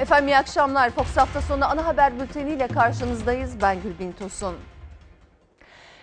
Efendim 0.00 0.28
iyi 0.28 0.36
akşamlar. 0.36 0.90
Fox 0.90 1.16
hafta 1.16 1.40
sonu 1.40 1.64
ana 1.64 1.86
haber 1.86 2.20
bülteniyle 2.20 2.68
karşınızdayız. 2.68 3.62
Ben 3.62 3.82
Gülbin 3.82 4.12
Tosun. 4.12 4.56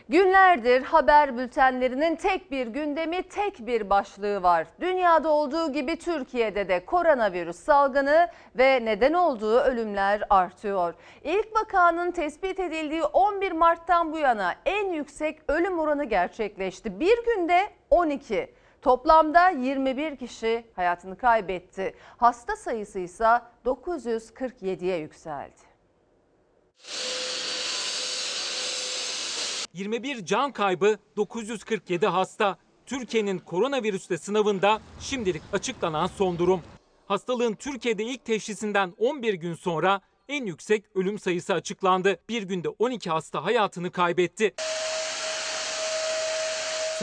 Günlerdir 0.09 0.83
haber 0.83 1.37
bültenlerinin 1.37 2.15
tek 2.15 2.51
bir 2.51 2.67
gündemi, 2.67 3.23
tek 3.23 3.67
bir 3.67 3.89
başlığı 3.89 4.43
var. 4.43 4.67
Dünyada 4.81 5.29
olduğu 5.29 5.73
gibi 5.73 5.95
Türkiye'de 5.95 6.67
de 6.67 6.85
koronavirüs 6.85 7.55
salgını 7.55 8.27
ve 8.57 8.85
neden 8.85 9.13
olduğu 9.13 9.59
ölümler 9.59 10.23
artıyor. 10.29 10.93
İlk 11.23 11.55
vakanın 11.55 12.11
tespit 12.11 12.59
edildiği 12.59 13.03
11 13.03 13.51
Mart'tan 13.51 14.13
bu 14.13 14.17
yana 14.17 14.55
en 14.65 14.93
yüksek 14.93 15.39
ölüm 15.47 15.79
oranı 15.79 16.03
gerçekleşti. 16.03 16.99
Bir 16.99 17.17
günde 17.25 17.69
12. 17.89 18.53
Toplamda 18.83 19.49
21 19.49 20.15
kişi 20.15 20.65
hayatını 20.75 21.17
kaybetti. 21.17 21.95
Hasta 22.17 22.55
sayısı 22.55 22.99
ise 22.99 23.41
947'ye 23.65 24.97
yükseldi. 24.97 25.61
21 29.73 30.25
can 30.25 30.51
kaybı, 30.51 30.97
947 31.15 32.07
hasta. 32.07 32.57
Türkiye'nin 32.85 33.39
koronavirüsle 33.39 34.17
sınavında 34.17 34.81
şimdilik 34.99 35.41
açıklanan 35.53 36.07
son 36.07 36.37
durum. 36.37 36.61
Hastalığın 37.05 37.53
Türkiye'de 37.53 38.03
ilk 38.03 38.25
teşhisinden 38.25 38.93
11 38.97 39.33
gün 39.33 39.53
sonra 39.53 40.01
en 40.27 40.45
yüksek 40.45 40.85
ölüm 40.95 41.19
sayısı 41.19 41.53
açıklandı. 41.53 42.19
Bir 42.29 42.43
günde 42.43 42.69
12 42.69 43.09
hasta 43.09 43.45
hayatını 43.45 43.91
kaybetti. 43.91 44.53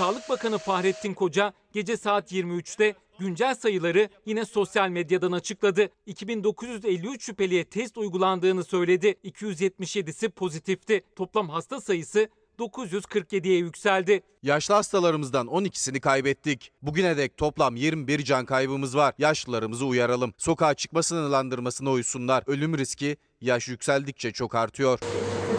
Sağlık 0.00 0.28
Bakanı 0.28 0.58
Fahrettin 0.58 1.14
Koca 1.14 1.52
gece 1.72 1.96
saat 1.96 2.32
23'te 2.32 2.94
güncel 3.18 3.54
sayıları 3.54 4.08
yine 4.26 4.44
sosyal 4.44 4.88
medyadan 4.88 5.32
açıkladı. 5.32 5.88
2953 6.06 7.24
şüpheliye 7.24 7.64
test 7.64 7.98
uygulandığını 7.98 8.64
söyledi. 8.64 9.14
277'si 9.24 10.30
pozitifti. 10.30 11.04
Toplam 11.16 11.48
hasta 11.48 11.80
sayısı 11.80 12.28
947'ye 12.58 13.58
yükseldi. 13.58 14.22
Yaşlı 14.42 14.74
hastalarımızdan 14.74 15.46
12'sini 15.46 16.00
kaybettik. 16.00 16.72
Bugüne 16.82 17.16
dek 17.16 17.36
toplam 17.36 17.76
21 17.76 18.24
can 18.24 18.44
kaybımız 18.44 18.96
var. 18.96 19.14
Yaşlılarımızı 19.18 19.86
uyaralım. 19.86 20.34
Sokağa 20.38 20.74
çıkma 20.74 21.02
sınırlandırmasına 21.02 21.90
uysunlar. 21.90 22.44
Ölüm 22.46 22.78
riski 22.78 23.16
yaş 23.40 23.68
yükseldikçe 23.68 24.32
çok 24.32 24.54
artıyor. 24.54 24.98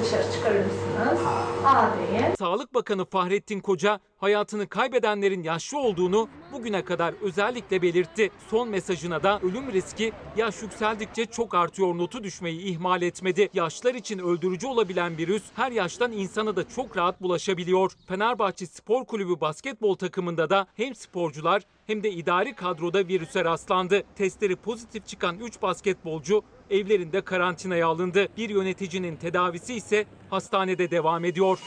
Dışarı 0.03 0.31
çıkarır 0.31 0.66
mısınız? 0.66 1.19
A 1.66 1.89
deyin. 1.97 2.35
Sağlık 2.39 2.73
Bakanı 2.73 3.05
Fahrettin 3.05 3.59
Koca 3.59 3.99
hayatını 4.17 4.67
kaybedenlerin 4.67 5.43
yaşlı 5.43 5.77
olduğunu 5.80 6.30
bugüne 6.53 6.85
kadar 6.85 7.13
özellikle 7.21 7.81
belirtti. 7.81 8.30
Son 8.49 8.69
mesajına 8.69 9.23
da 9.23 9.39
ölüm 9.39 9.71
riski 9.71 10.11
yaş 10.38 10.61
yükseldikçe 10.61 11.25
çok 11.25 11.55
artıyor 11.55 11.97
notu 11.97 12.23
düşmeyi 12.23 12.61
ihmal 12.61 13.02
etmedi. 13.02 13.49
Yaşlar 13.53 13.95
için 13.95 14.19
öldürücü 14.19 14.67
olabilen 14.67 15.17
virüs 15.17 15.43
her 15.55 15.71
yaştan 15.71 16.11
insana 16.11 16.55
da 16.55 16.69
çok 16.69 16.97
rahat 16.97 17.21
bulaşabiliyor. 17.21 17.91
Fenerbahçe 18.08 18.65
Spor 18.65 19.05
Kulübü 19.05 19.41
basketbol 19.41 19.95
takımında 19.95 20.49
da 20.49 20.67
hem 20.75 20.95
sporcular 20.95 21.61
hem 21.88 22.03
de 22.03 22.11
idari 22.11 22.55
kadroda 22.55 23.08
virüse 23.08 23.45
rastlandı. 23.45 24.03
Testleri 24.15 24.55
pozitif 24.55 25.08
çıkan 25.08 25.39
3 25.39 25.61
basketbolcu 25.61 26.43
evlerinde 26.72 27.22
karantinaya 27.22 27.88
alındı. 27.88 28.27
Bir 28.38 28.50
yöneticinin 28.50 29.16
tedavisi 29.16 29.73
ise 29.73 30.05
hastanede 30.30 30.91
devam 30.91 31.25
ediyor. 31.25 31.59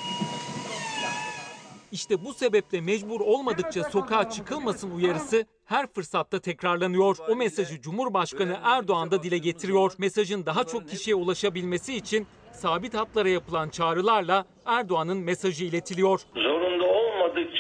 İşte 1.93 2.25
bu 2.25 2.35
sebeple 2.35 2.81
mecbur 2.81 3.21
olmadıkça 3.21 3.85
sokağa 3.85 4.31
çıkılmasın 4.31 4.91
uyarısı 4.91 5.47
her 5.65 5.87
fırsatta 5.93 6.39
tekrarlanıyor. 6.39 7.17
O 7.29 7.37
mesajı 7.37 7.81
Cumhurbaşkanı 7.81 8.59
Erdoğan 8.63 9.11
da 9.11 9.23
dile 9.23 9.39
getiriyor. 9.39 9.93
Mesajın 9.99 10.47
daha 10.47 10.65
çok 10.65 10.89
kişiye 10.89 11.15
ulaşabilmesi 11.15 11.95
için 11.95 12.27
sabit 12.53 12.95
hatlara 12.95 13.29
yapılan 13.29 13.69
çağrılarla 13.69 14.45
Erdoğan'ın 14.67 15.19
mesajı 15.19 15.65
iletiliyor. 15.65 16.21
Zorunda 16.35 16.64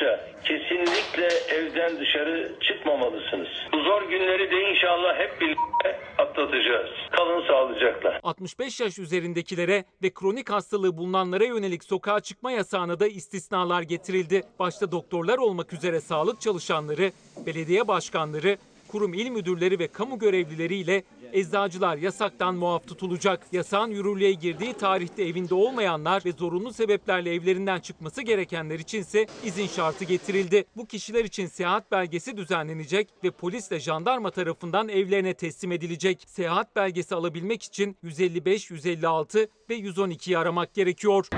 olmadıkça 0.04 0.34
kesinlikle 0.44 1.26
evden 1.54 2.00
dışarı 2.00 2.52
çıkmamalısınız. 2.60 3.48
Bu 3.72 3.82
zor 3.82 4.02
günleri 4.02 4.50
de 4.50 4.70
inşallah 4.70 5.18
hep 5.18 5.40
birlikte 5.40 6.00
atlatacağız. 6.18 6.90
Kalın 7.10 7.46
sağlıcakla. 7.46 8.20
65 8.22 8.80
yaş 8.80 8.98
üzerindekilere 8.98 9.84
ve 10.02 10.10
kronik 10.14 10.50
hastalığı 10.50 10.96
bulunanlara 10.96 11.44
yönelik 11.44 11.84
sokağa 11.84 12.20
çıkma 12.20 12.52
yasağına 12.52 13.00
da 13.00 13.06
istisnalar 13.06 13.82
getirildi. 13.82 14.42
Başta 14.58 14.92
doktorlar 14.92 15.38
olmak 15.38 15.72
üzere 15.72 16.00
sağlık 16.00 16.40
çalışanları, 16.40 17.10
belediye 17.46 17.88
başkanları, 17.88 18.56
kurum 18.88 19.14
il 19.14 19.30
müdürleri 19.30 19.78
ve 19.78 19.88
kamu 19.88 20.18
görevlileriyle 20.18 21.02
eczacılar 21.32 21.96
yasaktan 21.96 22.54
muaf 22.54 22.86
tutulacak. 22.86 23.46
Yasağın 23.52 23.90
yürürlüğe 23.90 24.32
girdiği 24.32 24.72
tarihte 24.72 25.24
evinde 25.24 25.54
olmayanlar 25.54 26.22
ve 26.24 26.32
zorunlu 26.32 26.72
sebeplerle 26.72 27.34
evlerinden 27.34 27.80
çıkması 27.80 28.22
gerekenler 28.22 28.78
içinse 28.78 29.26
izin 29.44 29.66
şartı 29.66 30.04
getirildi. 30.04 30.64
Bu 30.76 30.86
kişiler 30.86 31.24
için 31.24 31.46
seyahat 31.46 31.90
belgesi 31.90 32.36
düzenlenecek 32.36 33.08
ve 33.24 33.30
polisle 33.30 33.80
jandarma 33.80 34.30
tarafından 34.30 34.88
evlerine 34.88 35.34
teslim 35.34 35.72
edilecek. 35.72 36.24
Seyahat 36.26 36.76
belgesi 36.76 37.14
alabilmek 37.14 37.62
için 37.62 37.96
155, 38.02 38.70
156 38.70 39.48
ve 39.70 39.78
112'yi 39.78 40.38
aramak 40.38 40.74
gerekiyor. 40.74 41.28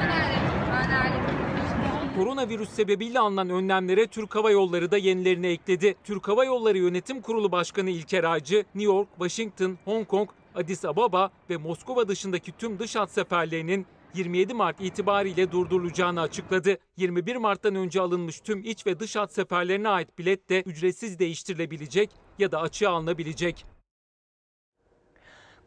Koronavirüs 2.17 2.71
sebebiyle 2.71 3.19
alınan 3.19 3.51
önlemlere 3.51 4.07
Türk 4.07 4.35
Hava 4.35 4.51
Yolları 4.51 4.91
da 4.91 4.97
yenilerini 4.97 5.47
ekledi. 5.47 5.95
Türk 6.05 6.29
Hava 6.29 6.45
Yolları 6.45 6.79
Yönetim 6.79 7.21
Kurulu 7.21 7.53
Başkanı 7.53 7.91
İlker 7.91 8.25
Aycı, 8.25 8.57
New 8.57 8.95
York, 8.95 9.09
Washington, 9.19 9.79
Hong 9.85 10.09
Kong, 10.09 10.31
Addis 10.55 10.85
Ababa 10.85 11.31
ve 11.51 11.57
Moskova 11.57 12.09
dışındaki 12.09 12.53
tüm 12.53 12.79
dış 12.79 12.97
hat 12.97 13.11
seferlerinin 13.11 13.87
27 14.15 14.55
Mart 14.55 14.81
itibariyle 14.81 15.53
durdurulacağını 15.53 16.21
açıkladı. 16.21 16.79
21 16.97 17.37
Mart'tan 17.37 17.75
önce 17.75 18.01
alınmış 18.01 18.41
tüm 18.41 18.65
iç 18.65 18.87
ve 18.87 19.01
dış 19.01 19.17
hat 19.17 19.33
seferlerine 19.33 19.89
ait 19.89 20.19
bilet 20.19 20.49
de 20.49 20.63
ücretsiz 20.63 21.19
değiştirilebilecek 21.19 22.11
ya 22.39 22.53
da 22.53 22.61
açığa 22.61 22.93
alınabilecek. 22.93 23.76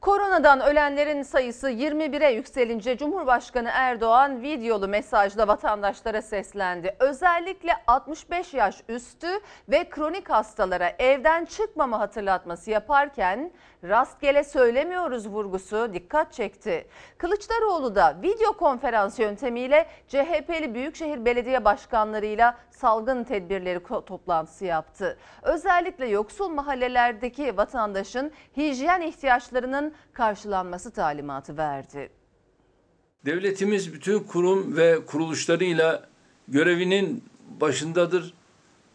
Koronadan 0.01 0.61
ölenlerin 0.61 1.23
sayısı 1.23 1.69
21'e 1.69 2.31
yükselince 2.31 2.97
Cumhurbaşkanı 2.97 3.69
Erdoğan 3.73 4.41
videolu 4.41 4.87
mesajla 4.87 5.47
vatandaşlara 5.47 6.21
seslendi. 6.21 6.95
Özellikle 6.99 7.71
65 7.87 8.53
yaş 8.53 8.83
üstü 8.89 9.27
ve 9.69 9.89
kronik 9.89 10.29
hastalara 10.29 10.91
evden 10.99 11.45
çıkmama 11.45 11.99
hatırlatması 11.99 12.71
yaparken 12.71 13.51
rastgele 13.83 14.43
söylemiyoruz 14.43 15.27
vurgusu 15.27 15.93
dikkat 15.93 16.33
çekti. 16.33 16.88
Kılıçdaroğlu 17.17 17.95
da 17.95 18.17
video 18.21 18.53
konferans 18.53 19.19
yöntemiyle 19.19 19.85
CHP'li 20.07 20.73
Büyükşehir 20.73 21.25
Belediye 21.25 21.65
Başkanlarıyla 21.65 22.57
salgın 22.71 23.23
tedbirleri 23.23 23.83
toplantısı 23.83 24.65
yaptı. 24.65 25.17
Özellikle 25.41 26.07
yoksul 26.07 26.49
mahallelerdeki 26.49 27.57
vatandaşın 27.57 28.31
hijyen 28.57 29.01
ihtiyaçlarının 29.01 29.88
karşılanması 30.13 30.91
talimatı 30.91 31.57
verdi. 31.57 32.09
Devletimiz 33.25 33.94
bütün 33.94 34.19
kurum 34.19 34.77
ve 34.77 35.05
kuruluşlarıyla 35.05 36.09
görevinin 36.47 37.23
başındadır. 37.61 38.33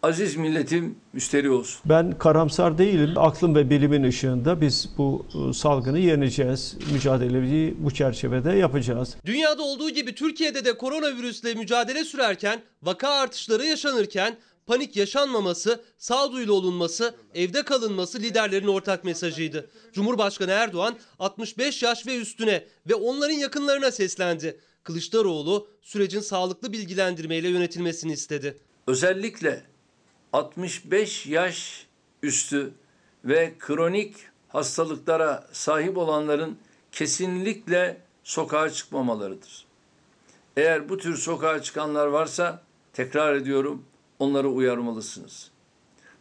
Aziz 0.02 0.36
milletim 0.36 0.96
müşteri 1.12 1.50
olsun. 1.50 1.80
Ben 1.84 2.18
karamsar 2.18 2.78
değilim. 2.78 3.10
Aklım 3.16 3.54
ve 3.54 3.70
bilimin 3.70 4.02
ışığında 4.02 4.60
biz 4.60 4.90
bu 4.98 5.26
e, 5.34 5.52
salgını 5.52 5.98
yeneceğiz. 5.98 6.76
Mücadeleyi 6.92 7.76
bu 7.78 7.90
çerçevede 7.90 8.52
yapacağız. 8.52 9.16
Dünyada 9.24 9.62
olduğu 9.62 9.90
gibi 9.90 10.14
Türkiye'de 10.14 10.64
de 10.64 10.76
koronavirüsle 10.76 11.54
mücadele 11.54 12.04
sürerken, 12.04 12.60
vaka 12.82 13.08
artışları 13.08 13.66
yaşanırken 13.66 14.36
panik 14.66 14.96
yaşanmaması, 14.96 15.84
sağduyulu 15.98 16.52
olunması, 16.52 17.14
evde 17.34 17.62
kalınması 17.62 18.18
liderlerin 18.18 18.66
ortak 18.66 19.04
mesajıydı. 19.04 19.70
Cumhurbaşkanı 19.92 20.50
Erdoğan 20.50 20.96
65 21.18 21.82
yaş 21.82 22.06
ve 22.06 22.16
üstüne 22.16 22.64
ve 22.88 22.94
onların 22.94 23.34
yakınlarına 23.34 23.90
seslendi. 23.90 24.60
Kılıçdaroğlu 24.84 25.68
sürecin 25.82 26.20
sağlıklı 26.20 26.72
bilgilendirmeyle 26.72 27.48
yönetilmesini 27.48 28.12
istedi. 28.12 28.58
Özellikle 28.86 29.64
65 30.32 31.26
yaş 31.26 31.86
üstü 32.22 32.74
ve 33.24 33.54
kronik 33.58 34.16
hastalıklara 34.48 35.48
sahip 35.52 35.98
olanların 35.98 36.58
kesinlikle 36.92 38.00
sokağa 38.24 38.70
çıkmamalarıdır. 38.70 39.64
Eğer 40.56 40.88
bu 40.88 40.98
tür 40.98 41.16
sokağa 41.16 41.62
çıkanlar 41.62 42.06
varsa 42.06 42.62
tekrar 42.92 43.34
ediyorum 43.34 43.84
onları 44.18 44.48
uyarmalısınız. 44.48 45.50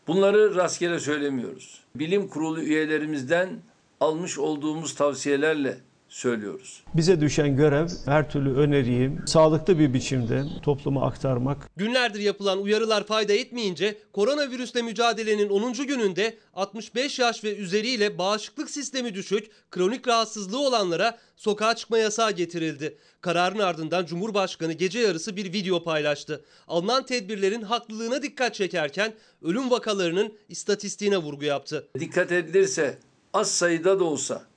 Bunları 0.08 0.56
rastgele 0.56 1.00
söylemiyoruz. 1.00 1.84
Bilim 1.96 2.28
kurulu 2.28 2.62
üyelerimizden 2.62 3.62
almış 4.00 4.40
olduğumuz 4.40 4.96
tavsiyelerle 4.96 5.78
söylüyoruz. 6.14 6.84
Bize 6.94 7.22
düşen 7.22 7.56
görev 7.56 7.88
her 8.06 8.30
türlü 8.30 8.54
öneriyi 8.56 9.12
sağlıklı 9.26 9.80
bir 9.80 9.94
biçimde 9.94 10.44
topluma 10.62 11.08
aktarmak. 11.08 11.70
Günlerdir 11.78 12.20
yapılan 12.20 12.62
uyarılar 12.62 13.04
fayda 13.04 13.34
etmeyince 13.34 13.98
koronavirüsle 14.14 14.82
mücadelenin 14.82 15.50
10. 15.50 15.74
gününde 15.74 16.38
65 16.54 17.20
yaş 17.20 17.44
ve 17.44 17.56
üzeriyle 17.56 18.18
bağışıklık 18.18 18.70
sistemi 18.70 19.14
düşük, 19.14 19.52
kronik 19.72 20.08
rahatsızlığı 20.08 20.60
olanlara 20.60 21.18
sokağa 21.36 21.76
çıkma 21.76 21.98
yasağı 21.98 22.32
getirildi. 22.32 22.98
Kararın 23.22 23.60
ardından 23.60 24.06
Cumhurbaşkanı 24.06 24.74
gece 24.74 25.00
yarısı 25.00 25.36
bir 25.36 25.54
video 25.54 25.84
paylaştı. 25.84 26.46
Alınan 26.68 27.06
tedbirlerin 27.06 27.62
haklılığına 27.62 28.24
dikkat 28.24 28.56
çekerken 28.56 29.14
ölüm 29.42 29.72
vakalarının 29.72 30.34
istatistiğine 30.50 31.18
vurgu 31.18 31.46
yaptı. 31.46 31.88
Dikkat 32.00 32.32
edilirse 32.32 32.98
az 33.34 33.52
sayıda 33.52 34.00
da 34.00 34.04
olsa 34.04 34.53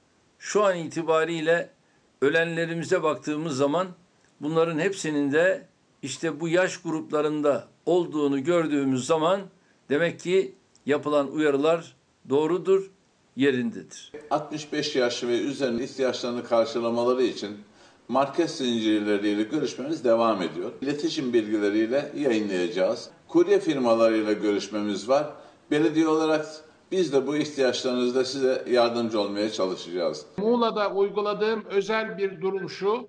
şu 0.46 0.64
an 0.64 0.76
itibariyle 0.76 1.70
ölenlerimize 2.22 3.02
baktığımız 3.02 3.56
zaman 3.56 3.88
bunların 4.40 4.78
hepsinin 4.78 5.32
de 5.32 5.66
işte 6.02 6.40
bu 6.40 6.48
yaş 6.48 6.76
gruplarında 6.76 7.68
olduğunu 7.86 8.44
gördüğümüz 8.44 9.06
zaman 9.06 9.40
demek 9.88 10.20
ki 10.20 10.54
yapılan 10.86 11.32
uyarılar 11.32 11.96
doğrudur, 12.28 12.90
yerindedir. 13.36 14.12
65 14.30 14.96
yaş 14.96 15.24
ve 15.24 15.40
üzerinde 15.40 15.84
ihtiyaçlarını 15.84 16.44
karşılamaları 16.44 17.22
için 17.22 17.50
market 18.08 18.50
zincirleriyle 18.50 19.42
görüşmemiz 19.42 20.04
devam 20.04 20.42
ediyor. 20.42 20.72
İletişim 20.82 21.32
bilgileriyle 21.32 22.12
yayınlayacağız. 22.16 23.10
Kurye 23.28 23.60
firmalarıyla 23.60 24.32
görüşmemiz 24.32 25.08
var. 25.08 25.26
Belediye 25.70 26.08
olarak 26.08 26.46
biz 26.92 27.12
de 27.12 27.26
bu 27.26 27.36
ihtiyaçlarınızda 27.36 28.24
size 28.24 28.64
yardımcı 28.70 29.20
olmaya 29.20 29.52
çalışacağız. 29.52 30.26
Muğla'da 30.38 30.92
uyguladığım 30.92 31.64
özel 31.64 32.18
bir 32.18 32.40
durum 32.40 32.70
şu. 32.70 33.08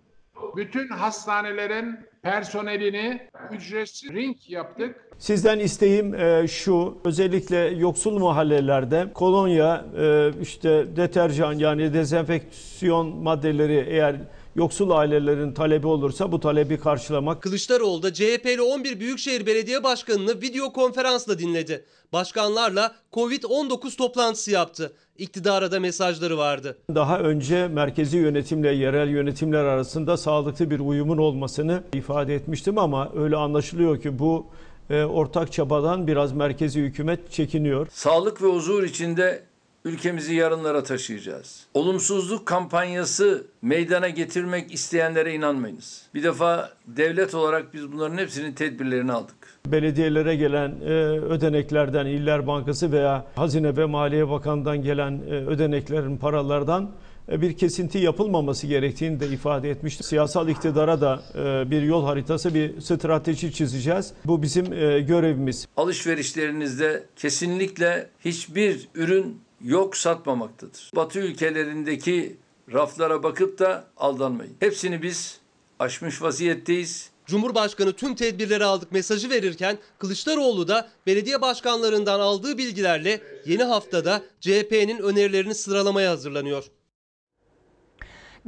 Bütün 0.56 0.88
hastanelerin 0.88 2.00
personelini 2.22 3.30
ücretsiz 3.52 4.12
ring 4.12 4.38
yaptık. 4.48 4.96
Sizden 5.18 5.60
isteğim 5.60 6.16
e, 6.16 6.48
şu, 6.48 6.98
özellikle 7.06 7.58
yoksul 7.58 8.20
mahallelerde 8.20 9.08
kolonya, 9.14 9.86
e, 10.00 10.32
işte 10.42 10.86
deterjan 10.96 11.54
yani 11.54 11.94
dezenfeksiyon 11.94 13.08
maddeleri 13.08 13.86
eğer 13.90 14.16
yoksul 14.58 14.90
ailelerin 14.90 15.54
talebi 15.54 15.88
olursa 15.88 16.32
bu 16.32 16.40
talebi 16.40 16.78
karşılamak 16.80 17.42
Kılıçdaroğlu 17.42 18.04
da 18.04 18.14
CHP'li 18.14 18.62
11 18.62 19.00
Büyükşehir 19.00 19.46
Belediye 19.46 19.84
Başkanı'nı 19.84 20.42
video 20.42 20.74
konferansla 20.74 21.40
dinledi. 21.40 21.86
Başkanlarla 22.14 22.96
Covid-19 23.14 23.98
toplantısı 23.98 24.52
yaptı. 24.52 24.94
İktidara 25.18 25.72
da 25.72 25.80
mesajları 25.80 26.38
vardı. 26.38 26.78
daha 26.96 27.20
önce 27.20 27.68
merkezi 27.68 28.18
yönetimle 28.18 28.72
yerel 28.72 29.10
yönetimler 29.10 29.64
arasında 29.64 30.18
sağlıklı 30.18 30.72
bir 30.72 30.80
uyumun 30.80 31.18
olmasını 31.18 31.84
ifade 31.94 32.36
etmiştim 32.36 32.78
ama 32.78 33.12
öyle 33.16 33.36
anlaşılıyor 33.36 34.02
ki 34.02 34.20
bu 34.20 34.48
e, 34.90 35.04
ortak 35.04 35.52
çabadan 35.52 36.08
biraz 36.08 36.34
merkezi 36.34 36.82
hükümet 36.82 37.32
çekiniyor. 37.32 37.88
Sağlık 37.92 38.42
ve 38.42 38.48
huzur 38.48 38.84
içinde 38.84 39.44
ülkemizi 39.86 40.36
yarınlara 40.36 40.84
taşıyacağız. 40.84 41.66
Olumsuzluk 41.74 42.46
kampanyası 42.46 43.48
meydana 43.62 44.10
getirmek 44.10 44.74
isteyenlere 44.74 45.34
inanmayınız. 45.34 46.04
Bir 46.14 46.24
defa 46.24 46.70
devlet 46.88 47.36
olarak 47.36 47.74
biz 47.74 47.92
bunların 47.92 48.18
hepsinin 48.18 48.54
tedbirlerini 48.54 49.12
aldık. 49.12 49.36
belediyelere 49.68 50.36
gelen 50.36 50.70
e, 50.82 50.94
ödeneklerden 51.20 52.06
İller 52.06 52.48
Bankası 52.48 52.92
veya 52.92 53.26
Hazine 53.36 53.78
ve 53.78 53.86
Maliye 53.86 54.30
Bakanı'ndan 54.30 54.82
gelen 54.82 55.12
e, 55.12 55.34
ödeneklerin 55.34 56.18
paralardan 56.18 56.92
e, 57.32 57.42
bir 57.42 57.58
kesinti 57.58 57.98
yapılmaması 57.98 58.68
gerektiğini 58.68 59.20
de 59.20 59.28
ifade 59.28 59.70
etmişti. 59.70 60.04
Siyasal 60.04 60.50
iktidara 60.50 61.02
da 61.02 61.22
e, 61.36 61.72
bir 61.72 61.82
yol 61.82 62.06
haritası, 62.06 62.54
bir 62.54 62.82
strateji 62.82 63.54
çizeceğiz. 63.54 64.14
Bu 64.26 64.42
bizim 64.42 64.74
e, 64.74 65.00
görevimiz. 65.00 65.68
Alışverişlerinizde 65.78 67.04
kesinlikle 67.16 68.10
hiçbir 68.26 68.88
ürün 68.96 69.42
yok 69.62 69.98
satmamaktadır. 69.98 70.92
Batı 70.96 71.20
ülkelerindeki 71.20 72.38
raflara 72.74 73.24
bakıp 73.24 73.60
da 73.60 73.84
aldanmayın. 73.98 74.56
Hepsini 74.60 75.02
biz 75.02 75.40
aşmış 75.80 76.22
vaziyetteyiz. 76.22 77.12
Cumhurbaşkanı 77.26 77.94
tüm 77.94 78.16
tedbirleri 78.16 78.66
aldık 78.66 78.92
mesajı 78.92 79.30
verirken 79.30 79.78
Kılıçdaroğlu 80.00 80.68
da 80.68 80.88
belediye 81.08 81.42
başkanlarından 81.42 82.20
aldığı 82.20 82.58
bilgilerle 82.58 83.22
yeni 83.46 83.64
haftada 83.64 84.22
CHP'nin 84.40 85.00
önerilerini 85.00 85.56
sıralamaya 85.56 86.12
hazırlanıyor. 86.12 86.64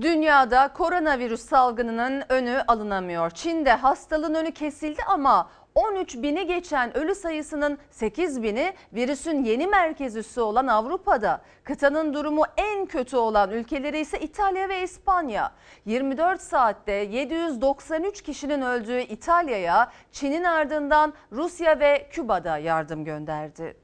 Dünyada 0.01 0.73
koronavirüs 0.73 1.41
salgınının 1.41 2.23
önü 2.29 2.63
alınamıyor. 2.67 3.29
Çin'de 3.29 3.71
hastalığın 3.71 4.33
önü 4.33 4.51
kesildi 4.51 5.01
ama 5.07 5.49
13 5.75 6.15
bini 6.15 6.47
geçen 6.47 6.97
ölü 6.97 7.15
sayısının 7.15 7.77
8 7.91 8.43
bini 8.43 8.73
virüsün 8.93 9.43
yeni 9.43 9.67
merkez 9.67 10.15
üssü 10.15 10.41
olan 10.41 10.67
Avrupa'da. 10.67 11.41
Kıtanın 11.63 12.13
durumu 12.13 12.43
en 12.57 12.85
kötü 12.85 13.17
olan 13.17 13.51
ülkeleri 13.51 13.99
ise 13.99 14.19
İtalya 14.19 14.69
ve 14.69 14.83
İspanya. 14.83 15.51
24 15.85 16.41
saatte 16.41 16.91
793 16.91 18.21
kişinin 18.21 18.61
öldüğü 18.61 18.99
İtalya'ya 18.99 19.91
Çin'in 20.11 20.43
ardından 20.43 21.13
Rusya 21.31 21.79
ve 21.79 22.09
Küba'da 22.11 22.57
yardım 22.57 23.05
gönderdi. 23.05 23.77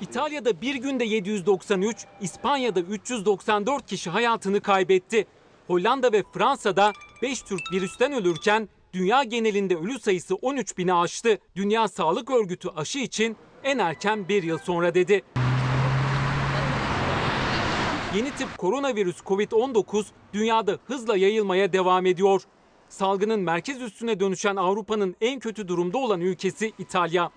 İtalya'da 0.00 0.60
bir 0.60 0.74
günde 0.74 1.04
793, 1.04 2.06
İspanya'da 2.20 2.80
394 2.80 3.86
kişi 3.86 4.10
hayatını 4.10 4.60
kaybetti. 4.60 5.26
Hollanda 5.66 6.12
ve 6.12 6.22
Fransa'da 6.32 6.92
5 7.22 7.42
Türk 7.42 7.72
virüsten 7.72 8.12
ölürken 8.12 8.68
dünya 8.92 9.22
genelinde 9.22 9.76
ölü 9.76 9.98
sayısı 9.98 10.34
13 10.34 10.78
bini 10.78 10.94
aştı. 10.94 11.38
Dünya 11.56 11.88
Sağlık 11.88 12.30
Örgütü 12.30 12.68
aşı 12.68 12.98
için 12.98 13.36
en 13.64 13.78
erken 13.78 14.28
bir 14.28 14.42
yıl 14.42 14.58
sonra 14.58 14.94
dedi. 14.94 15.22
Yeni 18.16 18.30
tip 18.30 18.58
koronavirüs 18.58 19.20
Covid-19 19.20 20.04
dünyada 20.32 20.78
hızla 20.84 21.16
yayılmaya 21.16 21.72
devam 21.72 22.06
ediyor. 22.06 22.42
Salgının 22.88 23.40
merkez 23.40 23.82
üstüne 23.82 24.20
dönüşen 24.20 24.56
Avrupa'nın 24.56 25.16
en 25.20 25.40
kötü 25.40 25.68
durumda 25.68 25.98
olan 25.98 26.20
ülkesi 26.20 26.72
İtalya. 26.78 27.30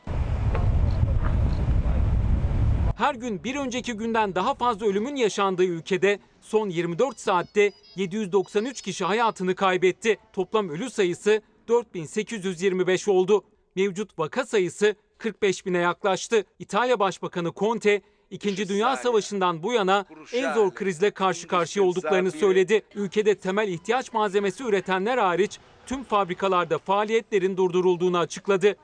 Her 2.98 3.16
gün 3.16 3.44
bir 3.44 3.56
önceki 3.56 3.94
günden 3.94 4.36
daha 4.36 4.54
fazla 4.54 4.86
ölümün 4.86 5.16
yaşandığı 5.16 5.64
ülkede 5.64 6.20
son 6.48 6.70
24 6.70 7.20
saatte 7.20 7.72
793 7.96 8.82
kişi 8.82 9.06
hayatını 9.06 9.56
kaybetti. 9.56 10.18
Toplam 10.34 10.70
ölü 10.70 10.90
sayısı 10.90 11.42
4825 11.68 13.08
oldu. 13.08 13.44
Mevcut 13.76 14.20
vaka 14.20 14.46
sayısı 14.46 14.96
45 15.18 15.66
bine 15.66 15.78
yaklaştı. 15.78 16.44
İtalya 16.60 17.00
Başbakanı 17.00 17.52
Conte, 17.56 18.02
İkinci 18.32 18.70
Dünya 18.70 18.98
Savaşı'ndan 18.98 19.64
bu 19.64 19.74
yana 19.74 20.06
en 20.34 20.54
zor 20.54 20.76
krizle 20.76 21.12
karşı 21.12 21.48
karşıya 21.48 21.86
olduklarını 21.86 22.32
söyledi. 22.32 22.82
Ülkede 22.96 23.36
temel 23.36 23.68
ihtiyaç 23.68 24.14
malzemesi 24.14 24.64
üretenler 24.64 25.18
hariç 25.18 25.60
tüm 25.86 26.04
fabrikalarda 26.04 26.78
faaliyetlerin 26.78 27.58
durdurulduğunu 27.58 28.18
açıkladı. 28.18 28.76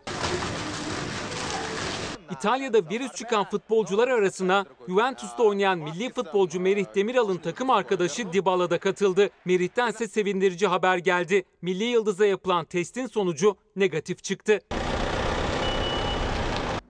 İtalya'da 2.34 2.90
virüs 2.90 3.14
çıkan 3.14 3.44
futbolcular 3.50 4.08
arasına 4.08 4.66
Juventus'ta 4.88 5.44
oynayan 5.44 5.80
milli 5.80 6.14
futbolcu 6.14 6.60
Merih 6.60 6.86
Demiral'ın 6.96 7.38
takım 7.38 7.70
arkadaşı 7.70 8.34
Dybala 8.34 8.70
da 8.70 8.78
katıldı. 8.78 9.30
Merih'ten 9.46 9.90
ise 9.90 10.08
sevindirici 10.08 10.68
haber 10.68 10.98
geldi. 10.98 11.44
Milli 11.62 11.84
Yıldız'a 11.84 12.26
yapılan 12.26 12.66
testin 12.66 13.08
sonucu 13.08 13.56
negatif 13.76 14.24
çıktı. 14.24 14.60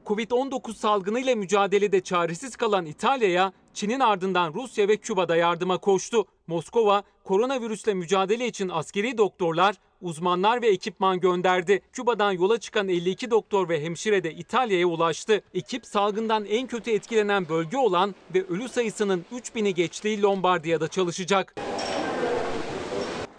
Covid-19 0.06 0.74
salgınıyla 0.74 1.36
mücadelede 1.36 2.02
çaresiz 2.02 2.56
kalan 2.56 2.86
İtalya'ya 2.86 3.54
Çin'in 3.74 4.00
ardından 4.00 4.54
Rusya 4.54 4.88
ve 4.88 4.98
Küba'da 4.98 5.36
yardıma 5.36 5.78
koştu. 5.78 6.26
Moskova 6.48 7.04
koronavirüsle 7.24 7.94
mücadele 7.94 8.48
için 8.48 8.70
askeri 8.70 9.18
doktorlar, 9.18 9.76
uzmanlar 10.02 10.62
ve 10.62 10.68
ekipman 10.68 11.20
gönderdi. 11.20 11.82
Küba'dan 11.94 12.32
yola 12.32 12.60
çıkan 12.60 12.90
52 12.90 13.32
doktor 13.32 13.70
ve 13.70 13.84
hemşire 13.84 14.24
de 14.24 14.34
İtalya'ya 14.34 14.88
ulaştı. 14.88 15.42
Ekip 15.54 15.86
salgından 15.86 16.46
en 16.46 16.68
kötü 16.68 16.92
etkilenen 16.92 17.50
bölge 17.50 17.78
olan 17.78 18.16
ve 18.36 18.44
ölü 18.48 18.70
sayısının 18.70 19.26
3000'i 19.32 19.74
geçtiği 19.74 20.22
Lombardiya'da 20.22 20.88
çalışacak. 20.88 21.56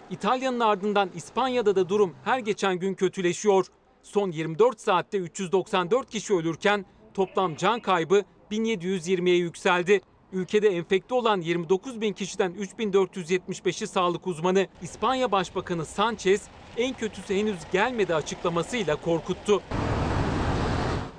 İtalya'nın 0.09 0.59
ardından 0.59 1.09
İspanya'da 1.15 1.75
da 1.75 1.89
durum 1.89 2.15
her 2.23 2.39
geçen 2.39 2.79
gün 2.79 2.93
kötüleşiyor. 2.93 3.65
Son 4.03 4.31
24 4.31 4.81
saatte 4.81 5.17
394 5.17 6.09
kişi 6.09 6.33
ölürken 6.33 6.85
toplam 7.13 7.55
can 7.55 7.79
kaybı 7.79 8.23
1720'ye 8.51 9.35
yükseldi. 9.35 10.01
Ülkede 10.35 10.69
enfekte 10.69 11.13
olan 11.15 11.41
29 11.41 12.01
bin 12.01 12.13
kişiden 12.13 12.53
3475'i 12.53 13.87
sağlık 13.87 14.27
uzmanı. 14.27 14.67
İspanya 14.81 15.31
Başbakanı 15.31 15.85
Sanchez 15.85 16.41
en 16.77 16.93
kötüsü 16.93 17.35
henüz 17.35 17.59
gelmedi 17.71 18.15
açıklamasıyla 18.15 18.95
korkuttu. 18.95 19.61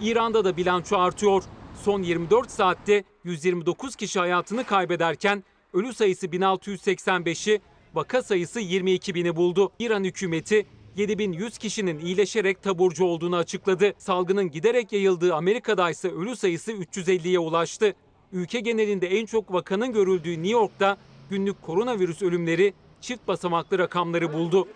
İran'da 0.01 0.45
da 0.45 0.57
bilanço 0.57 0.99
artıyor. 0.99 1.43
Son 1.83 2.03
24 2.03 2.51
saatte 2.51 3.05
129 3.25 3.97
kişi 3.97 4.19
hayatını 4.19 4.65
kaybederken 4.65 5.45
ölü 5.73 5.95
sayısı 5.95 6.27
1685'i, 6.27 7.61
vaka 7.95 8.23
sayısı 8.23 8.61
22 8.61 9.15
bini 9.15 9.37
buldu. 9.37 9.73
İran 9.79 10.05
hükümeti 10.05 10.67
7100 10.97 11.59
kişinin 11.59 11.99
iyileşerek 11.99 12.63
taburcu 12.63 13.05
olduğunu 13.05 13.37
açıkladı. 13.37 13.95
Salgının 13.99 14.51
giderek 14.51 14.93
yayıldığı 14.93 15.35
Amerika'da 15.35 15.91
ise 15.91 16.11
ölü 16.11 16.37
sayısı 16.37 16.73
350'ye 16.73 17.39
ulaştı. 17.39 17.95
Ülke 18.33 18.61
genelinde 18.61 19.06
en 19.06 19.26
çok 19.26 19.52
vakanın 19.52 19.92
görüldüğü 19.92 20.33
New 20.33 20.49
York'ta 20.49 20.97
günlük 21.30 21.62
koronavirüs 21.62 22.23
ölümleri 22.23 22.75
çift 23.00 23.28
basamaklı 23.28 23.78
rakamları 23.78 24.33
buldu. 24.33 24.68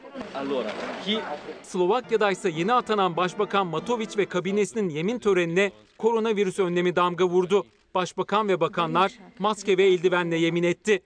Slovakya'da 1.62 2.30
ise 2.30 2.50
yeni 2.50 2.72
atanan 2.72 3.16
Başbakan 3.16 3.66
Matoviç 3.66 4.18
ve 4.18 4.26
kabinesinin 4.26 4.88
yemin 4.88 5.18
törenine 5.18 5.72
koronavirüs 5.98 6.58
önlemi 6.58 6.96
damga 6.96 7.24
vurdu. 7.24 7.66
Başbakan 7.94 8.48
ve 8.48 8.60
bakanlar 8.60 9.12
maske 9.38 9.78
ve 9.78 9.84
eldivenle 9.84 10.36
yemin 10.36 10.62
etti. 10.62 11.02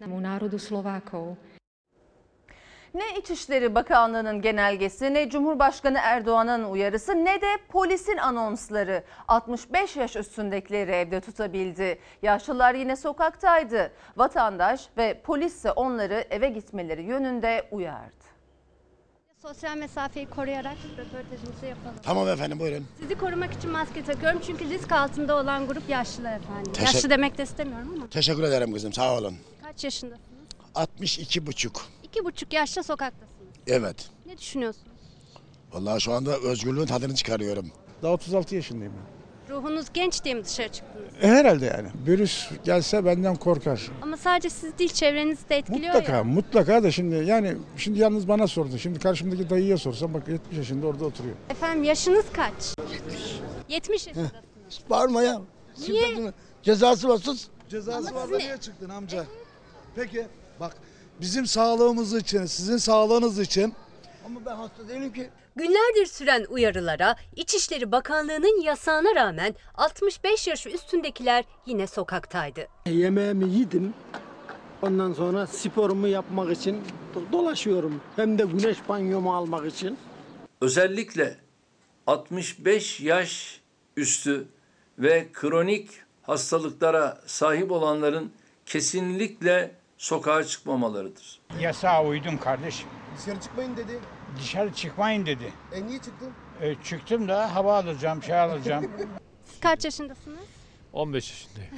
Ne 2.94 3.18
İçişleri 3.20 3.74
Bakanlığı'nın 3.74 4.42
genelgesi 4.42 5.14
ne 5.14 5.28
Cumhurbaşkanı 5.30 5.98
Erdoğan'ın 6.02 6.64
uyarısı 6.64 7.24
ne 7.24 7.40
de 7.40 7.46
polisin 7.68 8.16
anonsları 8.16 9.04
65 9.28 9.96
yaş 9.96 10.16
üstündekileri 10.16 10.90
evde 10.90 11.20
tutabildi. 11.20 11.98
Yaşlılar 12.22 12.74
yine 12.74 12.96
sokaktaydı. 12.96 13.92
Vatandaş 14.16 14.88
ve 14.96 15.20
polis 15.24 15.54
ise 15.56 15.70
onları 15.72 16.24
eve 16.30 16.48
gitmeleri 16.48 17.02
yönünde 17.02 17.68
uyardı. 17.70 18.14
Sosyal 19.42 19.76
mesafeyi 19.76 20.26
koruyarak 20.30 20.76
röportajımızı 20.98 21.66
yapalım. 21.66 21.96
Tamam 22.02 22.28
efendim 22.28 22.60
buyurun. 22.60 22.86
Sizi 23.00 23.14
korumak 23.18 23.52
için 23.52 23.70
maske 23.70 24.04
takıyorum 24.04 24.40
çünkü 24.46 24.64
risk 24.70 24.92
altında 24.92 25.36
olan 25.36 25.66
grup 25.66 25.88
yaşlılar 25.88 26.36
efendim. 26.36 26.72
Teşekkür- 26.72 26.94
Yaşlı 26.94 27.10
demek 27.10 27.38
de 27.38 27.42
istemiyorum 27.42 27.92
ama. 27.96 28.08
Teşekkür 28.08 28.42
ederim 28.42 28.72
kızım 28.72 28.92
sağ 28.92 29.18
olun. 29.18 29.34
Kaç 29.62 29.84
yaşındasınız? 29.84 30.24
62 30.74 31.46
buçuk. 31.46 31.93
İki 32.14 32.24
buçuk 32.24 32.52
yaşta 32.52 32.82
sokaktasınız. 32.82 33.52
Evet. 33.66 34.08
Ne 34.26 34.38
düşünüyorsunuz? 34.38 34.86
Vallahi 35.72 36.00
şu 36.00 36.12
anda 36.12 36.38
özgürlüğün 36.38 36.86
tadını 36.86 37.14
çıkarıyorum. 37.14 37.66
Daha 38.02 38.12
36 38.12 38.54
yaşındayım 38.54 38.92
Ruhunuz 39.50 39.86
genç 39.94 40.24
diye 40.24 40.34
mi 40.34 40.44
dışarı 40.44 40.68
çıktınız? 40.68 41.08
ben. 41.22 41.28
E, 41.28 41.32
herhalde 41.32 41.66
yani. 41.66 41.88
Virüs 42.06 42.50
gelse 42.64 43.04
benden 43.04 43.36
korkar. 43.36 43.90
Ama 44.02 44.16
sadece 44.16 44.50
siz 44.50 44.78
değil 44.78 44.92
çevrenizi 44.92 45.48
de 45.48 45.56
etkiliyor 45.56 45.94
Mutlaka, 45.94 46.12
ya. 46.16 46.24
mutlaka 46.24 46.82
da 46.82 46.90
şimdi 46.90 47.14
yani 47.14 47.56
şimdi 47.76 47.98
yalnız 47.98 48.28
bana 48.28 48.46
sordu. 48.46 48.78
Şimdi 48.78 48.98
karşımdaki 48.98 49.50
dayıya 49.50 49.78
sorsam 49.78 50.14
bak 50.14 50.28
70 50.28 50.58
yaşında 50.58 50.86
orada 50.86 51.04
oturuyor. 51.04 51.36
Efendim 51.50 51.84
yaşınız 51.84 52.24
kaç? 52.32 52.52
70. 52.92 53.40
70 53.68 54.06
yaşındasınız. 54.06 54.42
Bağırma 54.90 55.22
ya. 55.22 55.40
Niye? 55.88 56.32
Cezası 56.62 57.08
var 57.08 57.18
sus. 57.18 57.48
Cezası 57.68 58.08
Ama 58.08 58.20
var 58.20 58.30
da 58.30 58.36
niye 58.36 58.56
çıktın 58.56 58.88
amca? 58.88 59.24
Peki 59.96 60.26
bak 60.60 60.76
bizim 61.20 61.46
sağlığımız 61.46 62.14
için, 62.14 62.46
sizin 62.46 62.76
sağlığınız 62.76 63.38
için 63.38 63.74
Ama 64.26 64.40
ben 64.46 64.56
hasta 64.56 64.88
değilim 64.88 65.12
ki. 65.12 65.30
Günlerdir 65.56 66.06
süren 66.06 66.44
uyarılara, 66.48 67.16
İçişleri 67.36 67.92
Bakanlığı'nın 67.92 68.62
yasağına 68.62 69.14
rağmen 69.14 69.54
65 69.74 70.48
yaş 70.48 70.66
üstündekiler 70.66 71.44
yine 71.66 71.86
sokaktaydı. 71.86 72.66
Yemeğimi 72.86 73.58
yedim. 73.58 73.94
Ondan 74.82 75.12
sonra 75.12 75.46
sporumu 75.46 76.08
yapmak 76.08 76.52
için 76.52 76.82
do- 77.14 77.32
dolaşıyorum. 77.32 78.00
Hem 78.16 78.38
de 78.38 78.42
güneş 78.44 78.76
banyomu 78.88 79.34
almak 79.34 79.66
için. 79.72 79.98
Özellikle 80.60 81.36
65 82.06 83.00
yaş 83.00 83.60
üstü 83.96 84.48
ve 84.98 85.28
kronik 85.32 85.90
hastalıklara 86.22 87.20
sahip 87.26 87.72
olanların 87.72 88.32
kesinlikle 88.66 89.74
sokağa 90.04 90.44
çıkmamalarıdır. 90.44 91.40
Yasağa 91.60 92.04
uydum 92.04 92.38
kardeşim. 92.38 92.88
Dışarı 93.18 93.40
çıkmayın 93.40 93.76
dedi. 93.76 94.00
Dışarı 94.38 94.72
çıkmayın 94.74 95.26
dedi. 95.26 95.52
E 95.72 95.86
niye 95.86 95.98
çıktın? 95.98 96.32
E, 96.60 96.74
çıktım 96.84 97.28
da 97.28 97.54
hava 97.54 97.78
alacağım, 97.78 98.22
şey 98.22 98.40
alacağım. 98.40 98.90
Kaç 99.60 99.84
yaşındasınız? 99.84 100.38
15 100.92 101.30
yaşındayım. 101.30 101.70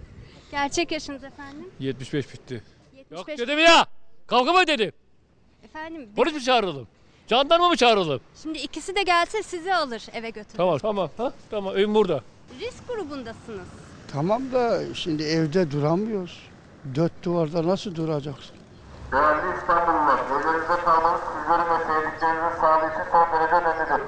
Gerçek 0.50 0.92
yaşınız 0.92 1.24
efendim? 1.24 1.70
75 1.80 2.34
bitti. 2.34 2.62
75. 2.96 3.18
Yok 3.18 3.48
dedim 3.48 3.58
ya. 3.58 3.86
Kavga 4.26 4.52
mı 4.52 4.66
dedim? 4.66 4.92
Efendim 5.64 6.08
Polis 6.16 6.34
mi 6.34 6.42
çağıralım? 6.42 6.88
Jandarma 7.26 7.68
mı 7.68 7.76
çağıralım? 7.76 8.20
şimdi 8.42 8.58
ikisi 8.58 8.96
de 8.96 9.02
gelse 9.02 9.42
sizi 9.42 9.74
alır 9.74 10.06
eve 10.12 10.30
götürür. 10.30 10.56
Tamam 10.56 10.78
tamam. 10.78 11.10
Ha? 11.16 11.32
Tamam 11.50 11.76
evim 11.76 11.94
burada. 11.94 12.20
Risk 12.60 12.88
grubundasınız. 12.88 13.66
Tamam 14.12 14.52
da 14.52 14.94
şimdi 14.94 15.22
evde 15.22 15.70
duramıyoruz. 15.70 16.51
Dört 16.94 17.22
duvarda 17.22 17.66
nasıl 17.66 17.94
duracaksın? 17.94 18.56
Değerli 19.12 19.58
İstanbullular, 19.60 20.18
evlerinize 20.30 20.82
kalmanız 20.84 21.20
sizlerin 21.20 21.64
ve 21.70 21.78
sevdiklerinizin 21.86 22.60
sağlığı 22.60 22.86
için 22.90 23.04
son 23.12 23.26
derece 23.32 23.54
önemlidir. 23.54 24.06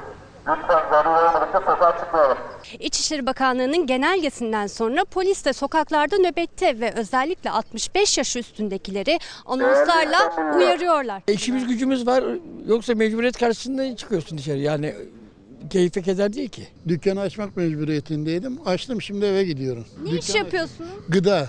Lütfen 0.49 0.91
zaruri 0.91 1.09
olmadıkça 1.29 1.61
sokağa 1.61 1.99
çıkmayalım. 2.01 2.39
İçişleri 2.81 3.27
Bakanlığı'nın 3.27 3.87
genelgesinden 3.87 4.67
sonra 4.67 5.05
polis 5.05 5.45
de 5.45 5.53
sokaklarda 5.53 6.17
nöbette 6.19 6.81
ve 6.81 6.93
özellikle 6.97 7.51
65 7.51 8.19
yaş 8.19 8.37
üstündekileri 8.37 9.19
anonslarla 9.47 10.33
uyarıyorlar. 10.57 11.23
İşimiz 11.29 11.67
gücümüz 11.67 12.07
var. 12.07 12.25
Yoksa 12.67 12.95
mecburiyet 12.95 13.39
karşısında 13.39 13.97
çıkıyorsun 13.97 14.39
dışarı. 14.39 14.59
Yani 14.59 14.95
keyfe 15.71 16.03
keder 16.03 16.33
değil 16.33 16.49
ki. 16.49 16.69
Dükkanı 16.89 17.21
açmak 17.21 17.57
mecburiyetindeydim. 17.57 18.59
Açtım 18.67 19.03
şimdi 19.03 19.27
eve 19.27 19.45
gidiyorum. 19.45 19.85
Ne 20.05 20.11
iş 20.11 20.35
yapıyorsunuz? 20.35 20.91
Gıda, 21.09 21.49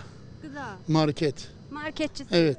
Gıda. 0.55 0.77
market. 0.87 1.35
Marketçisi. 1.71 2.35
Evet. 2.35 2.57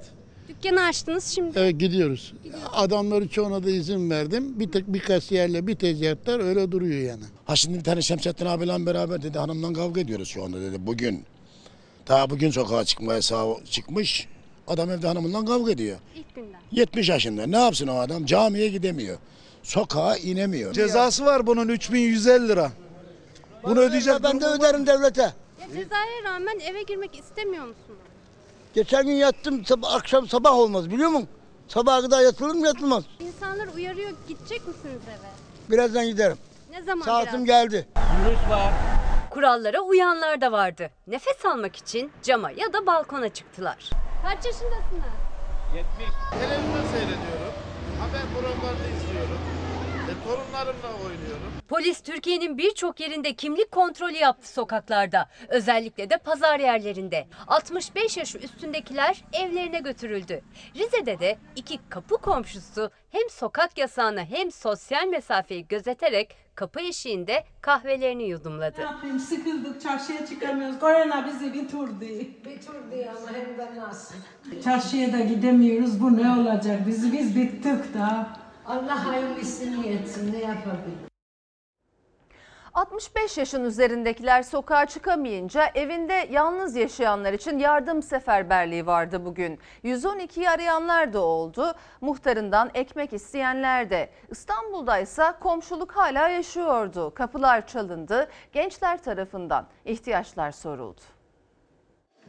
Dükkanı 0.49 0.83
açtınız 0.83 1.25
şimdi. 1.25 1.59
Evet 1.59 1.81
gidiyoruz. 1.81 2.35
Adamların 2.73 3.29
çoğuna 3.29 3.65
da 3.65 3.71
izin 3.71 4.11
verdim. 4.11 4.61
Bir 4.61 4.73
tek 4.73 4.87
bir 4.87 5.01
kasiyerle 5.01 5.67
bir 5.67 5.75
tezgahtar 5.75 6.41
öyle 6.41 6.73
duruyor 6.73 7.01
yani. 7.01 7.23
Ha 7.45 7.57
şimdi 7.57 7.79
bir 7.79 7.85
tane 7.85 8.03
Şemsettin 8.03 8.47
abiyle 8.47 8.87
beraber 8.87 9.23
dedi 9.23 9.39
hanımla 9.39 9.73
kavga 9.73 10.01
ediyoruz 10.01 10.29
şu 10.29 10.45
anda 10.45 10.61
dedi 10.61 10.87
bugün. 10.87 11.25
Daha 12.09 12.31
bugün 12.31 12.51
sokağa 12.51 12.85
çıkmaya 12.85 13.23
sağ 13.23 13.47
çıkmış. 13.71 14.29
Adam 14.69 14.91
evde 14.91 15.07
hanımıyla 15.07 15.45
kavga 15.45 15.73
ediyor. 15.73 15.97
İlk 16.17 16.35
günden. 16.35 16.61
70 16.73 17.09
yaşında 17.09 17.47
ne 17.47 17.59
yapsın 17.59 17.87
o 17.87 17.99
adam 17.99 18.27
camiye 18.27 18.69
gidemiyor. 18.69 19.19
Sokağa 19.63 20.17
inemiyor. 20.17 20.73
cezası 20.73 21.25
var 21.25 21.47
bunun 21.47 21.69
3150 21.69 22.49
lira. 22.49 22.73
Bunu 23.63 23.81
ödeyecek 23.81 24.15
Ben 24.23 24.41
de 24.41 24.47
öderim 24.47 24.87
devlete. 24.87 25.33
Ya 25.75 25.83
cezaya 25.83 26.23
rağmen 26.25 26.59
eve 26.59 26.83
girmek 26.83 27.19
istemiyor 27.19 27.65
musunuz? 27.65 27.99
Geçen 28.75 29.07
gün 29.07 29.13
yattım 29.13 29.65
sabah, 29.65 29.95
akşam 29.95 30.29
sabah 30.29 30.53
olmaz 30.53 30.91
biliyor 30.91 31.11
musun? 31.11 31.29
Sabaha 31.69 32.01
kadar 32.01 32.21
yatılır 32.21 32.55
mı 32.55 32.67
yatılmaz. 32.67 33.05
İnsanlar 33.21 33.69
uyarıyor 33.75 34.11
gidecek 34.29 34.69
misiniz 34.69 35.01
eve? 35.09 35.31
Birazdan 35.71 36.07
giderim. 36.07 36.37
Ne 36.71 36.83
zaman 36.83 37.05
Saatim 37.05 37.45
biraz? 37.45 37.47
geldi. 37.47 37.89
Kurallara 39.31 39.81
uyanlar 39.81 40.41
da 40.41 40.53
vardı. 40.53 40.91
Nefes 41.07 41.45
almak 41.45 41.77
için 41.77 42.13
cama 42.23 42.51
ya 42.51 42.73
da 42.73 42.87
balkona 42.87 43.29
çıktılar. 43.29 43.91
Kaç 44.23 44.45
yaşındasınız? 44.47 45.15
Televizyon 46.41 46.93
seyrediyorum. 46.93 47.53
Haber 48.01 48.23
programlarını 48.35 48.89
izliyorum. 48.97 49.39
E, 50.11 50.13
torunlarımla 50.25 50.89
oynuyorum. 51.05 51.46
Polis 51.69 52.01
Türkiye'nin 52.01 52.59
birçok 52.59 53.01
yerinde 53.01 53.35
kimlik 53.35 53.73
kontrolü 53.73 54.17
yaptı 54.17 54.53
sokaklarda. 54.53 55.29
Özellikle 55.49 56.11
de 56.11 56.19
pazar 56.19 56.61
yerlerinde. 56.61 57.27
65 57.47 58.17
yaş 58.17 58.35
üstündekiler 58.35 59.25
evlerine 59.33 59.79
götürüldü. 59.81 60.41
Rize'de 60.75 61.19
de 61.19 61.39
iki 61.57 61.79
kapı 61.89 62.17
komşusu 62.17 62.91
hem 63.11 63.31
sokak 63.31 63.79
yasağını 63.79 64.25
hem 64.25 64.51
sosyal 64.53 65.07
mesafeyi 65.07 65.69
gözeterek 65.69 66.37
kapı 66.55 66.81
eşiğinde 66.81 67.45
kahvelerini 67.61 68.25
yudumladı. 68.29 68.81
Ne 68.81 68.85
yapayım 68.85 69.19
sıkıldık 69.19 69.81
çarşıya 69.83 70.27
çıkamıyoruz. 70.27 70.79
Korona 70.81 71.27
bizi 71.27 71.55
bitirdi. 71.55 72.31
Bitirdi 72.45 73.11
ama 73.11 73.33
hem 73.33 73.59
de 73.59 73.81
nasıl. 73.81 74.15
Çarşıya 74.65 75.13
da 75.13 75.21
gidemiyoruz. 75.21 76.01
Bu 76.03 76.17
ne 76.17 76.31
olacak? 76.41 76.81
Biz 76.87 77.13
biz 77.13 77.37
bittik 77.37 77.95
da. 77.95 78.27
Allah 78.67 79.07
hayırlısını 79.07 79.87
etsin 79.87 80.33
ne 80.33 80.39
yapabilir? 80.39 81.16
65 82.77 83.39
yaşın 83.39 83.65
üzerindekiler 83.65 84.43
sokağa 84.43 84.87
çıkamayınca 84.87 85.71
evinde 85.75 86.29
yalnız 86.31 86.77
yaşayanlar 86.77 87.33
için 87.33 87.59
yardım 87.59 88.03
seferberliği 88.03 88.87
vardı 88.87 89.25
bugün. 89.25 89.59
112'yi 89.85 90.51
arayanlar 90.51 91.13
da 91.13 91.21
oldu. 91.21 91.75
Muhtarından 92.01 92.71
ekmek 92.75 93.13
isteyenler 93.13 93.91
de. 93.91 94.11
İstanbul'da 94.31 94.99
ise 94.99 95.33
komşuluk 95.41 95.93
hala 95.93 96.29
yaşıyordu. 96.29 97.15
Kapılar 97.15 97.67
çalındı. 97.67 98.31
Gençler 98.53 99.03
tarafından 99.03 99.67
ihtiyaçlar 99.85 100.53
soruldu. 100.53 101.01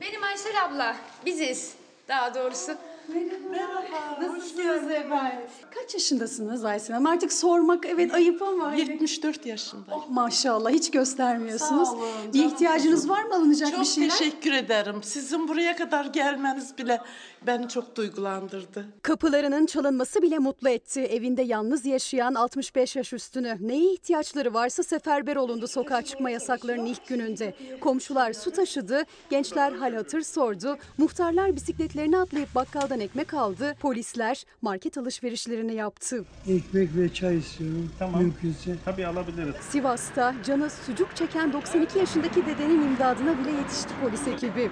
Benim 0.01 0.23
Aysel 0.23 0.65
abla, 0.65 0.95
biziz 1.25 1.75
daha 2.07 2.35
doğrusu. 2.35 2.77
Merhaba. 3.07 4.21
Nasılsınız 4.21 4.91
efendim? 4.91 5.39
Kaç 5.75 5.93
yaşındasınız 5.93 6.63
Hanım? 6.93 7.05
Artık 7.05 7.33
sormak 7.33 7.85
evet 7.85 8.13
ayıp 8.13 8.41
ama. 8.41 8.73
74 8.73 9.45
yaşındayım. 9.45 10.01
Oh, 10.01 10.09
maşallah 10.09 10.69
hiç 10.69 10.91
göstermiyorsunuz. 10.91 11.87
Sağ 11.89 11.95
olun, 11.95 12.33
bir 12.33 12.45
ihtiyacınız 12.45 13.09
var 13.09 13.23
mı 13.23 13.35
alınacak 13.35 13.71
çok 13.71 13.79
bir 13.79 13.85
şeyler? 13.85 14.09
teşekkür 14.09 14.51
ederim. 14.51 15.03
Sizin 15.03 15.47
buraya 15.47 15.75
kadar 15.75 16.05
gelmeniz 16.05 16.77
bile 16.77 17.01
beni 17.47 17.69
çok 17.69 17.95
duygulandırdı. 17.95 18.85
Kapılarının 19.01 19.65
çalınması 19.65 20.21
bile 20.21 20.37
mutlu 20.39 20.69
etti. 20.69 21.01
Evinde 21.01 21.41
yalnız 21.41 21.85
yaşayan 21.85 22.33
65 22.33 22.95
yaş 22.95 23.13
üstünü. 23.13 23.57
Neye 23.59 23.93
ihtiyaçları 23.93 24.53
varsa 24.53 24.83
seferber 24.83 25.35
olundu 25.35 25.67
sokağa 25.67 26.01
çıkma 26.01 26.29
yasaklarının 26.29 26.85
ilk 26.85 27.07
gününde. 27.07 27.53
Komşular 27.81 28.33
su 28.33 28.51
taşıdı, 28.51 29.03
gençler 29.29 29.71
hal 29.71 29.93
hatır 29.93 30.21
sordu. 30.21 30.77
Muhtarlar 30.97 31.55
bisikletlerini 31.55 32.17
atlayıp 32.17 32.55
bakkaldan 32.55 32.99
ekmek 32.99 33.33
aldı. 33.33 33.75
Polisler 33.81 34.43
market 34.61 34.97
alışverişlerini 34.97 35.73
yaptı. 35.75 36.25
Ekmek 36.49 36.89
ve 36.95 37.13
çay 37.13 37.37
istiyorum. 37.37 37.91
Tamam. 37.99 38.21
Mümkünse. 38.21 38.75
Tabii 38.85 39.07
alabiliriz. 39.07 39.55
Sivas'ta 39.69 40.35
canı 40.45 40.69
sucuk 40.69 41.15
çeken 41.15 41.53
92 41.53 41.99
yaşındaki 41.99 42.45
dedenin 42.45 42.81
imdadına 42.81 43.39
bile 43.39 43.51
yetişti 43.51 43.89
polis 44.03 44.27
ekibi. 44.27 44.71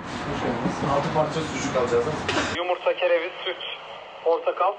Altı 0.91 1.13
parça 1.13 1.39
sucuk 1.41 1.75
alacağız. 1.75 2.05
Yumurta, 2.65 2.98
kereviz, 2.98 3.31
süt, 3.45 3.57
portakal. 4.24 4.74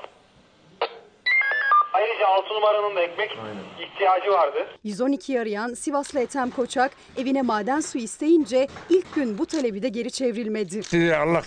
Ayrıca 1.92 2.26
6 2.26 2.54
numaranın 2.54 2.96
da 2.96 3.02
ekmek 3.02 3.38
ihtiyacı 3.80 4.30
vardı. 4.30 4.66
112 4.84 5.40
arayan 5.40 5.74
Sivaslı 5.74 6.20
Ethem 6.20 6.50
Koçak 6.50 6.92
evine 7.16 7.42
maden 7.42 7.80
suyu 7.80 8.04
isteyince 8.04 8.66
ilk 8.90 9.14
gün 9.14 9.38
bu 9.38 9.46
talebi 9.46 9.82
de 9.82 9.88
geri 9.88 10.10
çevrilmedi. 10.10 10.82
Size 10.82 11.16
Allah 11.16 11.42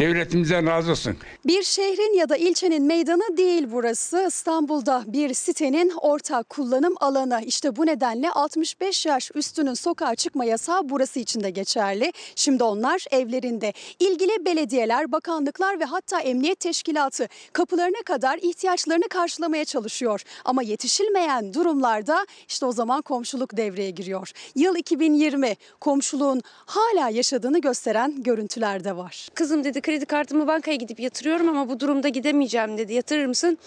devletimizden 0.00 0.66
razı 0.66 0.90
olsun. 0.90 1.16
Bir 1.46 1.62
şehrin 1.62 2.18
ya 2.18 2.28
da 2.28 2.36
ilçenin 2.36 2.82
meydanı 2.82 3.36
değil 3.36 3.66
burası. 3.72 4.24
İstanbul'da 4.28 5.04
bir 5.06 5.34
sitenin 5.34 5.92
ortak 6.00 6.48
kullanım 6.48 6.94
alanı. 7.00 7.40
İşte 7.46 7.76
bu 7.76 7.86
nedenle 7.86 8.30
65 8.30 9.06
yaş 9.06 9.30
üstünün 9.34 9.74
sokağa 9.74 10.14
çıkma 10.14 10.44
yasağı 10.44 10.88
burası 10.88 11.20
için 11.20 11.40
de 11.40 11.50
geçerli. 11.50 12.12
Şimdi 12.36 12.64
onlar 12.64 13.04
evlerinde. 13.10 13.72
İlgili 14.00 14.44
belediyeler, 14.44 15.12
bakanlıklar 15.12 15.80
ve 15.80 15.84
hatta 15.84 16.20
emniyet 16.20 16.60
teşkilatı 16.60 17.28
kapılarına 17.52 18.02
kadar 18.04 18.38
ihtiyaçlarını 18.42 19.08
karşılamaya 19.08 19.64
çalışıyor. 19.64 20.22
Ama 20.44 20.62
yetişilmeyen 20.62 21.54
durumlarda 21.54 22.26
işte 22.48 22.66
o 22.66 22.72
zaman 22.72 23.02
komşuluk 23.02 23.56
devreye 23.56 23.90
giriyor. 23.90 24.32
Yıl 24.54 24.76
2020 24.76 25.56
komşuluğun 25.80 26.42
hala 26.66 27.08
yaşadığını 27.08 27.60
gösteren 27.60 28.22
görüntüler 28.22 28.84
de 28.84 28.96
var. 28.96 29.28
Kızım 29.34 29.64
dedi 29.64 29.80
kredi 29.90 30.06
kartımı 30.06 30.46
bankaya 30.46 30.76
gidip 30.76 31.00
yatırıyorum 31.00 31.48
ama 31.48 31.68
bu 31.68 31.80
durumda 31.80 32.08
gidemeyeceğim 32.08 32.78
dedi. 32.78 32.92
Yatırır 32.92 33.26
mısın? 33.26 33.58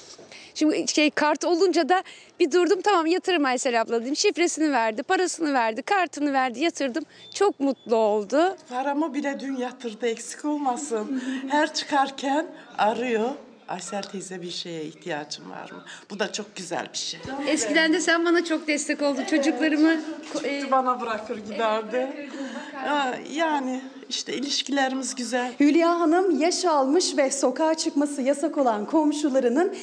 Şimdi 0.55 0.87
şey 0.87 1.09
kart 1.09 1.45
olunca 1.45 1.89
da 1.89 2.03
bir 2.39 2.51
durdum 2.51 2.81
tamam 2.81 3.05
yatırım 3.05 3.45
Aysel 3.45 3.81
abla 3.81 4.01
dedim. 4.01 4.15
Şifresini 4.15 4.71
verdi, 4.71 5.03
parasını 5.03 5.53
verdi, 5.53 5.81
kartını 5.81 6.33
verdi, 6.33 6.59
yatırdım. 6.59 7.03
Çok 7.33 7.59
mutlu 7.59 7.95
oldu. 7.95 8.55
Paramı 8.69 9.13
bile 9.13 9.39
dün 9.39 9.57
yatırdı 9.57 10.07
eksik 10.07 10.45
olmasın. 10.45 11.23
Her 11.49 11.73
çıkarken 11.73 12.47
arıyor. 12.77 13.29
Aysel 13.67 14.03
teyze 14.03 14.41
bir 14.41 14.51
şeye 14.51 14.83
ihtiyacım 14.83 15.49
var 15.49 15.71
mı? 15.71 15.83
Bu 16.09 16.19
da 16.19 16.31
çok 16.31 16.55
güzel 16.55 16.87
bir 16.93 16.97
şey. 16.97 17.19
Eskiden 17.47 17.93
de 17.93 17.99
sen 17.99 18.25
bana 18.25 18.45
çok 18.45 18.67
destek 18.67 19.01
oldun. 19.01 19.23
Çocuklarımı 19.23 19.95
Gitti 20.33 20.67
bana 20.71 21.01
bırakır 21.01 21.37
giderdi. 21.37 22.29
Yani 23.31 23.81
işte 24.09 24.33
ilişkilerimiz 24.33 25.15
güzel. 25.15 25.53
Hülya 25.59 25.99
Hanım 25.99 26.39
yaş 26.39 26.65
almış 26.65 27.17
ve 27.17 27.31
sokağa 27.31 27.73
çıkması 27.73 28.21
yasak 28.21 28.57
olan 28.57 28.85
komşularının 28.85 29.75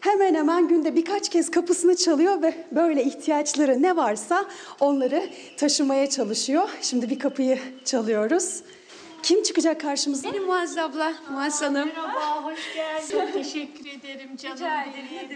hemen 0.00 0.34
hemen 0.34 0.68
günde 0.68 0.96
birkaç 0.96 1.28
kez 1.28 1.50
kapısını 1.50 1.96
çalıyor 1.96 2.42
ve 2.42 2.66
böyle 2.72 3.04
ihtiyaçları 3.04 3.82
ne 3.82 3.96
varsa 3.96 4.44
onları 4.80 5.22
taşımaya 5.56 6.10
çalışıyor. 6.10 6.68
Şimdi 6.82 7.10
bir 7.10 7.18
kapıyı 7.18 7.58
çalıyoruz. 7.84 8.62
Kim 9.26 9.42
çıkacak 9.42 9.80
karşımıza? 9.80 10.28
Benim 10.32 10.44
Muazzez 10.44 10.78
abla, 10.78 11.14
Muazzez 11.30 11.62
Hanım. 11.62 11.88
Merhaba, 11.88 12.44
hoş 12.44 12.74
geldin. 12.74 13.06
Çok 13.10 13.32
teşekkür 13.32 13.86
ederim 13.86 14.36
canım. 14.36 14.58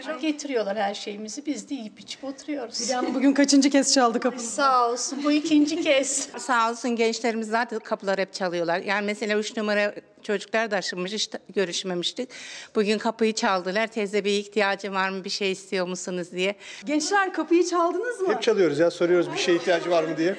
benim. 0.06 0.18
Getiriyorlar 0.20 0.76
her 0.76 0.94
şeyimizi, 0.94 1.46
biz 1.46 1.70
de 1.70 1.74
yiyip 1.74 2.00
içip 2.00 2.24
oturuyoruz. 2.24 2.80
Hülya 2.80 3.14
bugün 3.14 3.32
kaçıncı 3.32 3.70
kez 3.70 3.94
çaldı 3.94 4.20
kapıyı? 4.20 4.48
Sağ 4.48 4.90
olsun, 4.90 5.24
bu 5.24 5.32
ikinci 5.32 5.82
kez. 5.82 6.28
Sağ 6.38 6.70
olsun 6.70 6.96
gençlerimiz 6.96 7.48
zaten 7.48 7.78
kapılar 7.78 8.18
hep 8.18 8.32
çalıyorlar. 8.32 8.78
Yani 8.78 9.06
mesela 9.06 9.38
üç 9.38 9.56
numara 9.56 9.94
çocuklar 10.22 10.70
da 10.70 10.76
aşılmış 10.76 11.12
hiç 11.12 11.30
görüşmemiştik. 11.54 12.28
Bugün 12.74 12.98
kapıyı 12.98 13.32
çaldılar. 13.32 13.86
Teyze 13.86 14.24
bir 14.24 14.32
ihtiyacı 14.32 14.92
var 14.92 15.08
mı 15.08 15.24
bir 15.24 15.30
şey 15.30 15.52
istiyor 15.52 15.86
musunuz 15.86 16.32
diye. 16.32 16.54
Gençler 16.84 17.32
kapıyı 17.32 17.66
çaldınız 17.66 18.20
mı? 18.20 18.34
Hep 18.34 18.42
çalıyoruz 18.42 18.78
ya 18.78 18.90
soruyoruz 18.90 19.32
bir 19.32 19.38
şeye 19.38 19.56
ihtiyacı 19.56 19.90
var 19.90 20.04
mı 20.04 20.16
diye. 20.16 20.36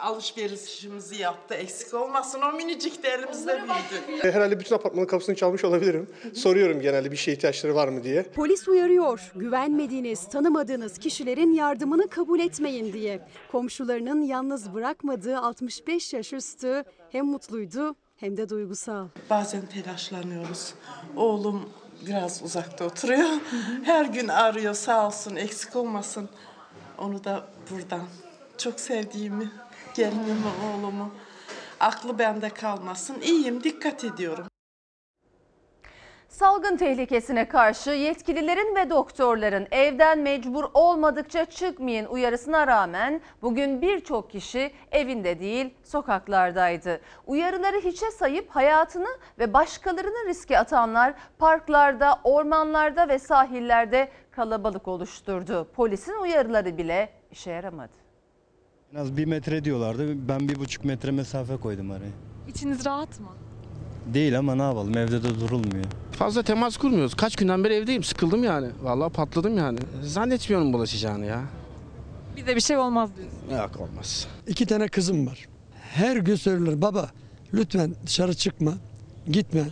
Alışverişimizi 0.00 1.22
yaptı 1.22 1.54
eksik 1.54 1.94
olmasın. 1.94 2.40
O 2.42 2.52
minicik 2.56 3.02
de 3.02 3.08
elimizde 3.08 3.52
büyüdü. 3.62 4.26
E, 4.26 4.32
Herhalde 4.32 4.60
bütün 4.60 4.74
apartmanın 4.74 5.06
kapısını 5.06 5.36
çalmış 5.36 5.64
olabilirim. 5.64 6.10
Soruyorum 6.34 6.80
genelde 6.80 7.12
bir 7.12 7.16
şeye 7.16 7.32
ihtiyaçları 7.32 7.74
var 7.74 7.88
mı 7.88 8.04
diye. 8.04 8.22
Polis 8.22 8.68
uyarıyor. 8.68 9.32
Güvenmediğiniz, 9.34 10.28
tanımadığınız 10.28 10.98
kişilerin 10.98 11.52
yardımını 11.52 12.08
kabul 12.08 12.40
etmeyin 12.40 12.92
diye. 12.92 13.26
Komşularının 13.52 14.22
yalnız 14.22 14.74
bırakmadığı 14.74 15.38
65 15.38 16.12
yaş 16.12 16.32
üstü 16.32 16.84
hem 17.10 17.26
mutluydu 17.26 17.94
hem 18.16 18.36
de 18.36 18.48
duygusal. 18.48 19.06
Bazen 19.30 19.66
telaşlanıyoruz. 19.66 20.74
Oğlum 21.16 21.68
biraz 22.06 22.42
uzakta 22.42 22.84
oturuyor. 22.84 23.28
Her 23.84 24.04
gün 24.04 24.28
arıyor 24.28 24.74
sağ 24.74 25.06
olsun 25.06 25.36
eksik 25.36 25.76
olmasın. 25.76 26.28
Onu 26.98 27.24
da 27.24 27.46
buradan 27.70 28.02
çok 28.58 28.80
sevdiğimi, 28.80 29.50
gelinimi, 29.94 30.50
oğlumu. 30.66 31.10
Aklı 31.80 32.18
bende 32.18 32.48
kalmasın. 32.48 33.20
İyiyim, 33.20 33.62
dikkat 33.62 34.04
ediyorum. 34.04 34.46
Salgın 36.28 36.76
tehlikesine 36.76 37.48
karşı 37.48 37.90
yetkililerin 37.90 38.76
ve 38.76 38.90
doktorların 38.90 39.66
evden 39.70 40.18
mecbur 40.18 40.64
olmadıkça 40.74 41.44
çıkmayın 41.44 42.06
uyarısına 42.06 42.66
rağmen 42.66 43.20
bugün 43.42 43.82
birçok 43.82 44.30
kişi 44.30 44.72
evinde 44.92 45.40
değil 45.40 45.74
sokaklardaydı. 45.84 47.00
Uyarıları 47.26 47.80
hiçe 47.80 48.10
sayıp 48.10 48.50
hayatını 48.50 49.08
ve 49.38 49.52
başkalarını 49.52 50.28
riske 50.28 50.58
atanlar 50.58 51.14
parklarda, 51.38 52.20
ormanlarda 52.24 53.08
ve 53.08 53.18
sahillerde 53.18 54.08
kalabalık 54.30 54.88
oluşturdu. 54.88 55.68
Polisin 55.74 56.18
uyarıları 56.22 56.78
bile 56.78 57.12
işe 57.30 57.50
yaramadı. 57.50 58.09
En 58.94 58.96
az 58.98 59.16
bir 59.16 59.24
metre 59.24 59.64
diyorlardı. 59.64 60.28
Ben 60.28 60.48
bir 60.48 60.56
buçuk 60.56 60.84
metre 60.84 61.10
mesafe 61.10 61.56
koydum 61.56 61.90
araya. 61.90 62.10
İçiniz 62.48 62.84
rahat 62.84 63.20
mı? 63.20 63.26
Değil 64.14 64.38
ama 64.38 64.54
ne 64.54 64.62
yapalım 64.62 64.96
evde 64.96 65.22
de 65.22 65.40
durulmuyor. 65.40 65.84
Fazla 66.12 66.42
temas 66.42 66.76
kurmuyoruz. 66.76 67.14
Kaç 67.14 67.36
günden 67.36 67.64
beri 67.64 67.74
evdeyim. 67.74 68.02
Sıkıldım 68.02 68.44
yani. 68.44 68.68
Vallahi 68.82 69.12
patladım 69.12 69.58
yani. 69.58 69.78
Zannetmiyorum 70.02 70.72
bulaşacağını 70.72 71.26
ya. 71.26 71.42
Bize 72.36 72.56
bir 72.56 72.60
şey 72.60 72.76
olmaz 72.76 73.10
diyorsun. 73.16 73.62
Yok 73.62 73.80
olmaz. 73.80 74.26
İki 74.46 74.66
tane 74.66 74.88
kızım 74.88 75.26
var. 75.26 75.48
Her 75.80 76.16
gün 76.16 76.34
söylüyorlar 76.36 76.82
baba 76.82 77.10
lütfen 77.54 77.94
dışarı 78.06 78.34
çıkma, 78.34 78.74
gitme. 79.26 79.64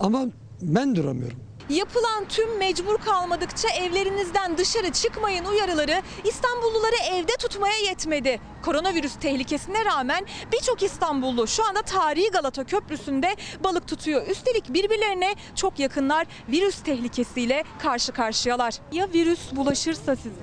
Ama 0.00 0.26
ben 0.62 0.96
duramıyorum. 0.96 1.38
Yapılan 1.70 2.24
tüm 2.28 2.58
mecbur 2.58 2.98
kalmadıkça 2.98 3.68
evlerinizden 3.68 4.58
dışarı 4.58 4.92
çıkmayın 4.92 5.44
uyarıları 5.44 6.02
İstanbulluları 6.24 6.96
evde 7.12 7.32
tutmaya 7.38 7.78
yetmedi. 7.88 8.40
Koronavirüs 8.62 9.16
tehlikesine 9.16 9.84
rağmen 9.84 10.26
birçok 10.52 10.82
İstanbullu 10.82 11.46
şu 11.46 11.64
anda 11.64 11.82
tarihi 11.82 12.30
Galata 12.30 12.64
Köprüsü'nde 12.64 13.36
balık 13.64 13.88
tutuyor. 13.88 14.26
Üstelik 14.26 14.74
birbirlerine 14.74 15.34
çok 15.54 15.78
yakınlar 15.78 16.26
virüs 16.48 16.82
tehlikesiyle 16.82 17.64
karşı 17.78 18.12
karşıyalar. 18.12 18.74
Ya 18.92 19.08
virüs 19.14 19.52
bulaşırsa 19.52 20.16
size? 20.16 20.34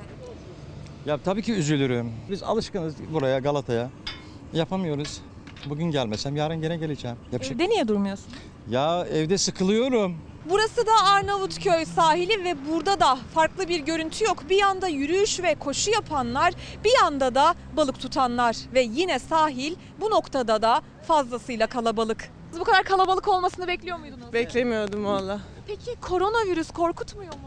Ya 1.06 1.18
tabii 1.18 1.42
ki 1.42 1.54
üzülürüm. 1.54 2.12
Biz 2.32 2.44
alışkınız 2.44 2.96
buraya 3.14 3.40
Galata'ya. 3.40 3.90
Yapamıyoruz. 4.54 5.22
Bugün 5.66 5.92
gelmesem 5.92 6.36
yarın 6.36 6.62
gene 6.62 6.78
geleceğim. 6.78 7.18
Yapacak. 7.32 7.56
Evde 7.56 7.70
niye 7.70 7.88
durmuyorsun? 7.88 8.26
Ya 8.70 9.08
evde 9.14 9.38
sıkılıyorum. 9.38 10.18
Burası 10.50 10.86
da 10.88 10.92
Arnavutköy 11.14 11.86
sahili 11.86 12.44
ve 12.44 12.56
burada 12.70 13.00
da 13.00 13.18
farklı 13.34 13.68
bir 13.68 13.80
görüntü 13.80 14.26
yok. 14.26 14.50
Bir 14.50 14.56
yanda 14.58 14.88
yürüyüş 14.88 15.40
ve 15.40 15.56
koşu 15.56 15.92
yapanlar, 15.92 16.54
bir 16.84 16.92
yanda 17.02 17.36
da 17.36 17.56
balık 17.78 18.00
tutanlar 18.00 18.56
ve 18.74 18.82
yine 18.82 19.20
sahil 19.20 19.76
bu 20.02 20.10
noktada 20.12 20.62
da 20.62 20.82
fazlasıyla 21.08 21.68
kalabalık. 21.68 22.30
Siz 22.52 22.60
bu 22.60 22.64
kadar 22.64 22.84
kalabalık 22.84 23.28
olmasını 23.28 23.68
bekliyor 23.68 23.98
muydunuz? 24.00 24.34
Beklemiyordum 24.34 25.06
valla. 25.06 25.40
Peki 25.68 25.96
koronavirüs 26.02 26.72
korkutmuyor 26.72 27.34
mu? 27.34 27.40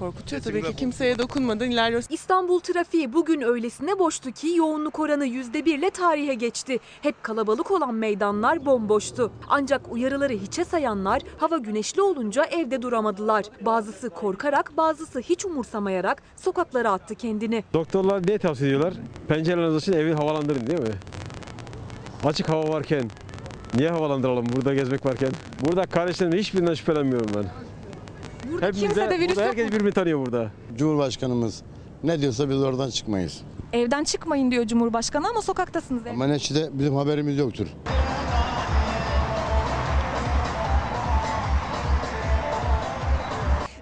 Korkutuyor 0.00 0.42
tabii 0.42 0.62
ki. 0.62 0.76
Kimseye 0.76 1.18
dokunmadan 1.18 1.70
ilerliyoruz. 1.70 2.06
İstanbul 2.10 2.60
trafiği 2.60 3.12
bugün 3.12 3.40
öylesine 3.40 3.98
boştu 3.98 4.32
ki 4.32 4.48
yoğunluk 4.56 4.98
oranı 4.98 5.26
%1 5.26 5.68
ile 5.68 5.90
tarihe 5.90 6.34
geçti. 6.34 6.78
Hep 7.02 7.22
kalabalık 7.22 7.70
olan 7.70 7.94
meydanlar 7.94 8.66
bomboştu. 8.66 9.32
Ancak 9.48 9.92
uyarıları 9.92 10.32
hiçe 10.32 10.64
sayanlar 10.64 11.22
hava 11.38 11.58
güneşli 11.58 12.02
olunca 12.02 12.44
evde 12.44 12.82
duramadılar. 12.82 13.44
Bazısı 13.60 14.10
korkarak 14.10 14.76
bazısı 14.76 15.20
hiç 15.20 15.44
umursamayarak 15.44 16.22
sokaklara 16.36 16.92
attı 16.92 17.14
kendini. 17.14 17.64
Doktorlar 17.74 18.26
ne 18.26 18.38
tavsiye 18.38 18.70
ediyorlar? 18.70 18.94
Pencereleriniz 19.28 19.76
açın 19.76 19.92
evi 19.92 20.12
havalandırın 20.12 20.66
değil 20.66 20.80
mi? 20.80 20.94
Açık 22.24 22.48
hava 22.48 22.68
varken 22.68 23.10
niye 23.74 23.90
havalandıralım 23.90 24.46
burada 24.56 24.74
gezmek 24.74 25.06
varken? 25.06 25.30
Burada 25.64 25.86
kardeşlerim 25.86 26.38
hiçbirinden 26.38 26.74
şüphelenmiyorum 26.74 27.30
ben. 27.36 27.69
Burada 28.52 28.66
Hepimize- 28.66 28.86
kimse 28.86 29.10
de 29.10 29.18
virüs 29.18 29.28
burada 29.36 29.40
yok 29.46 29.56
herkes 29.56 29.72
birbirini 29.72 29.92
tanıyor 29.92 30.18
burada. 30.26 30.50
Cumhurbaşkanımız 30.78 31.62
ne 32.04 32.20
diyorsa 32.20 32.50
biz 32.50 32.56
oradan 32.56 32.90
çıkmayız. 32.90 33.40
Evden 33.72 34.04
çıkmayın 34.04 34.50
diyor 34.50 34.66
Cumhurbaşkanı 34.66 35.28
ama 35.28 35.42
sokaktasınız. 35.42 36.02
Ama 36.06 36.26
neticede 36.26 36.70
bizim 36.72 36.94
haberimiz 36.94 37.38
yoktur. 37.38 37.66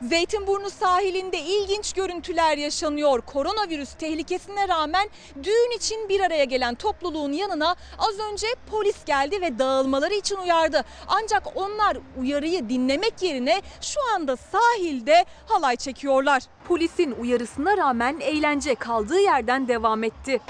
Zeytinburnu 0.09 0.71
sahilinde 0.71 1.39
ilginç 1.39 1.93
görüntüler 1.93 2.59
yaşanıyor. 2.59 3.21
Koronavirüs 3.21 3.95
tehlikesine 3.95 4.69
rağmen 4.69 5.09
düğün 5.43 5.77
için 5.77 6.09
bir 6.09 6.21
araya 6.21 6.45
gelen 6.45 6.75
topluluğun 6.75 7.33
yanına 7.33 7.77
az 7.99 8.19
önce 8.33 8.47
polis 8.71 9.05
geldi 9.05 9.41
ve 9.41 9.59
dağılmaları 9.59 10.15
için 10.15 10.37
uyardı. 10.37 10.85
Ancak 11.09 11.57
onlar 11.57 11.97
uyarıyı 12.17 12.69
dinlemek 12.69 13.23
yerine 13.23 13.63
şu 13.81 14.01
anda 14.15 14.37
sahilde 14.37 15.25
halay 15.47 15.77
çekiyorlar. 15.77 16.43
Polisin 16.69 17.13
uyarısına 17.21 17.77
rağmen 17.77 18.21
eğlence 18.21 18.75
kaldığı 18.75 19.21
yerden 19.21 19.69
devam 19.69 20.05
etti. 20.05 20.41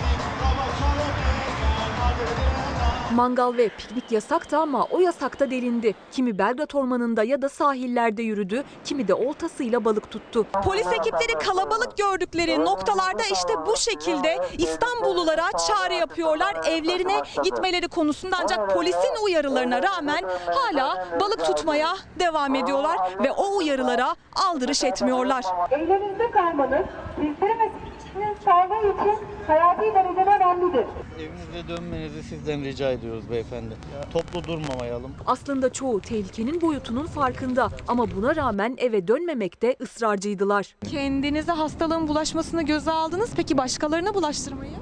Mangal 3.14 3.57
ve 3.57 3.68
piknik 3.68 4.12
yasaktı 4.12 4.59
ama 4.59 4.85
o 4.90 5.01
yasakta 5.01 5.51
delindi. 5.51 5.94
Kimi 6.12 6.38
Belgrad 6.38 6.71
Ormanı'nda 6.75 7.25
ya 7.25 7.42
da 7.42 7.49
sahillerde 7.49 8.23
yürüdü, 8.23 8.64
kimi 8.85 9.09
de 9.09 9.14
oltasıyla 9.14 9.85
balık 9.85 10.11
tuttu. 10.11 10.47
Polis 10.64 10.87
ekipleri 10.87 11.33
kalabalık 11.47 11.97
gördükleri 11.97 12.64
noktalarda 12.64 13.23
işte 13.33 13.55
bu 13.66 13.77
şekilde 13.77 14.37
İstanbullulara 14.59 15.44
çağrı 15.68 15.94
yapıyorlar. 15.94 16.57
Evlerine 16.66 17.23
gitmeleri 17.44 17.88
konusunda 17.88 18.37
ancak 18.42 18.75
polisin 18.75 19.25
uyarılarına 19.25 19.83
rağmen 19.83 20.23
hala 20.47 21.07
balık 21.21 21.44
tutmaya 21.44 21.94
devam 22.18 22.55
ediyorlar 22.55 22.99
ve 23.25 23.33
o 23.33 23.57
uyarılara 23.57 24.14
aldırış 24.49 24.85
etmiyorlar. 24.85 25.44
Evlerinizde 25.71 26.31
kalmanız 26.31 26.87
sizlerin 27.16 27.61
ve 27.61 27.71
sizin 28.12 28.44
sağlığı 28.44 28.88
için 28.92 29.25
hayati 29.47 29.81
derecede 29.94 30.31
önemlidir. 30.37 30.85
Evinize 31.18 31.68
dönmenizi 31.68 32.23
sizden 32.23 32.64
rica 32.64 32.90
ediyoruz 32.90 33.31
beyefendi. 33.31 33.75
Toplu 34.12 34.44
durmamayalım. 34.44 35.11
Aslında 35.27 35.73
çoğu 35.73 36.01
tehlikenin 36.01 36.61
boyutunun 36.61 37.07
farkında 37.07 37.68
ama 37.88 38.07
buna 38.16 38.37
rağmen 38.37 38.75
eve 38.79 39.09
dönmemekte 39.09 39.77
ısrarcıydılar. 39.83 40.75
Kendinize 40.90 41.53
hastalığın 41.53 42.09
bulaşmasını 42.09 42.62
göze 42.62 42.90
aldınız 42.90 43.31
peki 43.37 43.59
başkalarına 43.59 44.14
bulaştırmayı? 44.14 44.73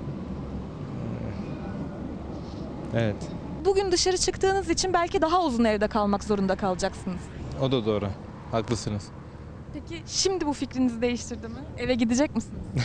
Evet. 2.94 3.16
Bugün 3.64 3.92
dışarı 3.92 4.16
çıktığınız 4.16 4.70
için 4.70 4.92
belki 4.92 5.22
daha 5.22 5.44
uzun 5.44 5.64
evde 5.64 5.88
kalmak 5.88 6.24
zorunda 6.24 6.56
kalacaksınız. 6.56 7.20
O 7.62 7.72
da 7.72 7.86
doğru. 7.86 8.08
Haklısınız. 8.52 9.08
Peki 9.72 10.02
şimdi 10.06 10.46
bu 10.46 10.52
fikrinizi 10.52 11.02
değiştirdi 11.02 11.48
mi? 11.48 11.58
Eve 11.78 11.94
gidecek 11.94 12.34
misiniz? 12.34 12.62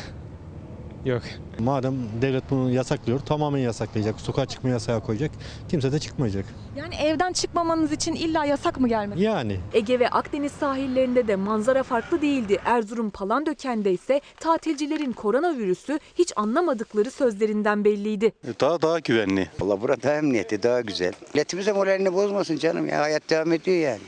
Yok. 1.06 1.22
Madem 1.60 1.96
devlet 2.22 2.44
bunu 2.50 2.72
yasaklıyor, 2.72 3.20
tamamen 3.20 3.60
yasaklayacak. 3.60 4.22
Sokağa 4.22 4.46
çıkma 4.46 4.70
yasağı 4.70 5.02
koyacak. 5.02 5.32
Kimse 5.70 5.92
de 5.92 6.00
çıkmayacak. 6.00 6.46
Yani 6.78 6.96
evden 6.96 7.34
çıkmamanız 7.34 7.92
için 7.92 8.14
illa 8.14 8.46
yasak 8.46 8.80
mı 8.80 8.88
gelmedi? 8.88 9.22
Yani. 9.22 9.60
Ege 9.74 10.00
ve 10.00 10.10
Akdeniz 10.10 10.52
sahillerinde 10.52 11.28
de 11.28 11.36
manzara 11.36 11.84
farklı 11.84 12.22
değildi. 12.22 12.60
Erzurum 12.66 13.10
Palandöken'de 13.10 13.92
ise 13.92 14.22
tatilcilerin 14.40 15.12
koronavirüsü 15.12 16.00
hiç 16.16 16.34
anlamadıkları 16.36 17.12
sözlerinden 17.12 17.86
belliydi. 17.86 18.32
Daha 18.60 18.82
daha 18.82 19.00
güvenli. 19.00 19.48
Valla 19.60 19.82
burada 19.82 20.04
daha 20.04 20.14
emniyeti 20.16 20.64
daha 20.64 20.82
güzel. 20.82 21.14
Milletimizin 21.34 21.76
moralini 21.76 22.14
bozmasın 22.14 22.58
canım 22.58 22.88
ya. 22.88 23.02
Hayat 23.02 23.30
devam 23.30 23.52
ediyor 23.52 23.78
yani. 23.78 24.02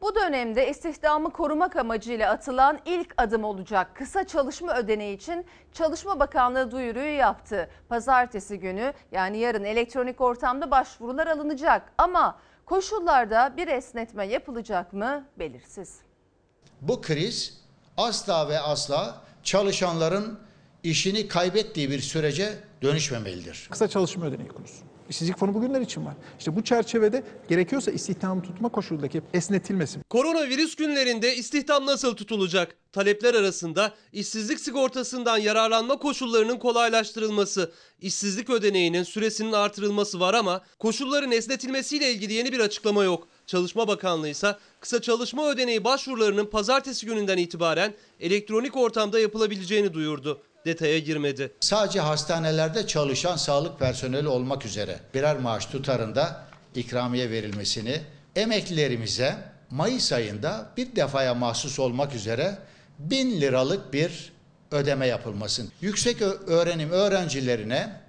Bu 0.00 0.14
dönemde 0.14 0.70
istihdamı 0.70 1.32
korumak 1.32 1.76
amacıyla 1.76 2.30
atılan 2.32 2.78
ilk 2.84 3.14
adım 3.16 3.44
olacak. 3.44 3.90
Kısa 3.94 4.26
çalışma 4.26 4.76
ödeneği 4.76 5.16
için 5.16 5.46
Çalışma 5.72 6.20
Bakanlığı 6.20 6.70
duyuruyu 6.70 7.16
yaptı. 7.16 7.70
Pazartesi 7.88 8.58
günü 8.60 8.92
yani 9.12 9.38
yarın 9.38 9.64
elektronik 9.64 10.20
ortamda 10.20 10.70
başvurular 10.70 11.26
alınacak. 11.26 11.92
Ama 11.98 12.38
koşullarda 12.66 13.56
bir 13.56 13.68
esnetme 13.68 14.26
yapılacak 14.26 14.92
mı 14.92 15.24
belirsiz. 15.38 15.98
Bu 16.80 17.00
kriz 17.00 17.60
asla 17.96 18.48
ve 18.48 18.58
asla 18.58 19.14
çalışanların 19.42 20.38
işini 20.82 21.28
kaybettiği 21.28 21.90
bir 21.90 22.00
sürece 22.00 22.56
dönüşmemelidir. 22.82 23.68
Kısa 23.70 23.88
çalışma 23.88 24.26
ödeneği 24.26 24.48
konusu. 24.48 24.74
İşsizlik 25.08 25.38
fonu 25.38 25.54
bugünler 25.54 25.80
için 25.80 26.06
var. 26.06 26.14
İşte 26.38 26.56
bu 26.56 26.64
çerçevede 26.64 27.22
gerekiyorsa 27.48 27.90
istihdamı 27.90 28.42
tutma 28.42 28.68
koşulundaki 28.68 29.22
esnetilmesi. 29.34 30.00
Koronavirüs 30.10 30.74
günlerinde 30.74 31.36
istihdam 31.36 31.86
nasıl 31.86 32.16
tutulacak? 32.16 32.76
Talepler 32.92 33.34
arasında 33.34 33.94
işsizlik 34.12 34.60
sigortasından 34.60 35.38
yararlanma 35.38 35.98
koşullarının 35.98 36.58
kolaylaştırılması, 36.58 37.72
işsizlik 38.00 38.50
ödeneğinin 38.50 39.02
süresinin 39.02 39.52
artırılması 39.52 40.20
var 40.20 40.34
ama 40.34 40.62
koşulların 40.78 41.32
esnetilmesiyle 41.32 42.12
ilgili 42.12 42.32
yeni 42.32 42.52
bir 42.52 42.60
açıklama 42.60 43.04
yok. 43.04 43.28
Çalışma 43.46 43.88
Bakanlığı 43.88 44.28
ise 44.28 44.56
kısa 44.80 45.02
çalışma 45.02 45.50
ödeneği 45.50 45.84
başvurularının 45.84 46.46
pazartesi 46.46 47.06
gününden 47.06 47.38
itibaren 47.38 47.94
elektronik 48.20 48.76
ortamda 48.76 49.20
yapılabileceğini 49.20 49.94
duyurdu. 49.94 50.42
Detaya 50.68 50.98
girmedi. 50.98 51.52
Sadece 51.60 52.00
hastanelerde 52.00 52.86
çalışan 52.86 53.36
sağlık 53.36 53.78
personeli 53.78 54.28
olmak 54.28 54.66
üzere 54.66 55.00
birer 55.14 55.36
maaş 55.36 55.66
tutarında 55.66 56.44
ikramiye 56.74 57.30
verilmesini, 57.30 58.00
emeklilerimize 58.36 59.36
Mayıs 59.70 60.12
ayında 60.12 60.70
bir 60.76 60.96
defaya 60.96 61.34
mahsus 61.34 61.78
olmak 61.78 62.14
üzere 62.14 62.58
1000 62.98 63.40
liralık 63.40 63.92
bir 63.92 64.32
ödeme 64.70 65.06
yapılmasın. 65.06 65.72
Yüksek 65.80 66.22
öğrenim 66.22 66.90
öğrencilerine 66.90 68.00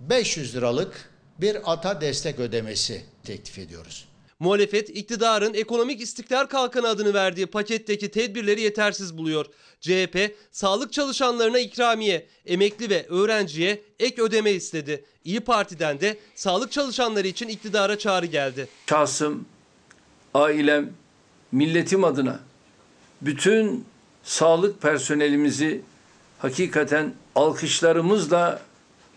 500 0.00 0.54
liralık 0.56 1.10
bir 1.40 1.72
ata 1.72 2.00
destek 2.00 2.38
ödemesi 2.38 3.04
teklif 3.24 3.58
ediyoruz. 3.58 4.08
Muhalefet 4.40 4.90
iktidarın 4.90 5.54
ekonomik 5.54 6.00
istikrar 6.00 6.48
kalkanı 6.48 6.88
adını 6.88 7.14
verdiği 7.14 7.46
paketteki 7.46 8.10
tedbirleri 8.10 8.60
yetersiz 8.60 9.18
buluyor. 9.18 9.46
CHP 9.80 10.36
sağlık 10.52 10.92
çalışanlarına 10.92 11.58
ikramiye, 11.58 12.26
emekli 12.46 12.90
ve 12.90 13.06
öğrenciye 13.08 13.82
ek 13.98 14.22
ödeme 14.22 14.50
istedi. 14.50 15.04
İyi 15.24 15.40
Parti'den 15.40 16.00
de 16.00 16.18
sağlık 16.34 16.72
çalışanları 16.72 17.26
için 17.26 17.48
iktidara 17.48 17.98
çağrı 17.98 18.26
geldi. 18.26 18.68
Şahsım, 18.88 19.46
ailem, 20.34 20.92
milletim 21.52 22.04
adına 22.04 22.40
bütün 23.22 23.84
sağlık 24.22 24.82
personelimizi 24.82 25.80
hakikaten 26.38 27.14
alkışlarımızla 27.34 28.62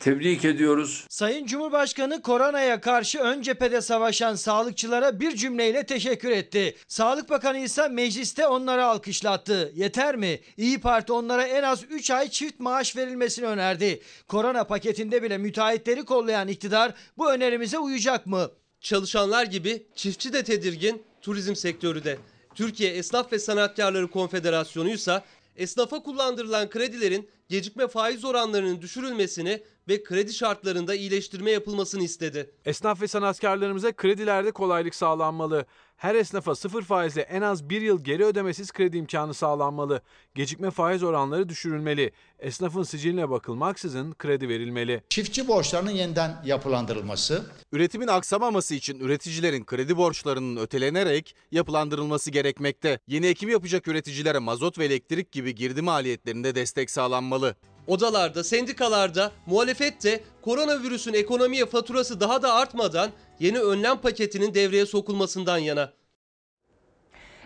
tebrik 0.03 0.45
ediyoruz. 0.45 1.05
Sayın 1.09 1.45
Cumhurbaşkanı 1.45 2.21
koronaya 2.21 2.81
karşı 2.81 3.19
ön 3.19 3.41
cephede 3.41 3.81
savaşan 3.81 4.35
sağlıkçılara 4.35 5.19
bir 5.19 5.35
cümleyle 5.35 5.85
teşekkür 5.85 6.29
etti. 6.29 6.75
Sağlık 6.87 7.29
Bakanı 7.29 7.57
ise 7.57 7.87
mecliste 7.87 8.47
onları 8.47 8.85
alkışlattı. 8.85 9.71
Yeter 9.75 10.15
mi? 10.15 10.39
İyi 10.57 10.79
Parti 10.79 11.13
onlara 11.13 11.43
en 11.43 11.63
az 11.63 11.83
3 11.89 12.11
ay 12.11 12.29
çift 12.29 12.59
maaş 12.59 12.95
verilmesini 12.95 13.45
önerdi. 13.45 14.01
Korona 14.27 14.63
paketinde 14.63 15.23
bile 15.23 15.37
müteahhitleri 15.37 16.05
kollayan 16.05 16.47
iktidar 16.47 16.93
bu 17.17 17.31
önerimize 17.31 17.77
uyacak 17.77 18.25
mı? 18.25 18.51
Çalışanlar 18.81 19.45
gibi 19.45 19.87
çiftçi 19.95 20.33
de 20.33 20.43
tedirgin, 20.43 21.03
turizm 21.21 21.55
sektörü 21.55 22.03
de. 22.03 22.17
Türkiye 22.55 22.93
Esnaf 22.93 23.31
ve 23.31 23.39
Sanatkarları 23.39 24.07
Konfederasyonu 24.07 24.89
ise 24.89 25.21
esnafa 25.57 26.03
kullandırılan 26.03 26.69
kredilerin 26.69 27.29
gecikme 27.53 27.87
faiz 27.87 28.25
oranlarının 28.25 28.81
düşürülmesini 28.81 29.63
ve 29.87 30.03
kredi 30.03 30.33
şartlarında 30.33 30.95
iyileştirme 30.95 31.51
yapılmasını 31.51 32.03
istedi. 32.03 32.51
Esnaf 32.65 33.01
ve 33.01 33.07
sanatkarlarımıza 33.07 33.91
kredilerde 33.91 34.51
kolaylık 34.51 34.95
sağlanmalı. 34.95 35.65
Her 36.03 36.15
esnafa 36.15 36.55
sıfır 36.55 36.81
faizle 36.81 37.21
en 37.21 37.41
az 37.41 37.69
bir 37.69 37.81
yıl 37.81 38.03
geri 38.03 38.25
ödemesiz 38.25 38.71
kredi 38.71 38.97
imkanı 38.97 39.33
sağlanmalı. 39.33 40.01
Gecikme 40.35 40.71
faiz 40.71 41.03
oranları 41.03 41.49
düşürülmeli. 41.49 42.11
Esnafın 42.39 42.83
siciline 42.83 43.29
bakılmaksızın 43.29 44.13
kredi 44.13 44.49
verilmeli. 44.49 45.03
Çiftçi 45.09 45.47
borçlarının 45.47 45.91
yeniden 45.91 46.41
yapılandırılması, 46.45 47.45
Üretimin 47.71 48.07
aksamaması 48.07 48.75
için 48.75 48.99
üreticilerin 48.99 49.65
kredi 49.65 49.97
borçlarının 49.97 50.61
ötelenerek 50.61 51.35
yapılandırılması 51.51 52.31
gerekmekte. 52.31 52.99
Yeni 53.07 53.25
ekim 53.25 53.49
yapacak 53.49 53.87
üreticilere 53.87 54.39
mazot 54.39 54.79
ve 54.79 54.85
elektrik 54.85 55.31
gibi 55.31 55.55
girdi 55.55 55.81
maliyetlerinde 55.81 56.55
destek 56.55 56.91
sağlanmalı. 56.91 57.55
Odalarda, 57.87 58.43
sendikalarda, 58.43 59.31
muhalefet 59.45 60.03
de 60.03 60.23
koronavirüsün 60.41 61.13
ekonomiye 61.13 61.65
faturası 61.65 62.19
daha 62.19 62.41
da 62.41 62.53
artmadan 62.53 63.11
yeni 63.43 63.59
önlem 63.59 63.97
paketinin 63.97 64.53
devreye 64.53 64.85
sokulmasından 64.85 65.57
yana. 65.57 65.93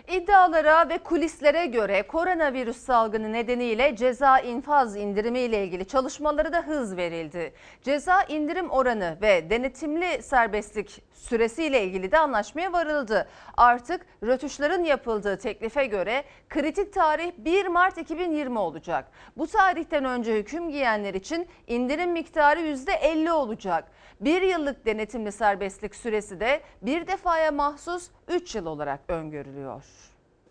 İddialara 0.08 0.88
ve 0.88 0.98
kulislere 0.98 1.66
göre 1.66 2.02
koronavirüs 2.02 2.76
salgını 2.76 3.32
nedeniyle 3.32 3.96
ceza 3.96 4.38
infaz 4.38 4.96
indirimi 4.96 5.38
ile 5.38 5.64
ilgili 5.64 5.84
çalışmaları 5.84 6.52
da 6.52 6.66
hız 6.66 6.96
verildi. 6.96 7.52
Ceza 7.82 8.22
indirim 8.22 8.70
oranı 8.70 9.18
ve 9.22 9.50
denetimli 9.50 10.22
serbestlik 10.22 11.02
süresi 11.18 11.64
ile 11.64 11.84
ilgili 11.84 12.12
de 12.12 12.18
anlaşmaya 12.18 12.72
varıldı. 12.72 13.28
Artık 13.56 14.06
rötuşların 14.22 14.84
yapıldığı 14.84 15.38
teklife 15.38 15.86
göre 15.86 16.24
kritik 16.48 16.92
tarih 16.92 17.32
1 17.38 17.66
Mart 17.66 17.98
2020 17.98 18.58
olacak. 18.58 19.10
Bu 19.36 19.46
tarihten 19.46 20.04
önce 20.04 20.36
hüküm 20.36 20.70
giyenler 20.70 21.14
için 21.14 21.48
indirim 21.66 22.12
miktarı 22.12 22.60
%50 22.60 23.30
olacak. 23.30 23.84
Bir 24.20 24.42
yıllık 24.42 24.86
denetimli 24.86 25.32
serbestlik 25.32 25.94
süresi 25.94 26.40
de 26.40 26.60
bir 26.82 27.06
defaya 27.06 27.52
mahsus 27.52 28.10
3 28.28 28.54
yıl 28.54 28.66
olarak 28.66 29.00
öngörülüyor. 29.08 29.84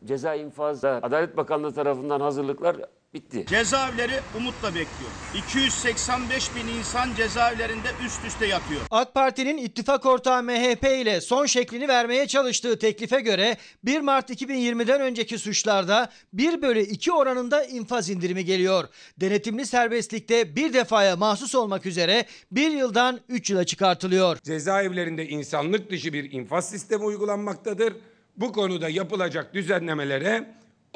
Ceza 0.06 0.36
infazda 0.36 0.99
Adalet 1.03 1.38
Bakanlığı 1.38 1.73
tarafından 1.73 2.21
hazırlıklar 2.21 2.77
bitti. 3.13 3.46
Cezaevleri 3.50 4.20
umutla 4.38 4.67
bekliyor. 4.67 5.12
285 5.36 6.56
bin 6.56 6.67
insan 6.67 7.15
cezaevlerinde 7.17 7.88
üst 8.06 8.26
üste 8.26 8.46
yatıyor. 8.46 8.82
AK 8.91 9.13
Parti'nin 9.13 9.58
ittifak 9.58 10.06
ortağı 10.06 10.43
MHP 10.43 10.84
ile 10.84 11.22
son 11.22 11.46
şeklini 11.46 11.88
vermeye 11.88 12.28
çalıştığı 12.28 12.80
teklife 12.80 13.22
göre 13.22 13.58
1 13.84 14.02
Mart 14.02 14.30
2020'den 14.30 15.02
önceki 15.02 15.38
suçlarda 15.38 16.10
1 16.34 16.62
bölü 16.62 16.80
2 16.80 17.12
oranında 17.12 17.63
infaz 17.63 18.10
indirimi 18.10 18.46
geliyor. 18.46 18.88
Denetimli 19.17 19.65
serbestlikte 19.65 20.56
bir 20.56 20.74
defaya 20.74 21.15
mahsus 21.15 21.56
olmak 21.56 21.86
üzere 21.86 22.26
1 22.52 22.72
yıldan 22.72 23.20
3 23.30 23.50
yıla 23.50 23.63
çıkartılıyor. 23.63 24.38
Cezaevlerinde 24.43 25.28
insanlık 25.28 25.91
dışı 25.91 26.13
bir 26.13 26.32
infaz 26.32 26.70
sistemi 26.70 27.04
uygulanmaktadır. 27.04 27.93
Bu 28.38 28.52
konuda 28.52 28.89
yapılacak 28.89 29.54
düzenlemelere 29.54 30.48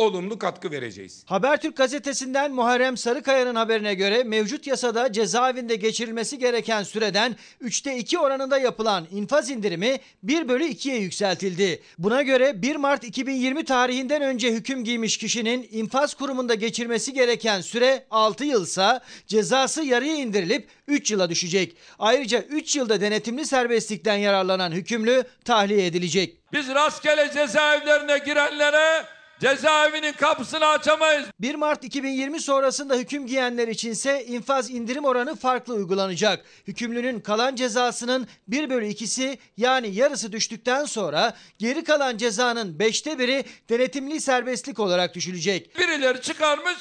olumlu 0.01 0.39
katkı 0.39 0.71
vereceğiz. 0.71 1.23
Habertürk 1.25 1.77
gazetesinden 1.77 2.51
Muharrem 2.51 2.97
Sarıkaya'nın 2.97 3.55
haberine 3.55 3.93
göre 3.93 4.23
mevcut 4.23 4.67
yasada 4.67 5.11
cezaevinde 5.11 5.75
geçirilmesi 5.75 6.39
gereken 6.39 6.83
süreden 6.83 7.35
3'te 7.63 7.97
2 7.97 8.19
oranında 8.19 8.57
yapılan 8.57 9.07
infaz 9.11 9.49
indirimi 9.49 9.99
1 10.23 10.49
bölü 10.49 10.63
2'ye 10.63 10.97
yükseltildi. 10.97 11.81
Buna 11.97 12.21
göre 12.21 12.61
1 12.61 12.75
Mart 12.75 13.03
2020 13.03 13.65
tarihinden 13.65 14.21
önce 14.21 14.51
hüküm 14.51 14.83
giymiş 14.83 15.17
kişinin 15.17 15.69
infaz 15.71 16.13
kurumunda 16.13 16.53
geçirmesi 16.53 17.13
gereken 17.13 17.61
süre 17.61 18.05
6 18.11 18.45
yılsa 18.45 19.01
cezası 19.27 19.83
yarıya 19.83 20.15
indirilip 20.15 20.67
3 20.87 21.11
yıla 21.11 21.29
düşecek. 21.29 21.75
Ayrıca 21.99 22.41
3 22.41 22.75
yılda 22.75 23.01
denetimli 23.01 23.45
serbestlikten 23.45 24.17
yararlanan 24.17 24.71
hükümlü 24.71 25.23
tahliye 25.45 25.85
edilecek. 25.85 26.37
Biz 26.53 26.67
rastgele 26.67 27.31
cezaevlerine 27.33 28.17
girenlere 28.17 29.05
cezaevinin 29.41 30.13
kapısını 30.13 30.65
açamayız. 30.65 31.25
1 31.39 31.55
Mart 31.55 31.83
2020 31.83 32.39
sonrasında 32.39 32.95
hüküm 32.95 33.27
giyenler 33.27 33.67
içinse 33.67 34.25
infaz 34.25 34.71
indirim 34.71 35.05
oranı 35.05 35.35
farklı 35.35 35.73
uygulanacak. 35.73 36.45
Hükümlünün 36.67 37.19
kalan 37.19 37.55
cezasının 37.55 38.27
1 38.47 38.69
bölü 38.69 38.85
2'si 38.85 39.37
yani 39.57 39.95
yarısı 39.95 40.31
düştükten 40.31 40.85
sonra 40.85 41.33
geri 41.57 41.83
kalan 41.83 42.17
cezanın 42.17 42.77
5'te 42.77 43.19
biri 43.19 43.45
denetimli 43.69 44.21
serbestlik 44.21 44.79
olarak 44.79 45.15
düşülecek. 45.15 45.79
Birileri 45.79 46.21
çıkarmış 46.21 46.77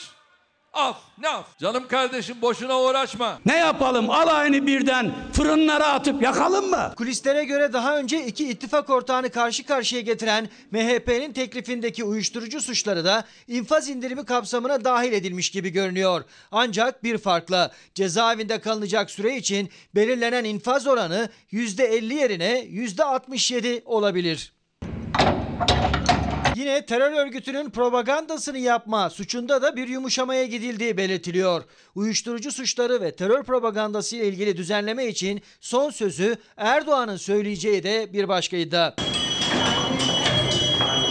af 0.72 0.96
ne 1.18 1.28
af. 1.28 1.58
Canım 1.58 1.88
kardeşim 1.88 2.42
boşuna 2.42 2.80
uğraşma. 2.80 3.38
Ne 3.46 3.56
yapalım 3.56 4.10
alayını 4.10 4.66
birden 4.66 5.12
fırınlara 5.32 5.86
atıp 5.86 6.22
yakalım 6.22 6.70
mı? 6.70 6.92
Kulislere 6.96 7.44
göre 7.44 7.72
daha 7.72 7.98
önce 7.98 8.26
iki 8.26 8.48
ittifak 8.50 8.90
ortağını 8.90 9.30
karşı 9.30 9.66
karşıya 9.66 10.00
getiren 10.00 10.48
MHP'nin 10.70 11.32
teklifindeki 11.32 12.04
uyuşturucu 12.04 12.60
suçları 12.60 13.04
da 13.04 13.24
infaz 13.48 13.88
indirimi 13.88 14.24
kapsamına 14.24 14.84
dahil 14.84 15.12
edilmiş 15.12 15.50
gibi 15.50 15.70
görünüyor. 15.70 16.24
Ancak 16.52 17.04
bir 17.04 17.18
farkla 17.18 17.70
cezaevinde 17.94 18.60
kalınacak 18.60 19.10
süre 19.10 19.36
için 19.36 19.70
belirlenen 19.94 20.44
infaz 20.44 20.86
oranı 20.86 21.28
%50 21.52 22.14
yerine 22.14 22.60
%67 22.60 23.82
olabilir. 23.84 24.52
Yine 26.60 26.86
terör 26.86 27.12
örgütünün 27.12 27.70
propagandasını 27.70 28.58
yapma 28.58 29.10
suçunda 29.10 29.62
da 29.62 29.76
bir 29.76 29.88
yumuşamaya 29.88 30.46
gidildiği 30.46 30.96
belirtiliyor. 30.96 31.64
Uyuşturucu 31.94 32.52
suçları 32.52 33.00
ve 33.00 33.16
terör 33.16 33.42
propagandası 33.42 34.16
ile 34.16 34.28
ilgili 34.28 34.56
düzenleme 34.56 35.06
için 35.06 35.42
son 35.60 35.90
sözü 35.90 36.36
Erdoğan'ın 36.56 37.16
söyleyeceği 37.16 37.82
de 37.82 38.12
bir 38.12 38.28
başka 38.28 38.56
iddia. 38.56 38.94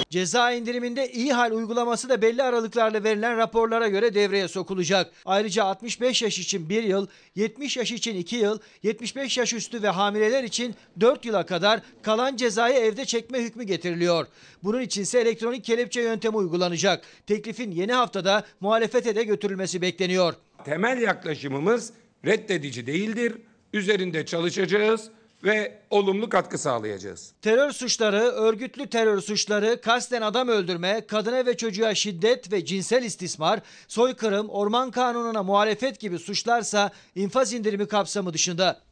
Ceza 0.10 0.52
indiriminde 0.52 1.12
iyi 1.12 1.34
hal 1.34 1.52
uygulaması 1.52 2.10
da 2.10 2.22
belli 2.22 2.44
aralıklarla 2.44 3.04
verilen 3.04 3.38
raporlara 3.38 3.88
göre 3.88 4.14
devreye 4.14 4.48
sokulacak. 4.48 5.12
Ayrıca 5.26 5.64
65 5.64 6.22
yaş 6.22 6.40
için 6.40 6.70
1 6.70 6.84
yıl, 6.84 7.08
70 7.36 7.78
yaş 7.78 7.92
için 7.92 8.16
2 8.16 8.36
yıl, 8.36 8.60
75 8.84 9.38
yaş 9.38 9.54
üstü 9.54 9.84
ve 9.84 9.90
hamileler 9.90 10.44
için 10.44 10.76
4 11.00 11.26
yıla 11.26 11.46
kadar 11.46 11.82
kalan 12.02 12.36
cezayı 12.36 12.76
evde 12.76 13.06
çekme 13.06 13.42
hükmü 13.42 13.64
getiriliyor. 13.64 14.28
Bunun 14.64 14.82
içinse 14.82 15.20
elektronik 15.20 15.64
kelepçe 15.64 16.02
yöntemi 16.02 16.38
uygulanacak. 16.38 17.04
Teklifin 17.28 17.72
yeni 17.72 17.94
haftada 17.94 18.44
muhalefete 18.60 19.16
de 19.16 19.24
götürülmesi 19.24 19.82
bekleniyor. 19.82 20.34
Temel 20.66 21.02
yaklaşımımız 21.02 21.94
reddedici 22.26 22.88
değildir. 22.88 23.34
Üzerinde 23.74 24.26
çalışacağız 24.26 25.10
ve 25.44 25.82
olumlu 25.90 26.30
katkı 26.30 26.58
sağlayacağız. 26.58 27.34
Terör 27.42 27.72
suçları, 27.72 28.22
örgütlü 28.22 28.88
terör 28.88 29.22
suçları, 29.22 29.82
kasten 29.82 30.22
adam 30.22 30.48
öldürme, 30.48 31.08
kadına 31.08 31.46
ve 31.46 31.58
çocuğa 31.58 31.96
şiddet 31.96 32.52
ve 32.52 32.66
cinsel 32.66 33.04
istismar, 33.04 33.60
soykırım, 33.88 34.50
orman 34.50 34.92
kanununa 34.92 35.44
muhalefet 35.44 36.00
gibi 36.00 36.20
suçlarsa 36.20 36.92
infaz 37.16 37.54
indirimi 37.54 37.88
kapsamı 37.88 38.34
dışında. 38.34 38.89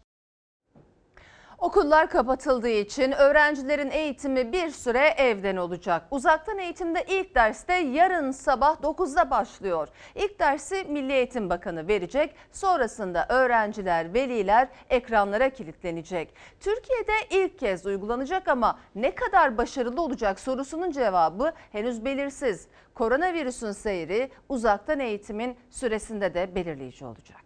Okullar 1.58 2.10
kapatıldığı 2.10 2.70
için 2.70 3.12
öğrencilerin 3.12 3.91
eğitimi 3.91 4.52
bir 4.52 4.70
süre 4.70 5.08
evden 5.17 5.56
olacak. 5.56 6.04
Uzaktan 6.12 6.58
eğitimde 6.58 7.06
ilk 7.08 7.36
derste 7.36 7.74
yarın 7.74 8.32
sabah 8.32 8.76
9'da 8.82 9.30
başlıyor. 9.30 9.88
İlk 10.15 10.39
dersi 10.39 10.86
Milli 10.89 11.13
Eğitim 11.13 11.50
Bakanı 11.50 11.88
verecek. 11.88 12.36
Sonrasında 12.52 13.26
öğrenciler, 13.30 14.13
veliler 14.13 14.67
ekranlara 14.89 15.50
kilitlenecek. 15.50 16.34
Türkiye'de 16.60 17.13
ilk 17.30 17.60
kez 17.60 17.86
uygulanacak 17.86 18.48
ama 18.48 18.80
ne 18.96 19.15
kadar 19.15 19.58
başarılı 19.58 20.02
olacak 20.02 20.39
sorusunun 20.39 20.91
cevabı 20.91 21.54
henüz 21.72 22.06
belirsiz. 22.06 22.67
Koronavirüsün 22.93 23.72
seyri 23.72 24.32
uzaktan 24.50 25.00
eğitimin 25.00 25.58
süresinde 25.70 26.34
de 26.34 26.56
belirleyici 26.56 27.06
olacak. 27.06 27.41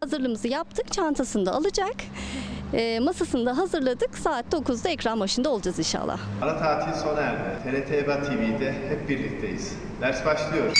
Hazırlığımızı 0.00 0.48
yaptık, 0.48 0.92
çantasını 0.92 1.46
da 1.46 1.52
alacak. 1.52 1.94
E, 2.74 3.00
masasını 3.00 3.46
da 3.46 3.56
hazırladık. 3.58 4.18
Saat 4.18 4.46
9'da 4.52 4.88
ekran 4.88 5.20
başında 5.20 5.50
olacağız 5.50 5.78
inşallah. 5.78 6.18
Ara 6.42 6.58
tatil 6.58 6.92
sona 6.92 7.20
erdi. 7.20 7.40
TRT 7.64 7.92
EBA 7.94 8.22
TV'de 8.22 8.72
hep 8.88 9.08
birlikteyiz. 9.08 9.72
Ders 10.00 10.26
başlıyor. 10.26 10.72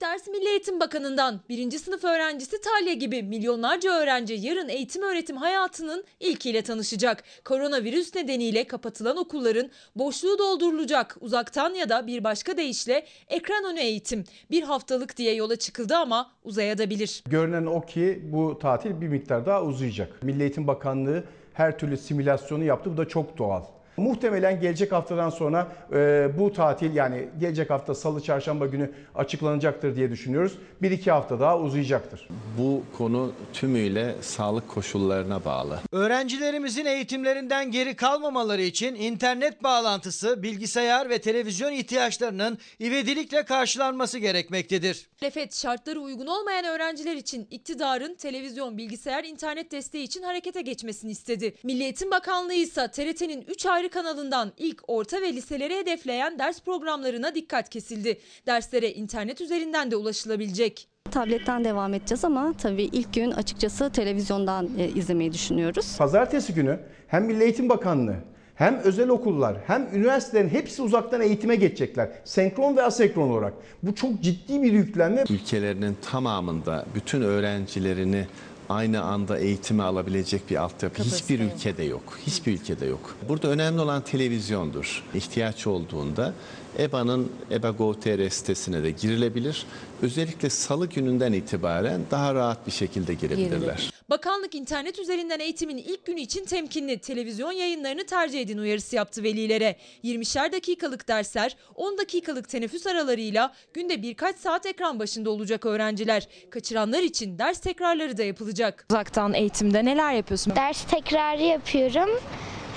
Ders 0.00 0.28
Milli 0.28 0.48
Eğitim 0.48 0.80
Bakanı'ndan. 0.80 1.40
Birinci 1.48 1.78
sınıf 1.78 2.04
öğrencisi 2.04 2.60
Talya 2.60 2.92
gibi 2.92 3.22
milyonlarca 3.22 3.92
öğrenci 3.92 4.34
yarın 4.34 4.68
eğitim 4.68 5.02
öğretim 5.02 5.36
hayatının 5.36 6.04
ilkiyle 6.20 6.62
tanışacak. 6.62 7.24
Koronavirüs 7.44 8.14
nedeniyle 8.14 8.64
kapatılan 8.64 9.16
okulların 9.16 9.70
boşluğu 9.96 10.38
doldurulacak. 10.38 11.16
Uzaktan 11.20 11.74
ya 11.74 11.88
da 11.88 12.06
bir 12.06 12.24
başka 12.24 12.56
deyişle 12.56 13.06
ekran 13.28 13.64
önü 13.64 13.80
eğitim. 13.80 14.24
Bir 14.50 14.62
haftalık 14.62 15.16
diye 15.16 15.34
yola 15.34 15.56
çıkıldı 15.56 15.96
ama 15.96 16.30
uzayabilir. 16.44 17.22
Görünen 17.26 17.66
o 17.66 17.80
ki 17.80 18.22
bu 18.32 18.58
tatil 18.58 19.00
bir 19.00 19.08
miktar 19.08 19.46
daha 19.46 19.62
uzayacak. 19.62 20.22
Milli 20.22 20.42
Eğitim 20.42 20.66
Bakanlığı 20.66 21.24
her 21.54 21.78
türlü 21.78 21.96
simülasyonu 21.96 22.64
yaptı. 22.64 22.92
Bu 22.92 22.96
da 22.96 23.08
çok 23.08 23.38
doğal. 23.38 23.75
Muhtemelen 23.96 24.60
gelecek 24.60 24.92
haftadan 24.92 25.30
sonra 25.30 25.68
e, 25.92 26.28
bu 26.38 26.52
tatil 26.52 26.94
yani 26.94 27.28
gelecek 27.40 27.70
hafta 27.70 27.94
salı 27.94 28.20
çarşamba 28.20 28.66
günü 28.66 28.90
açıklanacaktır 29.14 29.96
diye 29.96 30.10
düşünüyoruz. 30.10 30.52
Bir 30.82 30.90
iki 30.90 31.10
hafta 31.10 31.40
daha 31.40 31.58
uzayacaktır. 31.58 32.28
Bu 32.58 32.82
konu 32.98 33.32
tümüyle 33.52 34.14
sağlık 34.20 34.68
koşullarına 34.68 35.44
bağlı. 35.44 35.80
Öğrencilerimizin 35.92 36.84
eğitimlerinden 36.84 37.70
geri 37.70 37.96
kalmamaları 37.96 38.62
için 38.62 38.94
internet 38.94 39.62
bağlantısı, 39.62 40.42
bilgisayar 40.42 41.10
ve 41.10 41.18
televizyon 41.18 41.72
ihtiyaçlarının 41.72 42.58
ivedilikle 42.80 43.44
karşılanması 43.44 44.18
gerekmektedir. 44.18 45.06
Muhalefet 45.22 45.54
şartları 45.54 46.00
uygun 46.00 46.26
olmayan 46.26 46.64
öğrenciler 46.64 47.16
için 47.16 47.46
iktidarın 47.50 48.14
televizyon, 48.14 48.78
bilgisayar, 48.78 49.24
internet 49.24 49.72
desteği 49.72 50.04
için 50.04 50.22
harekete 50.22 50.62
geçmesini 50.62 51.10
istedi. 51.10 51.54
Milli 51.62 51.82
Eğitim 51.82 52.10
Bakanlığı 52.10 52.54
ise 52.54 52.90
TRT'nin 52.90 53.44
3 53.48 53.66
ayrı 53.66 53.85
kanalından 53.88 54.52
ilk, 54.56 54.82
orta 54.88 55.22
ve 55.22 55.32
liseleri 55.32 55.76
hedefleyen 55.76 56.38
ders 56.38 56.60
programlarına 56.62 57.34
dikkat 57.34 57.68
kesildi. 57.68 58.18
Derslere 58.46 58.92
internet 58.92 59.40
üzerinden 59.40 59.90
de 59.90 59.96
ulaşılabilecek. 59.96 60.88
Tabletten 61.10 61.64
devam 61.64 61.94
edeceğiz 61.94 62.24
ama 62.24 62.52
tabii 62.62 62.84
ilk 62.84 63.14
gün 63.14 63.30
açıkçası 63.30 63.90
televizyondan 63.90 64.70
e, 64.78 64.88
izlemeyi 64.88 65.32
düşünüyoruz. 65.32 65.96
Pazartesi 65.98 66.54
günü 66.54 66.80
hem 67.06 67.24
Milli 67.24 67.42
Eğitim 67.42 67.68
Bakanlığı 67.68 68.16
hem 68.54 68.78
özel 68.84 69.08
okullar 69.08 69.56
hem 69.66 69.88
üniversitelerin 69.94 70.48
hepsi 70.48 70.82
uzaktan 70.82 71.20
eğitime 71.20 71.56
geçecekler. 71.56 72.10
Senkron 72.24 72.76
ve 72.76 72.82
asenkron 72.82 73.30
olarak. 73.30 73.52
Bu 73.82 73.94
çok 73.94 74.20
ciddi 74.20 74.62
bir 74.62 74.72
yüklenme. 74.72 75.24
Ülkelerinin 75.30 75.96
tamamında 76.10 76.84
bütün 76.94 77.22
öğrencilerini 77.22 78.26
aynı 78.68 79.02
anda 79.02 79.38
eğitimi 79.38 79.82
alabilecek 79.82 80.50
bir 80.50 80.56
altyapı 80.56 81.02
hiçbir 81.02 81.40
ülkede 81.40 81.84
yok. 81.84 82.18
Hiçbir 82.26 82.52
ülkede 82.52 82.86
yok. 82.86 83.16
Burada 83.28 83.48
önemli 83.48 83.80
olan 83.80 84.02
televizyondur. 84.02 85.02
İhtiyaç 85.14 85.66
olduğunda 85.66 86.34
EBA'nın 86.78 87.32
EBA 87.50 87.70
Gov.tr 87.70 88.28
sitesine 88.30 88.82
de 88.82 88.90
girilebilir. 88.90 89.66
Özellikle 90.02 90.50
salı 90.50 90.86
gününden 90.86 91.32
itibaren 91.32 92.00
daha 92.10 92.34
rahat 92.34 92.66
bir 92.66 92.72
şekilde 92.72 93.14
girebilirler. 93.14 93.90
Bakanlık 94.10 94.54
internet 94.54 94.98
üzerinden 94.98 95.40
eğitimin 95.40 95.76
ilk 95.76 96.06
günü 96.06 96.20
için 96.20 96.44
temkinli 96.44 96.98
televizyon 96.98 97.52
yayınlarını 97.52 98.06
tercih 98.06 98.40
edin 98.40 98.58
uyarısı 98.58 98.96
yaptı 98.96 99.22
velilere. 99.22 99.76
20'şer 100.04 100.52
dakikalık 100.52 101.08
dersler, 101.08 101.56
10 101.74 101.98
dakikalık 101.98 102.48
teneffüs 102.48 102.86
aralarıyla 102.86 103.54
günde 103.74 104.02
birkaç 104.02 104.38
saat 104.38 104.66
ekran 104.66 104.98
başında 104.98 105.30
olacak 105.30 105.66
öğrenciler. 105.66 106.28
Kaçıranlar 106.50 107.02
için 107.02 107.38
ders 107.38 107.60
tekrarları 107.60 108.16
da 108.16 108.22
yapılacak. 108.24 108.86
Uzaktan 108.90 109.34
eğitimde 109.34 109.84
neler 109.84 110.12
yapıyorsun? 110.12 110.56
Ders 110.56 110.84
tekrarı 110.84 111.42
yapıyorum. 111.42 112.10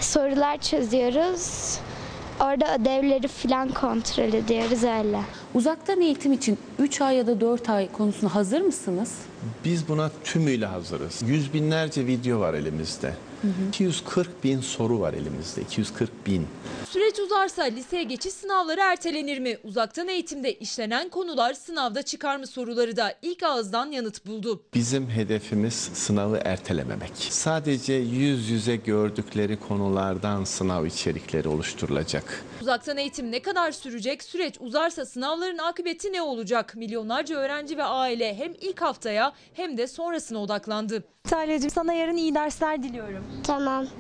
Sorular 0.02 0.62
çözüyoruz. 0.62 1.80
Orada 2.40 2.76
ödevleri 2.76 3.28
falan 3.28 3.70
kontrol 3.70 4.34
ediyoruz 4.34 4.84
öyle. 4.84 5.22
Uzaktan 5.54 6.02
eğitim 6.02 6.34
için 6.34 6.58
3 6.80 7.02
ay 7.02 7.16
ya 7.16 7.28
da 7.28 7.42
4 7.42 7.70
ay 7.70 7.92
konusunda 7.92 8.36
hazır 8.36 8.62
mısınız? 8.62 9.12
Biz 9.66 9.88
buna 9.88 10.12
tümüyle 10.24 10.66
hazırız. 10.66 11.22
Yüz 11.28 11.54
binlerce 11.54 12.08
video 12.08 12.40
var 12.40 12.54
elimizde. 12.54 13.14
240 13.70 14.44
bin 14.44 14.62
soru 14.62 15.00
var 15.00 15.14
elimizde. 15.14 15.62
240 15.62 16.26
bin. 16.28 16.48
Süreç 16.90 17.20
uzarsa 17.20 17.64
liseye 17.64 18.04
geçiş 18.04 18.34
sınavları 18.34 18.82
ertelenir 18.82 19.40
mi? 19.40 19.58
Uzaktan 19.64 20.08
eğitimde 20.08 20.54
işlenen 20.54 21.10
konular 21.10 21.54
sınavda 21.54 22.02
çıkar 22.02 22.38
mı 22.38 22.48
soruları 22.48 22.98
da 22.98 23.14
ilk 23.22 23.44
ağızdan 23.44 23.92
yanıt 23.92 24.26
buldu. 24.26 24.64
Bizim 24.74 25.10
hedefimiz 25.10 25.74
sınavı 25.74 26.40
ertelememek. 26.46 27.12
Sadece 27.16 27.94
yüz 27.94 28.50
yüze 28.50 28.76
gördükleri 28.76 29.60
konulardan 29.60 30.44
sınav 30.44 30.86
içerikleri 30.86 31.48
oluşturulacak. 31.48 32.44
Uzaktan 32.62 32.98
eğitim 32.98 33.32
ne 33.32 33.42
kadar 33.42 33.72
sürecek? 33.72 34.24
Süreç 34.24 34.56
uzarsa 34.60 35.06
sınavların 35.06 35.58
akıbeti 35.58 36.14
ne 36.14 36.22
olacak? 36.22 36.76
Milyonlarca 36.76 37.36
öğrenci 37.36 37.78
ve 37.78 37.84
aile 37.84 38.36
hem 38.38 38.54
ilk 38.62 38.82
haftaya 38.82 39.34
hem 39.54 39.78
de 39.78 39.88
sonrasına 39.88 40.40
odaklandı. 40.40 41.04
Talya'cığım 41.30 41.70
sana 41.70 41.94
yarın 41.94 42.18
iyi 42.18 42.36
dersler 42.36 42.84
diliyorum. 42.84 43.26
Tamam. 43.44 43.86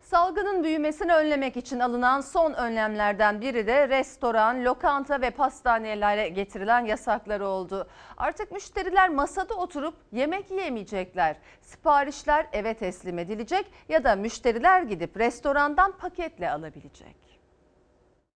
Salgının 0.00 0.64
büyümesini 0.64 1.12
önlemek 1.12 1.56
için 1.56 1.80
alınan 1.80 2.20
son 2.20 2.52
önlemlerden 2.52 3.40
biri 3.40 3.66
de 3.66 3.88
restoran, 3.88 4.64
lokanta 4.64 5.20
ve 5.20 5.30
pastanelere 5.30 6.28
getirilen 6.28 6.84
yasaklar 6.84 7.40
oldu. 7.40 7.88
Artık 8.16 8.52
müşteriler 8.52 9.08
masada 9.08 9.54
oturup 9.54 9.94
yemek 10.12 10.50
yiyemeyecekler. 10.50 11.36
Siparişler 11.62 12.46
eve 12.52 12.74
teslim 12.74 13.18
edilecek 13.18 13.66
ya 13.88 14.04
da 14.04 14.16
müşteriler 14.16 14.82
gidip 14.82 15.16
restorandan 15.16 15.92
paketle 15.92 16.50
alabilecek. 16.50 17.27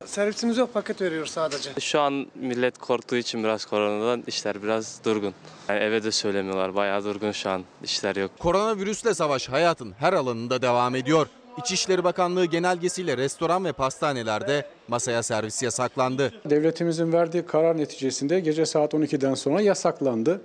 Servisimiz 0.06 0.58
yok 0.58 0.74
paket 0.74 1.02
veriyoruz 1.02 1.32
sadece. 1.32 1.70
Şu 1.80 2.00
an 2.00 2.26
millet 2.36 2.78
korktuğu 2.78 3.16
için 3.16 3.44
biraz 3.44 3.66
koronadan 3.66 4.24
işler 4.28 4.64
biraz 4.64 5.00
durgun. 5.06 5.34
Yani 5.70 5.80
eve 5.80 6.04
de 6.04 6.12
söylemiyorlar 6.12 6.76
bayağı 6.76 7.04
durgun 7.04 7.32
şu 7.32 7.50
an 7.50 7.64
işler 7.84 8.16
yok. 8.16 8.32
Koronavirüsle 8.40 9.14
savaş 9.14 9.50
hayatın 9.50 9.94
her 10.00 10.14
alanında 10.14 10.62
devam 10.62 10.96
ediyor. 10.96 11.28
İçişleri 11.58 12.04
Bakanlığı 12.04 12.46
genelgesiyle 12.46 13.18
restoran 13.18 13.66
ve 13.66 13.72
pastanelerde 13.74 14.66
masaya 14.88 15.24
servis 15.24 15.64
yasaklandı. 15.64 16.34
Devletimizin 16.46 17.14
verdiği 17.14 17.46
karar 17.46 17.78
neticesinde 17.78 18.40
gece 18.40 18.66
saat 18.66 18.94
12'den 18.94 19.34
sonra 19.34 19.62
yasaklandı. 19.62 20.42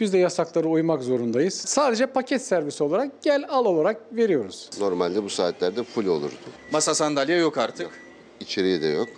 Biz 0.00 0.12
de 0.12 0.18
yasaklara 0.18 0.68
uymak 0.68 1.02
zorundayız. 1.02 1.54
Sadece 1.54 2.06
paket 2.06 2.42
servisi 2.42 2.84
olarak 2.84 3.22
gel 3.22 3.44
al 3.48 3.64
olarak 3.64 4.00
veriyoruz. 4.12 4.70
Normalde 4.80 5.22
bu 5.22 5.30
saatlerde 5.30 5.82
full 5.82 6.06
olurdu. 6.06 6.34
Masa 6.72 6.94
sandalye 6.94 7.36
yok 7.36 7.58
artık. 7.58 8.03
İçeriği 8.44 8.82
de 8.82 8.86
yok. 8.86 9.08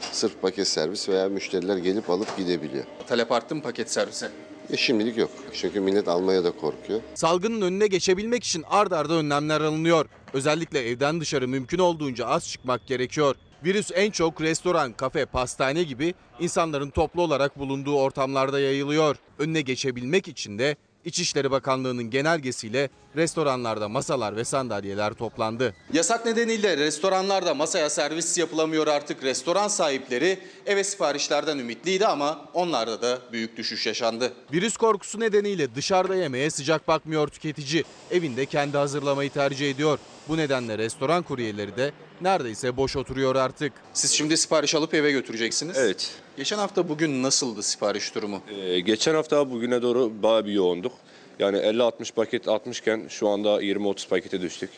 Sırf 0.00 0.42
paket 0.42 0.68
servis 0.68 1.08
veya 1.08 1.28
müşteriler 1.28 1.76
gelip 1.76 2.10
alıp 2.10 2.36
gidebiliyor. 2.36 2.84
Talep 3.06 3.32
arttı 3.32 3.54
mı 3.54 3.62
paket 3.62 3.90
servise? 3.92 4.30
E 4.70 4.76
şimdilik 4.76 5.16
yok. 5.16 5.30
Çünkü 5.52 5.80
millet 5.80 6.08
almaya 6.08 6.44
da 6.44 6.50
korkuyor. 6.50 7.00
Salgının 7.14 7.60
önüne 7.60 7.86
geçebilmek 7.86 8.44
için 8.44 8.64
ard 8.70 8.92
arda 8.92 9.14
önlemler 9.14 9.60
alınıyor. 9.60 10.06
Özellikle 10.32 10.88
evden 10.88 11.20
dışarı 11.20 11.48
mümkün 11.48 11.78
olduğunca 11.78 12.26
az 12.26 12.48
çıkmak 12.48 12.86
gerekiyor. 12.86 13.36
Virüs 13.64 13.90
en 13.94 14.10
çok 14.10 14.40
restoran, 14.40 14.92
kafe, 14.92 15.24
pastane 15.26 15.82
gibi 15.82 16.14
insanların 16.40 16.90
toplu 16.90 17.22
olarak 17.22 17.58
bulunduğu 17.58 17.96
ortamlarda 17.96 18.60
yayılıyor. 18.60 19.16
Önüne 19.38 19.60
geçebilmek 19.60 20.28
için 20.28 20.58
de 20.58 20.76
İçişleri 21.04 21.50
Bakanlığı'nın 21.50 22.10
genelgesiyle 22.10 22.88
restoranlarda 23.16 23.88
masalar 23.88 24.36
ve 24.36 24.44
sandalyeler 24.44 25.12
toplandı. 25.12 25.74
Yasak 25.92 26.26
nedeniyle 26.26 26.76
restoranlarda 26.76 27.54
masaya 27.54 27.90
servis 27.90 28.38
yapılamıyor 28.38 28.86
artık. 28.86 29.22
Restoran 29.22 29.68
sahipleri 29.68 30.38
eve 30.66 30.84
siparişlerden 30.84 31.58
ümitliydi 31.58 32.06
ama 32.06 32.48
onlarda 32.54 33.02
da 33.02 33.18
büyük 33.32 33.56
düşüş 33.56 33.86
yaşandı. 33.86 34.32
Virüs 34.52 34.76
korkusu 34.76 35.20
nedeniyle 35.20 35.74
dışarıda 35.74 36.14
yemeğe 36.14 36.50
sıcak 36.50 36.88
bakmıyor 36.88 37.28
tüketici. 37.28 37.84
Evinde 38.10 38.46
kendi 38.46 38.76
hazırlamayı 38.76 39.30
tercih 39.30 39.70
ediyor. 39.70 39.98
Bu 40.28 40.36
nedenle 40.36 40.78
restoran 40.78 41.22
kuryeleri 41.22 41.76
de 41.76 41.92
neredeyse 42.20 42.76
boş 42.76 42.96
oturuyor 42.96 43.36
artık. 43.36 43.72
Siz 43.92 44.10
şimdi 44.12 44.36
sipariş 44.36 44.74
alıp 44.74 44.94
eve 44.94 45.10
götüreceksiniz. 45.12 45.76
Evet. 45.78 46.10
Geçen 46.36 46.58
hafta 46.58 46.88
bugün 46.88 47.22
nasıldı 47.22 47.62
sipariş 47.62 48.14
durumu? 48.14 48.42
Ee, 48.48 48.80
geçen 48.80 49.14
hafta 49.14 49.50
bugüne 49.50 49.82
doğru 49.82 50.22
bayağı 50.22 50.46
bir 50.46 50.52
yoğunduk. 50.52 50.92
Yani 51.38 51.56
50-60 51.58 52.14
paket 52.14 52.48
atmışken 52.48 53.02
şu 53.08 53.28
anda 53.28 53.62
20-30 53.62 54.08
pakete 54.08 54.40
düştük. 54.40 54.70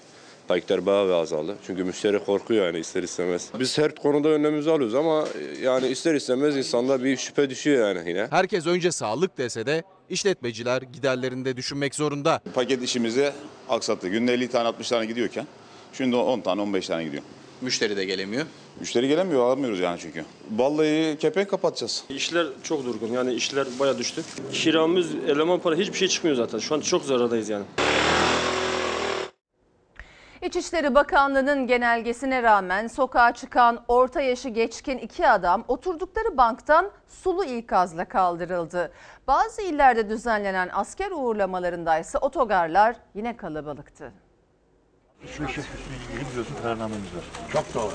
Paketler 0.48 0.86
bayağı 0.86 1.06
bir 1.06 1.12
azaldı. 1.12 1.56
Çünkü 1.66 1.84
müşteri 1.84 2.18
korkuyor 2.24 2.66
yani 2.66 2.78
ister 2.78 3.02
istemez. 3.02 3.48
Biz 3.60 3.78
her 3.78 3.94
konuda 3.94 4.28
önlemimizi 4.28 4.70
alıyoruz 4.70 4.94
ama 4.94 5.24
yani 5.62 5.86
ister 5.88 6.14
istemez 6.14 6.56
insanda 6.56 7.04
bir 7.04 7.16
şüphe 7.16 7.50
düşüyor 7.50 7.88
yani 7.88 8.08
yine. 8.08 8.26
Herkes 8.30 8.66
önce 8.66 8.92
sağlık 8.92 9.38
dese 9.38 9.66
de 9.66 9.82
işletmeciler 10.10 10.82
giderlerinde 10.82 11.56
düşünmek 11.56 11.94
zorunda. 11.94 12.40
Paket 12.54 12.82
işimizi 12.82 13.32
aksattı. 13.68 14.08
Günde 14.08 14.32
50 14.34 14.48
tane 14.48 14.68
60 14.68 14.88
tane 14.88 15.06
gidiyorken 15.06 15.46
şimdi 15.92 16.16
10 16.16 16.40
tane 16.40 16.60
15 16.62 16.86
tane 16.86 17.04
gidiyor. 17.04 17.22
Müşteri 17.60 17.96
de 17.96 18.04
gelemiyor. 18.04 18.46
Müşteri 18.80 19.08
gelemiyor 19.08 19.42
alamıyoruz 19.42 19.80
yani 19.80 19.98
çünkü. 19.98 20.24
Vallahi 20.50 21.16
kepenk 21.20 21.50
kapatacağız. 21.50 22.04
İşler 22.08 22.46
çok 22.62 22.84
durgun 22.84 23.08
yani 23.08 23.34
işler 23.34 23.66
baya 23.80 23.98
düştü. 23.98 24.22
Kiramız, 24.52 25.14
eleman 25.14 25.60
para 25.60 25.74
hiçbir 25.74 25.98
şey 25.98 26.08
çıkmıyor 26.08 26.36
zaten. 26.36 26.58
Şu 26.58 26.74
an 26.74 26.80
çok 26.80 27.02
zarardayız 27.02 27.48
yani. 27.48 27.64
İçişleri 30.42 30.94
Bakanlığı'nın 30.94 31.66
genelgesine 31.66 32.42
rağmen 32.42 32.86
sokağa 32.86 33.34
çıkan 33.34 33.84
orta 33.88 34.20
yaşı 34.20 34.48
geçkin 34.48 34.98
iki 34.98 35.28
adam 35.28 35.64
oturdukları 35.68 36.36
banktan 36.36 36.90
sulu 37.08 37.44
ikazla 37.44 38.04
kaldırıldı. 38.04 38.92
Bazı 39.26 39.62
illerde 39.62 40.08
düzenlenen 40.08 40.70
asker 40.72 41.10
uğurlamalarında 41.10 41.98
ise 41.98 42.18
otogarlar 42.18 42.96
yine 43.14 43.36
kalabalıktı. 43.36 44.12
Çok 47.52 47.74
doğru. 47.74 47.92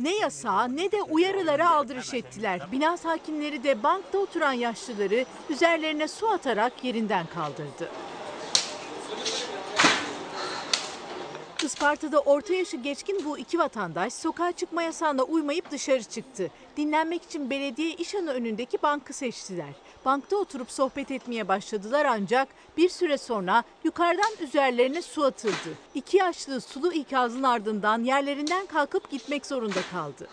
Ne 0.00 0.14
yasağı 0.16 0.76
ne 0.76 0.92
de 0.92 1.02
uyarılara 1.02 1.70
aldırış 1.70 2.14
ettiler. 2.14 2.60
Bina 2.72 2.96
sakinleri 2.96 3.64
de 3.64 3.82
bankta 3.82 4.18
oturan 4.18 4.52
yaşlıları 4.52 5.24
üzerlerine 5.50 6.08
su 6.08 6.28
atarak 6.28 6.84
yerinden 6.84 7.26
kaldırdı. 7.26 7.88
Isparta'da 11.64 12.20
orta 12.20 12.54
yaşı 12.54 12.76
geçkin 12.76 13.24
bu 13.24 13.38
iki 13.38 13.58
vatandaş 13.58 14.12
sokağa 14.12 14.52
çıkma 14.52 14.82
yasağına 14.82 15.22
uymayıp 15.22 15.70
dışarı 15.70 16.02
çıktı. 16.02 16.50
Dinlenmek 16.76 17.22
için 17.22 17.50
belediye 17.50 17.90
işhanı 17.90 18.30
önündeki 18.32 18.78
bankı 18.82 19.12
seçtiler. 19.12 19.72
Bankta 20.04 20.36
oturup 20.36 20.70
sohbet 20.70 21.10
etmeye 21.10 21.48
başladılar 21.48 22.04
ancak 22.04 22.48
bir 22.76 22.88
süre 22.88 23.18
sonra 23.18 23.64
yukarıdan 23.84 24.32
üzerlerine 24.40 25.02
su 25.02 25.24
atıldı. 25.24 25.78
İki 25.94 26.16
yaşlı 26.16 26.60
sulu 26.60 26.92
ikazın 26.92 27.42
ardından 27.42 28.04
yerlerinden 28.04 28.66
kalkıp 28.66 29.10
gitmek 29.10 29.46
zorunda 29.46 29.80
kaldı. 29.92 30.28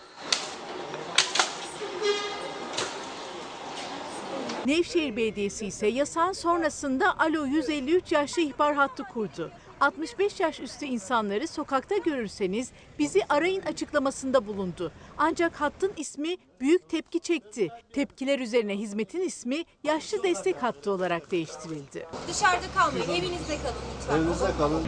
Nevşehir 4.65 5.15
Belediyesi 5.15 5.65
ise 5.65 5.87
yasağın 5.87 6.31
sonrasında 6.31 7.19
Alo 7.19 7.45
153 7.45 8.11
yaşlı 8.11 8.41
ihbar 8.41 8.75
hattı 8.75 9.03
kurdu. 9.03 9.51
65 9.81 10.39
yaş 10.39 10.59
üstü 10.59 10.85
insanları 10.85 11.47
sokakta 11.47 11.97
görürseniz 11.97 12.69
bizi 12.99 13.21
arayın 13.29 13.61
açıklamasında 13.61 14.47
bulundu. 14.47 14.91
Ancak 15.17 15.61
hattın 15.61 15.93
ismi 15.97 16.37
büyük 16.59 16.89
tepki 16.89 17.19
çekti. 17.19 17.67
Tepkiler 17.93 18.39
üzerine 18.39 18.77
hizmetin 18.77 19.21
ismi 19.21 19.63
yaşlı 19.83 20.23
destek 20.23 20.63
hattı 20.63 20.91
olarak 20.91 21.31
değiştirildi. 21.31 22.07
Dışarıda 22.27 22.65
kalmayın, 22.75 23.09
evinizde 23.09 23.57
kalın 23.57 23.75
lütfen. 23.99 24.17
Evinizde 24.17 24.57
kalın. 24.57 24.83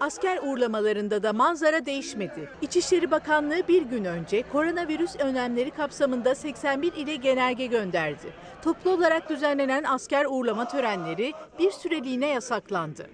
Asker 0.00 0.38
uğurlamalarında 0.42 1.22
da 1.22 1.32
manzara 1.32 1.86
değişmedi. 1.86 2.48
İçişleri 2.62 3.10
Bakanlığı 3.10 3.68
bir 3.68 3.82
gün 3.82 4.04
önce 4.04 4.42
koronavirüs 4.52 5.16
önlemleri 5.16 5.70
kapsamında 5.70 6.34
81 6.34 6.92
ile 6.92 7.16
genelge 7.16 7.66
gönderdi. 7.66 8.32
Toplu 8.62 8.90
olarak 8.90 9.30
düzenlenen 9.30 9.84
asker 9.84 10.24
uğurlama 10.24 10.68
törenleri 10.68 11.32
bir 11.58 11.70
süreliğine 11.70 12.26
yasaklandı. 12.26 13.10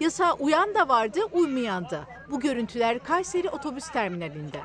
Yasağa 0.00 0.32
uyan 0.32 0.74
da 0.74 0.88
vardı, 0.88 1.20
uymayan 1.32 1.84
da. 1.90 2.00
Bu 2.30 2.40
görüntüler 2.40 2.98
Kayseri 2.98 3.48
otobüs 3.48 3.88
terminalinden. 3.88 4.62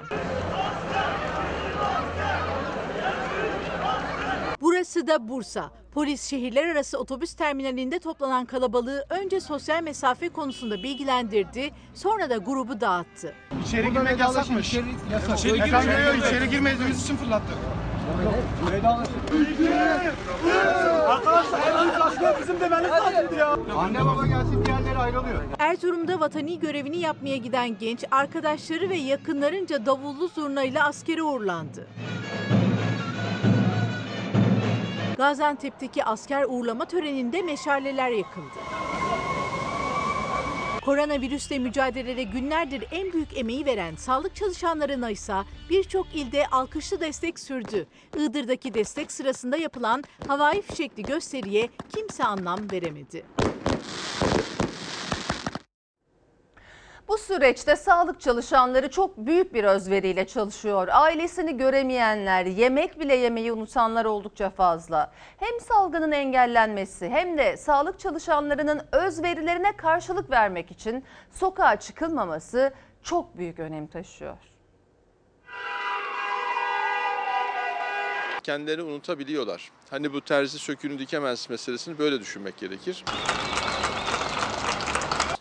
Burası 4.88 5.08
da 5.08 5.28
Bursa. 5.28 5.72
Polis 5.92 6.24
şehirler 6.30 6.68
arası 6.68 7.00
otobüs 7.00 7.34
terminalinde 7.34 8.00
toplanan 8.00 8.46
kalabalığı 8.46 9.06
önce 9.10 9.40
sosyal 9.40 9.84
mesafe 9.84 10.30
konusunda 10.30 10.84
bilgilendirdi, 10.84 11.72
sonra 11.94 12.30
da 12.30 12.38
grubu 12.38 12.82
dağıttı. 12.82 13.34
İçeri 13.66 13.94
girmek 13.94 14.20
yasakmış. 14.20 14.68
İçeri, 14.68 14.86
yasak. 15.12 15.40
İçeri, 15.40 15.54
girmeyiz, 15.54 16.26
içeri 16.26 16.50
girmediğimiz 16.50 17.04
için 17.04 17.16
fırlattık. 17.16 17.58
Arkadaşlar 21.08 22.42
bizim 22.42 22.60
demeniz 22.60 22.90
lazımdı 22.90 23.36
ya. 23.36 23.58
Anne 23.78 24.06
baba 24.06 24.28
gelsin 24.28 24.66
diğerleri 24.66 24.98
ayrılıyor. 24.98 25.44
Erzurum'da 25.60 26.20
vatani 26.20 26.60
görevini 26.60 26.98
yapmaya 26.98 27.38
giden 27.38 27.78
genç 27.80 28.06
arkadaşları 28.12 28.90
ve 28.90 28.98
yakınlarınca 28.98 29.86
davullu 29.86 30.28
zurnayla 30.28 30.88
askere 30.88 31.24
uğurlandı. 31.24 31.88
Gaziantep'teki 35.18 36.04
asker 36.04 36.46
uğurlama 36.48 36.86
töreninde 36.86 37.42
meşaleler 37.42 38.10
yakıldı. 38.10 38.60
Koronavirüsle 40.86 41.60
mücadelede 41.60 42.24
günlerdir 42.24 42.86
en 42.92 43.14
büyük 43.14 43.38
emeği 43.38 43.66
veren 43.66 43.96
sağlık 43.96 44.36
çalışanlarına 44.36 45.10
ise 45.10 45.34
birçok 45.70 46.16
ilde 46.16 46.48
alkışlı 46.48 47.00
destek 47.00 47.40
sürdü. 47.40 47.88
Iğdır'daki 48.18 48.74
destek 48.74 49.12
sırasında 49.12 49.58
yapılan 49.58 50.04
havai 50.28 50.62
fişekli 50.62 51.04
gösteriye 51.04 51.70
kimse 51.96 52.24
anlam 52.24 52.72
veremedi. 52.72 53.26
Bu 57.08 57.18
süreçte 57.18 57.76
sağlık 57.76 58.22
çalışanları 58.22 58.92
çok 58.92 59.18
büyük 59.18 59.54
bir 59.54 59.64
özveriyle 59.64 60.28
çalışıyor. 60.28 60.88
Ailesini 60.92 61.58
göremeyenler, 61.58 62.46
yemek 62.46 63.00
bile 63.00 63.16
yemeyi 63.16 63.54
unutanlar 63.54 64.06
oldukça 64.06 64.50
fazla. 64.50 65.12
Hem 65.38 65.60
salgının 65.60 66.12
engellenmesi 66.12 67.10
hem 67.10 67.38
de 67.38 67.58
sağlık 67.58 68.00
çalışanlarının 68.00 68.82
özverilerine 68.92 69.78
karşılık 69.78 70.30
vermek 70.30 70.72
için 70.72 71.04
sokağa 71.32 71.80
çıkılmaması 71.80 72.74
çok 73.04 73.38
büyük 73.38 73.60
önem 73.60 73.88
taşıyor. 73.88 74.38
kendilerini 78.48 78.84
unutabiliyorlar. 78.84 79.72
Hani 79.90 80.14
bu 80.14 80.22
terzi 80.22 80.60
sökünü 80.60 81.00
dikemez 81.00 81.50
meselesini 81.50 81.98
böyle 81.98 82.20
düşünmek 82.20 82.58
gerekir. 82.58 83.04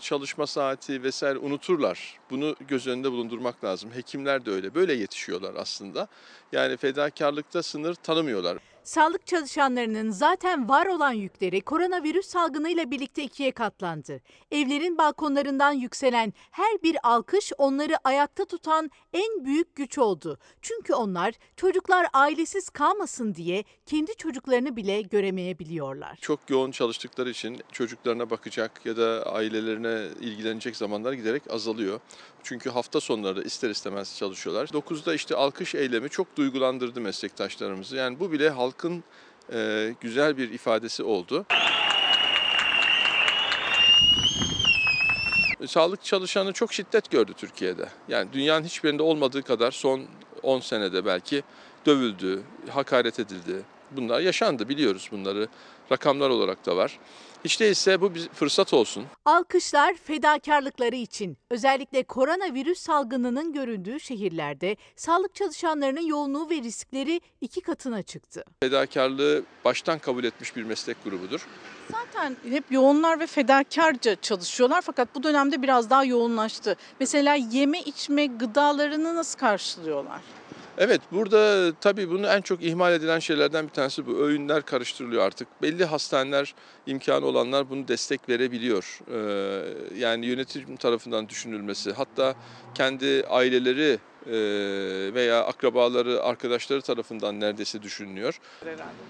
Çalışma 0.07 0.47
saati 0.47 1.03
vesaire 1.03 1.39
unuturlar. 1.39 2.19
Bunu 2.31 2.57
göz 2.69 2.87
önünde 2.87 3.13
bulundurmak 3.13 3.65
lazım. 3.65 3.91
Hekimler 3.95 4.47
de 4.47 4.51
öyle. 4.51 4.75
Böyle 4.75 4.93
yetişiyorlar 4.93 5.55
aslında. 5.55 6.09
Yani 6.53 6.77
fedakarlıkta 6.77 7.63
sınır 7.63 7.95
tanımıyorlar. 7.95 8.59
Sağlık 8.87 9.27
çalışanlarının 9.27 10.11
zaten 10.11 10.69
var 10.69 10.87
olan 10.87 11.13
yükleri 11.13 11.61
koronavirüs 11.61 12.27
salgınıyla 12.27 12.91
birlikte 12.91 13.23
ikiye 13.23 13.51
katlandı. 13.51 14.21
Evlerin 14.51 14.99
balkonlarından 14.99 15.73
yükselen 15.73 16.33
her 16.51 16.83
bir 16.83 16.97
alkış 17.03 17.53
onları 17.59 17.97
ayakta 18.05 18.45
tutan 18.45 18.91
en 19.13 19.45
büyük 19.45 19.77
güç 19.77 19.99
oldu. 19.99 20.39
Çünkü 20.63 20.95
onlar 20.95 21.35
çocuklar 21.57 22.07
ailesiz 22.13 22.69
kalmasın 22.71 23.35
diye 23.35 23.65
kendi 23.87 24.17
çocuklarını 24.17 24.77
bile 24.77 25.03
göremeyebiliyorlar. 25.03 26.17
Çok 26.21 26.51
yoğun 26.51 26.71
çalıştıkları 26.71 27.31
için 27.31 27.61
çocuklarına 27.73 28.31
bakacak 28.31 28.87
ya 28.87 28.97
da 28.97 29.33
ailelerine 29.33 30.09
ilgilenecek 30.21 30.77
zamanlar 30.77 31.13
giderek 31.13 31.43
azalıyor. 31.51 32.01
Çünkü 32.49 32.71
hafta 32.71 33.01
sonları 33.01 33.43
ister 33.43 33.71
istemez 33.71 34.17
çalışıyorlar. 34.19 34.67
9'da 34.67 35.15
işte 35.15 35.37
alkış 35.37 35.75
eylemi 35.75 36.09
çok 36.09 36.37
duygulandırdı 36.37 37.01
meslektaşlarımızı. 37.01 37.97
Yani 37.97 38.21
bu 38.21 38.33
bile 38.33 38.51
halkın 38.51 39.05
e, 39.53 39.95
güzel 40.01 40.37
bir 40.37 40.51
ifadesi 40.51 41.03
oldu. 41.03 41.47
Sağlık 45.67 46.05
çalışanı 46.05 46.53
çok 46.53 46.73
şiddet 46.73 47.11
gördü 47.11 47.33
Türkiye'de. 47.37 47.89
Yani 48.09 48.33
dünyanın 48.33 48.65
hiçbirinde 48.65 49.03
olmadığı 49.03 49.43
kadar 49.43 49.71
son 49.71 50.03
10 50.43 50.61
senede 50.61 51.05
belki 51.05 51.43
dövüldü, 51.87 52.43
hakaret 52.71 53.21
edildi. 53.21 53.63
Bunlar 53.91 54.21
yaşandı 54.21 54.69
biliyoruz 54.69 55.09
bunları. 55.13 55.49
Rakamlar 55.93 56.31
olarak 56.31 56.67
da 56.67 56.77
var. 56.77 56.99
Hiç 57.47 57.61
değilse 57.61 58.01
bu 58.01 58.15
bir 58.15 58.29
fırsat 58.29 58.75
olsun. 58.75 59.05
Alkışlar 59.25 59.95
fedakarlıkları 59.95 60.97
için. 60.97 61.39
Özellikle 61.51 62.03
koronavirüs 62.03 62.79
salgınının 62.79 63.53
görüldüğü 63.53 64.01
şehirlerde 64.01 64.77
sağlık 64.97 65.35
çalışanlarının 65.35 66.01
yoğunluğu 66.07 66.51
ve 66.51 66.55
riskleri 66.55 67.21
iki 67.41 67.61
katına 67.61 68.03
çıktı. 68.03 68.45
Fedakarlığı 68.63 69.43
baştan 69.65 69.99
kabul 69.99 70.25
etmiş 70.25 70.57
bir 70.57 70.63
meslek 70.63 71.05
grubudur. 71.05 71.47
Zaten 71.93 72.37
hep 72.51 72.65
yoğunlar 72.73 73.21
ve 73.21 73.27
fedakarca 73.27 74.17
çalışıyorlar 74.17 74.83
fakat 74.83 75.15
bu 75.15 75.23
dönemde 75.23 75.63
biraz 75.63 75.91
daha 75.91 76.05
yoğunlaştı. 76.05 76.77
Mesela 77.01 77.35
yeme 77.35 77.81
içme 77.81 78.27
gıdalarını 78.27 79.15
nasıl 79.15 79.39
karşılıyorlar? 79.39 80.21
Evet 80.79 81.01
burada 81.13 81.73
tabii 81.81 82.11
bunu 82.11 82.27
en 82.27 82.41
çok 82.41 82.63
ihmal 82.63 82.93
edilen 82.93 83.19
şeylerden 83.19 83.65
bir 83.65 83.73
tanesi 83.73 84.07
bu. 84.07 84.19
Öğünler 84.19 84.63
karıştırılıyor 84.63 85.23
artık. 85.23 85.63
Belli 85.63 85.85
hastaneler 85.85 86.55
imkanı 86.87 87.27
olanlar 87.27 87.71
bunu 87.71 87.89
destek 87.89 88.29
verebiliyor. 88.29 89.01
Ee, 89.11 89.99
yani 89.99 90.27
yönetim 90.27 90.77
tarafından 90.77 91.29
düşünülmesi 91.29 91.93
hatta 91.93 92.35
kendi 92.75 93.25
aileleri 93.29 93.99
e, 94.27 94.35
veya 95.15 95.45
akrabaları, 95.45 96.23
arkadaşları 96.23 96.83
tarafından 96.83 97.41
neredeyse 97.41 97.83
düşünülüyor. 97.83 98.41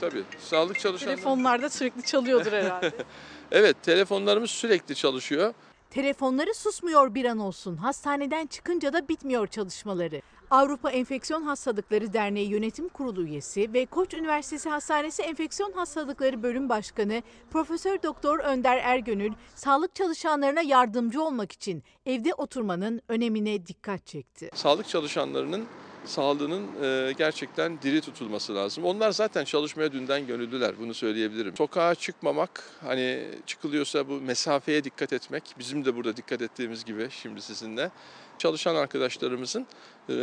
Tabii 0.00 0.22
sağlık 0.38 0.80
çalışanları... 0.80 1.16
Telefonlarda 1.16 1.70
sürekli 1.70 2.02
çalıyordur 2.02 2.52
herhalde. 2.52 2.92
evet 3.52 3.76
telefonlarımız 3.82 4.50
sürekli 4.50 4.94
çalışıyor. 4.94 5.54
Telefonları 5.90 6.54
susmuyor 6.54 7.14
bir 7.14 7.24
an 7.24 7.38
olsun. 7.38 7.76
Hastaneden 7.76 8.46
çıkınca 8.46 8.92
da 8.92 9.08
bitmiyor 9.08 9.46
çalışmaları. 9.46 10.22
Avrupa 10.50 10.90
Enfeksiyon 10.90 11.42
Hastalıkları 11.42 12.12
Derneği 12.12 12.48
Yönetim 12.48 12.88
Kurulu 12.88 13.22
üyesi 13.22 13.72
ve 13.72 13.86
Koç 13.86 14.14
Üniversitesi 14.14 14.68
Hastanesi 14.68 15.22
Enfeksiyon 15.22 15.72
Hastalıkları 15.72 16.42
Bölüm 16.42 16.68
Başkanı 16.68 17.22
Profesör 17.50 18.02
Doktor 18.02 18.38
Önder 18.38 18.76
Ergönül 18.76 19.32
sağlık 19.54 19.94
çalışanlarına 19.94 20.62
yardımcı 20.62 21.22
olmak 21.22 21.52
için 21.52 21.82
evde 22.06 22.34
oturmanın 22.34 23.00
önemine 23.08 23.66
dikkat 23.66 24.06
çekti. 24.06 24.50
Sağlık 24.54 24.88
çalışanlarının 24.88 25.66
sağlığının 26.04 26.66
e, 26.82 27.12
gerçekten 27.12 27.82
diri 27.82 28.00
tutulması 28.00 28.54
lazım. 28.54 28.84
Onlar 28.84 29.10
zaten 29.10 29.44
çalışmaya 29.44 29.92
dünden 29.92 30.26
gönüllüler 30.26 30.78
bunu 30.78 30.94
söyleyebilirim. 30.94 31.56
Sokağa 31.56 31.94
çıkmamak 31.94 32.70
hani 32.80 33.28
çıkılıyorsa 33.46 34.08
bu 34.08 34.12
mesafeye 34.12 34.84
dikkat 34.84 35.12
etmek 35.12 35.42
bizim 35.58 35.84
de 35.84 35.96
burada 35.96 36.16
dikkat 36.16 36.42
ettiğimiz 36.42 36.84
gibi 36.84 37.08
şimdi 37.10 37.42
sizinle 37.42 37.90
çalışan 38.38 38.74
arkadaşlarımızın 38.74 39.66
e, 40.08 40.14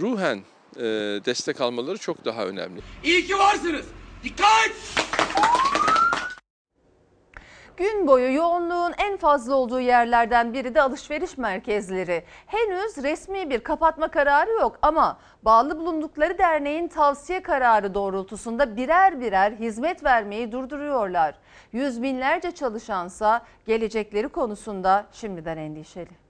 ruhen 0.00 0.38
e, 0.76 0.82
destek 1.24 1.60
almaları 1.60 1.98
çok 1.98 2.24
daha 2.24 2.44
önemli. 2.46 2.80
İyi 3.04 3.26
ki 3.26 3.38
varsınız. 3.38 3.86
Gün 7.76 8.06
boyu 8.06 8.34
yoğunluğun 8.34 8.92
en 8.98 9.16
fazla 9.16 9.54
olduğu 9.54 9.80
yerlerden 9.80 10.52
biri 10.52 10.74
de 10.74 10.82
alışveriş 10.82 11.38
merkezleri. 11.38 12.24
Henüz 12.46 13.02
resmi 13.02 13.50
bir 13.50 13.60
kapatma 13.60 14.08
kararı 14.08 14.50
yok 14.50 14.78
ama 14.82 15.18
bağlı 15.42 15.78
bulundukları 15.78 16.38
derneğin 16.38 16.88
tavsiye 16.88 17.42
kararı 17.42 17.94
doğrultusunda 17.94 18.76
birer 18.76 19.20
birer 19.20 19.52
hizmet 19.52 20.04
vermeyi 20.04 20.52
durduruyorlar. 20.52 21.34
Yüz 21.72 22.02
binlerce 22.02 22.50
çalışansa 22.50 23.42
gelecekleri 23.66 24.28
konusunda 24.28 25.06
şimdiden 25.12 25.56
endişeli. 25.56 26.23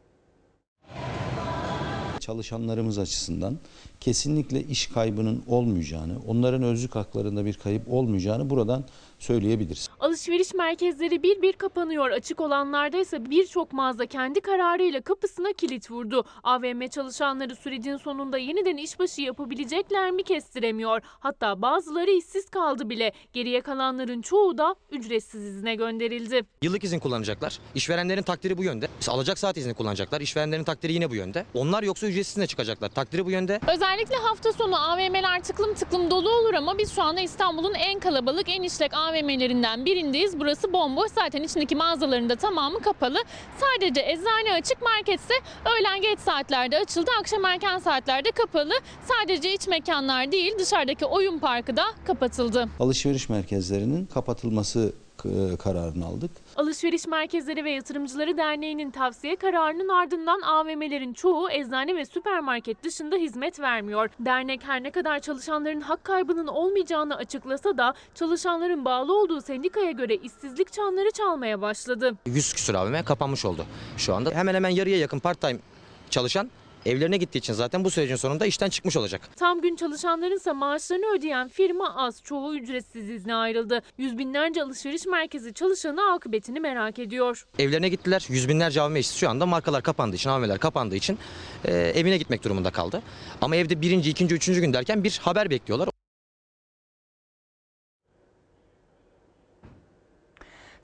Çalışanlarımız 2.24 2.98
açısından 2.98 3.58
kesinlikle 4.00 4.62
iş 4.62 4.86
kaybının 4.86 5.42
olmayacağını, 5.46 6.18
onların 6.26 6.62
özlük 6.62 6.94
haklarında 6.94 7.44
bir 7.44 7.54
kayıp 7.54 7.92
olmayacağını 7.92 8.50
buradan 8.50 8.84
söyleyebiliriz. 9.24 9.88
Alışveriş 10.00 10.54
merkezleri 10.54 11.22
bir 11.22 11.42
bir 11.42 11.52
kapanıyor. 11.52 12.10
Açık 12.10 12.40
olanlarda 12.40 12.98
ise 12.98 13.30
birçok 13.30 13.72
mağaza 13.72 14.06
kendi 14.06 14.40
kararıyla 14.40 15.00
kapısına 15.00 15.52
kilit 15.52 15.90
vurdu. 15.90 16.24
AVM 16.42 16.86
çalışanları 16.86 17.56
sürecin 17.56 17.96
sonunda 17.96 18.38
yeniden 18.38 18.76
işbaşı 18.76 19.20
yapabilecekler 19.22 20.10
mi 20.10 20.22
kestiremiyor. 20.22 21.00
Hatta 21.20 21.62
bazıları 21.62 22.10
işsiz 22.10 22.50
kaldı 22.50 22.90
bile. 22.90 23.12
Geriye 23.32 23.60
kalanların 23.60 24.22
çoğu 24.22 24.58
da 24.58 24.74
ücretsiz 24.90 25.44
izne 25.44 25.74
gönderildi. 25.74 26.42
Yıllık 26.62 26.84
izin 26.84 26.98
kullanacaklar. 26.98 27.58
İşverenlerin 27.74 28.22
takdiri 28.22 28.58
bu 28.58 28.64
yönde. 28.64 28.88
Mesela 28.96 29.16
alacak 29.16 29.38
saat 29.38 29.56
izni 29.56 29.74
kullanacaklar. 29.74 30.20
İşverenlerin 30.20 30.64
takdiri 30.64 30.92
yine 30.92 31.10
bu 31.10 31.14
yönde. 31.14 31.46
Onlar 31.54 31.82
yoksa 31.82 32.06
ücretsiz 32.06 32.36
izne 32.36 32.46
çıkacaklar. 32.46 32.88
Takdiri 32.88 33.26
bu 33.26 33.30
yönde. 33.30 33.60
Özellikle 33.74 34.16
hafta 34.16 34.52
sonu 34.52 34.90
AVM'ler 34.90 35.42
tıklım 35.42 35.74
tıklım 35.74 36.10
dolu 36.10 36.30
olur 36.30 36.54
ama 36.54 36.78
biz 36.78 36.94
şu 36.94 37.02
anda 37.02 37.20
İstanbul'un 37.20 37.74
en 37.74 38.00
kalabalık, 38.00 38.48
en 38.48 38.62
işlek 38.62 38.94
AVM'lerinden 39.14 39.84
birindeyiz. 39.84 40.40
Burası 40.40 40.72
bomboş. 40.72 41.10
Zaten 41.10 41.42
içindeki 41.42 41.76
mağazaların 41.76 42.28
da 42.28 42.36
tamamı 42.36 42.80
kapalı. 42.80 43.18
Sadece 43.60 44.00
eczane 44.00 44.52
açık, 44.52 44.82
marketse 44.82 45.34
öğlen 45.64 46.02
geç 46.02 46.18
saatlerde 46.18 46.78
açıldı. 46.78 47.10
Akşam 47.20 47.44
erken 47.44 47.78
saatlerde 47.78 48.30
kapalı. 48.30 48.72
Sadece 49.04 49.54
iç 49.54 49.68
mekanlar 49.68 50.32
değil, 50.32 50.52
dışarıdaki 50.58 51.06
oyun 51.06 51.38
parkı 51.38 51.76
da 51.76 51.84
kapatıldı. 52.06 52.68
Alışveriş 52.80 53.28
merkezlerinin 53.28 54.06
kapatılması 54.06 54.92
e, 55.24 55.56
kararını 55.56 56.06
aldık. 56.06 56.30
Alışveriş 56.56 57.06
Merkezleri 57.06 57.64
ve 57.64 57.70
Yatırımcıları 57.70 58.36
Derneği'nin 58.36 58.90
tavsiye 58.90 59.36
kararının 59.36 59.88
ardından 59.88 60.40
AVM'lerin 60.40 61.12
çoğu 61.12 61.50
eczane 61.50 61.96
ve 61.96 62.04
süpermarket 62.04 62.84
dışında 62.84 63.16
hizmet 63.16 63.60
vermiyor. 63.60 64.10
Dernek 64.20 64.60
her 64.64 64.82
ne 64.82 64.90
kadar 64.90 65.20
çalışanların 65.20 65.80
hak 65.80 66.04
kaybının 66.04 66.46
olmayacağını 66.46 67.16
açıklasa 67.16 67.78
da 67.78 67.94
çalışanların 68.14 68.84
bağlı 68.84 69.20
olduğu 69.20 69.40
sendikaya 69.40 69.90
göre 69.90 70.14
işsizlik 70.14 70.72
çanları 70.72 71.10
çalmaya 71.10 71.60
başladı. 71.60 72.14
100 72.26 72.52
küsur 72.54 72.74
AVM 72.74 73.04
kapanmış 73.04 73.44
oldu 73.44 73.64
şu 73.96 74.14
anda. 74.14 74.30
Hemen 74.30 74.54
hemen 74.54 74.70
yarıya 74.70 74.98
yakın 74.98 75.18
part 75.18 75.40
time 75.40 75.58
çalışan 76.10 76.50
evlerine 76.86 77.16
gittiği 77.16 77.38
için 77.38 77.52
zaten 77.52 77.84
bu 77.84 77.90
sürecin 77.90 78.16
sonunda 78.16 78.46
işten 78.46 78.68
çıkmış 78.68 78.96
olacak. 78.96 79.20
Tam 79.36 79.60
gün 79.60 79.76
çalışanların 79.76 80.36
ise 80.36 80.52
maaşlarını 80.52 81.16
ödeyen 81.18 81.48
firma 81.48 81.94
az, 81.96 82.22
çoğu 82.22 82.56
ücretsiz 82.56 83.10
izne 83.10 83.34
ayrıldı. 83.34 83.82
Yüz 83.98 84.18
binlerce 84.18 84.62
alışveriş 84.62 85.06
merkezi 85.06 85.54
çalışanı 85.54 86.12
akıbetini 86.12 86.60
merak 86.60 86.98
ediyor. 86.98 87.46
Evlerine 87.58 87.88
gittiler. 87.88 88.26
Yüz 88.28 88.48
binlerce 88.48 88.80
AVM 88.80 88.96
işçisi 88.96 89.18
şu 89.18 89.28
anda 89.28 89.46
markalar 89.46 89.82
kapandığı 89.82 90.16
için, 90.16 90.30
AVM'ler 90.30 90.58
kapandığı 90.58 90.96
için 90.96 91.18
e, 91.64 91.72
evine 91.74 92.18
gitmek 92.18 92.44
durumunda 92.44 92.70
kaldı. 92.70 93.02
Ama 93.40 93.56
evde 93.56 93.80
birinci, 93.80 94.10
ikinci, 94.10 94.34
üçüncü 94.34 94.60
gün 94.60 94.72
derken 94.72 95.04
bir 95.04 95.20
haber 95.22 95.50
bekliyorlar. 95.50 95.93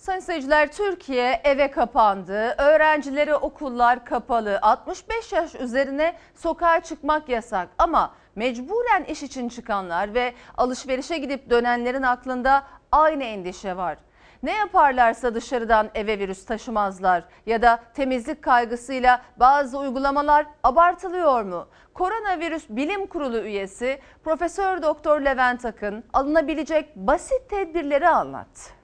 Sayın 0.01 0.21
seyirciler 0.21 0.73
Türkiye 0.73 1.41
eve 1.45 1.71
kapandı. 1.71 2.55
Öğrencileri 2.59 3.35
okullar 3.35 4.05
kapalı. 4.05 4.59
65 4.63 5.33
yaş 5.33 5.55
üzerine 5.55 6.17
sokağa 6.35 6.81
çıkmak 6.81 7.29
yasak. 7.29 7.69
Ama 7.79 8.15
mecburen 8.37 9.05
iş 9.05 9.23
için 9.23 9.49
çıkanlar 9.49 10.15
ve 10.15 10.35
alışverişe 10.57 11.19
gidip 11.19 11.51
dönenlerin 11.51 12.03
aklında 12.03 12.63
aynı 12.93 13.25
endişe 13.25 13.77
var. 13.77 13.99
Ne 14.43 14.53
yaparlarsa 14.53 15.35
dışarıdan 15.35 15.91
eve 15.95 16.19
virüs 16.19 16.45
taşımazlar 16.45 17.25
ya 17.47 17.63
da 17.63 17.81
temizlik 17.95 18.43
kaygısıyla 18.43 19.23
bazı 19.37 19.79
uygulamalar 19.79 20.47
abartılıyor 20.63 21.43
mu? 21.43 21.69
Koronavirüs 21.95 22.69
Bilim 22.69 23.07
Kurulu 23.07 23.39
üyesi 23.39 24.01
Profesör 24.25 24.83
Doktor 24.83 25.21
Levent 25.21 25.65
Akın 25.65 26.05
alınabilecek 26.13 26.97
basit 26.97 27.51
tedbirleri 27.51 28.09
anlattı. 28.09 28.80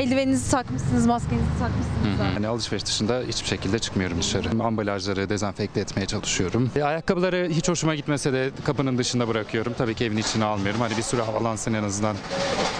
Eldiveninizi 0.00 0.50
takmışsınız, 0.50 1.06
maskenizi 1.06 1.46
takmışsınız. 1.58 2.16
zaten. 2.18 2.32
Hani 2.32 2.46
alışveriş 2.46 2.84
dışında 2.86 3.22
hiçbir 3.28 3.48
şekilde 3.48 3.78
çıkmıyorum 3.78 4.18
dışarı. 4.18 4.48
Ambalajları 4.62 5.28
dezenfekte 5.28 5.80
etmeye 5.80 6.06
çalışıyorum. 6.06 6.70
E, 6.76 6.82
ayakkabıları 6.82 7.48
hiç 7.50 7.68
hoşuma 7.68 7.94
gitmese 7.94 8.32
de 8.32 8.50
kapının 8.64 8.98
dışında 8.98 9.28
bırakıyorum. 9.28 9.74
Tabii 9.78 9.94
ki 9.94 10.04
evin 10.04 10.16
içine 10.16 10.44
almıyorum. 10.44 10.80
Hani 10.80 10.96
bir 10.96 11.02
süre 11.02 11.22
havalansın 11.22 11.74
en 11.74 11.82
azından. 11.82 12.16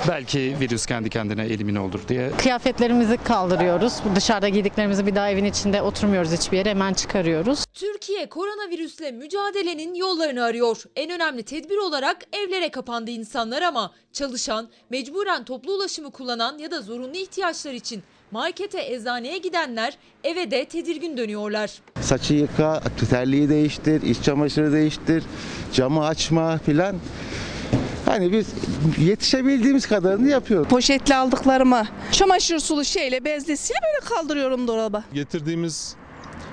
Belki 0.08 0.56
virüs 0.60 0.86
kendi 0.86 1.10
kendine 1.10 1.44
elimine 1.44 1.80
olur 1.80 2.00
diye. 2.08 2.30
Kıyafetlerimizi 2.30 3.16
kaldırıyoruz. 3.16 3.92
Dışarıda 4.16 4.48
giydiklerimizi 4.48 5.06
bir 5.06 5.14
daha 5.14 5.30
evin 5.30 5.44
içinde 5.44 5.82
oturmuyoruz 5.82 6.32
hiçbir 6.32 6.56
yere 6.56 6.70
hemen 6.70 6.92
çıkarıyoruz. 6.94 7.64
Türkiye 7.74 8.28
koronavirüsle 8.28 9.10
mücadelenin 9.10 9.94
yollarını 9.94 10.44
arıyor. 10.44 10.82
En 10.96 11.10
önemli 11.10 11.42
tedbir 11.42 11.76
olarak 11.76 12.16
evlere 12.32 12.70
kapandı 12.70 13.10
insanlar 13.10 13.62
ama 13.62 13.92
çalışan, 14.12 14.68
mecburen 14.90 15.44
toplu 15.44 15.72
ulaşımı 15.72 16.10
kullanan 16.10 16.58
ya 16.58 16.70
da 16.70 16.82
zorunlu 16.82 17.09
ihtiyaçlar 17.18 17.72
için 17.72 18.02
markete, 18.30 18.94
eczaneye 18.94 19.38
gidenler 19.38 19.98
eve 20.24 20.50
de 20.50 20.64
tedirgin 20.64 21.16
dönüyorlar. 21.16 21.70
Saçı 22.00 22.34
yıka, 22.34 22.82
terliği 23.10 23.48
değiştir, 23.48 24.02
iç 24.02 24.22
çamaşırı 24.22 24.72
değiştir, 24.72 25.24
camı 25.72 26.06
açma 26.06 26.58
filan. 26.58 26.96
Hani 28.06 28.32
biz 28.32 28.46
yetişebildiğimiz 28.98 29.86
kadarını 29.86 30.28
yapıyoruz. 30.28 30.68
Poşetle 30.68 31.16
aldıklarımı 31.16 31.86
çamaşır 32.12 32.58
sulu 32.58 32.84
şeyle 32.84 33.24
bezlesiyle 33.24 33.78
böyle 33.86 34.14
kaldırıyorum 34.14 34.68
dolaba. 34.68 35.04
Getirdiğimiz 35.14 35.94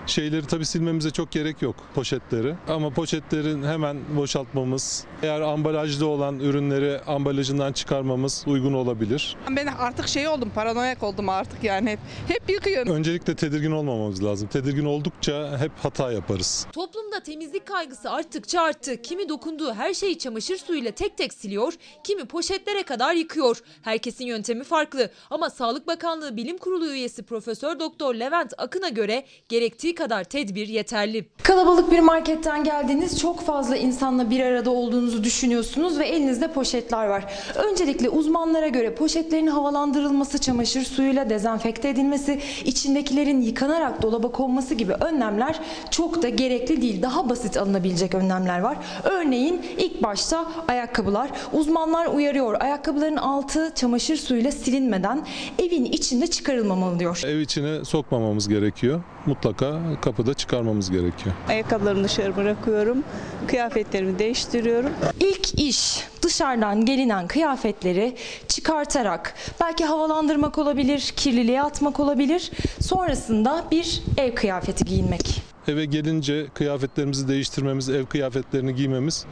şeyleri 0.10 0.46
tabii 0.46 0.66
silmemize 0.66 1.12
çok 1.12 1.32
gerek 1.32 1.62
yok 1.62 1.76
poşetleri. 1.96 2.56
Ama 2.68 2.90
poşetlerin 2.90 3.64
hemen 3.64 3.98
boşaltmamız, 4.18 5.06
eğer 5.24 5.42
ambalajda 5.42 6.06
olan 6.06 6.40
ürünleri 6.40 7.00
ambalajından 7.02 7.74
çıkarmamız 7.74 8.44
uygun 8.48 8.74
olabilir. 8.74 9.36
Ben 9.50 9.68
artık 9.68 10.08
şey 10.08 10.28
oldum 10.28 10.52
paranoyak 10.56 11.04
oldum 11.04 11.30
artık 11.30 11.64
yani 11.64 11.90
hep, 11.90 12.00
hep 12.28 12.50
yıkıyorum. 12.50 12.94
Öncelikle 12.94 13.36
tedirgin 13.36 13.72
olmamamız 13.72 14.24
lazım. 14.24 14.48
Tedirgin 14.48 14.86
oldukça 14.86 15.60
hep 15.60 15.72
hata 15.84 16.12
yaparız. 16.12 16.68
Toplumda 16.72 17.20
temizlik 17.20 17.66
kaygısı 17.66 18.12
arttıkça 18.12 18.62
arttı. 18.62 19.02
Kimi 19.02 19.30
dokunduğu 19.30 19.74
her 19.74 19.94
şeyi 19.94 20.18
çamaşır 20.18 20.58
suyuyla 20.58 20.92
tek 20.92 21.18
tek 21.18 21.34
siliyor, 21.34 21.74
kimi 22.04 22.26
poşetlere 22.26 22.84
kadar 22.84 23.14
yıkıyor. 23.14 23.58
Herkesin 23.82 24.26
yöntemi 24.26 24.64
farklı 24.64 25.12
ama 25.30 25.50
Sağlık 25.50 25.88
Bakanlığı 25.88 26.38
Bilim 26.38 26.58
Kurulu 26.58 26.88
üyesi 26.92 27.24
Profesör 27.24 27.80
Doktor 27.80 28.16
Levent 28.16 28.54
Akın'a 28.58 28.90
göre 28.90 29.26
gerektiği 29.50 29.96
kadar 29.98 30.24
tedbir 30.24 30.68
yeterli. 30.68 31.26
Kalabalık 31.44 31.92
bir 31.92 32.00
marketten 32.00 32.64
geldiniz. 32.64 33.20
Çok 33.20 33.42
fazla 33.42 33.78
insanla 33.78 34.30
bir 34.30 34.44
arada 34.44 34.70
olduğunuzu 34.72 35.24
düşünüyorsunuz 35.24 36.00
ve 36.00 36.08
elinizde 36.08 36.48
poşetler 36.54 37.08
var. 37.08 37.26
Öncelikle 37.56 38.10
uzmanlara 38.10 38.68
göre 38.68 38.96
poşetlerin 38.96 39.48
havalandırılması, 39.48 40.38
çamaşır 40.38 40.84
suyuyla 40.84 41.30
dezenfekte 41.30 41.90
edilmesi, 41.90 42.40
içindekilerin 42.66 43.42
yıkanarak 43.42 44.02
dolaba 44.02 44.32
konması 44.32 44.74
gibi 44.76 44.94
önlemler 44.94 45.60
çok 45.92 46.22
da 46.22 46.30
gerekli 46.30 46.82
değil. 46.82 47.02
Daha 47.02 47.30
basit 47.30 47.58
alınabilecek 47.58 48.16
önlemler 48.16 48.60
var. 48.60 48.78
Örneğin 49.04 49.62
ilk 49.78 50.04
başta 50.04 50.46
ayakkabılar. 50.68 51.30
Uzmanlar 51.54 52.08
uyarıyor. 52.08 52.62
Ayakkabıların 52.62 53.18
altı 53.18 53.72
çamaşır 53.76 54.18
suyuyla 54.18 54.52
silinmeden 54.52 55.26
evin 55.60 55.86
içinde 55.86 56.28
çıkarılmamalı 56.28 57.00
diyor. 57.00 57.22
Ev 57.26 57.40
içine 57.40 57.86
sokmamamız 57.86 58.48
gerekiyor. 58.48 59.02
Mutlaka 59.28 59.80
kapıda 60.02 60.34
çıkarmamız 60.34 60.92
gerekiyor. 60.92 61.36
Ayakkabılarımı 61.50 62.04
dışarı 62.04 62.36
bırakıyorum. 62.36 63.04
Kıyafetlerimi 63.48 64.20
değiştiriyorum. 64.20 64.92
İlk 65.20 65.60
iş 65.60 66.04
dışarıdan 66.22 66.86
gelinen 66.86 67.28
kıyafetleri 67.28 68.16
çıkartarak 68.48 69.34
belki 69.62 69.86
havalandırmak 69.86 70.58
olabilir, 70.58 71.14
kirliliğe 71.16 71.62
atmak 71.62 72.00
olabilir. 72.00 72.52
Sonrasında 72.82 73.66
bir 73.72 74.02
ev 74.18 74.36
kıyafeti 74.36 74.86
giyinmek. 74.86 75.42
Eve 75.68 75.86
gelince 75.86 76.48
kıyafetlerimizi 76.54 77.28
değiştirmemiz, 77.28 77.90
ev 77.90 78.06
kıyafetlerini 78.06 78.76
giymemiz 78.76 79.26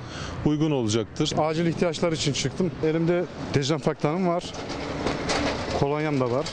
uygun 0.45 0.71
olacaktır. 0.71 1.33
Acil 1.37 1.65
ihtiyaçlar 1.65 2.11
için 2.11 2.33
çıktım. 2.33 2.71
Elimde 2.85 3.23
dezenfektanım 3.53 4.27
var. 4.27 4.43
Kolonyam 5.79 6.19
da 6.19 6.31
var. 6.31 6.45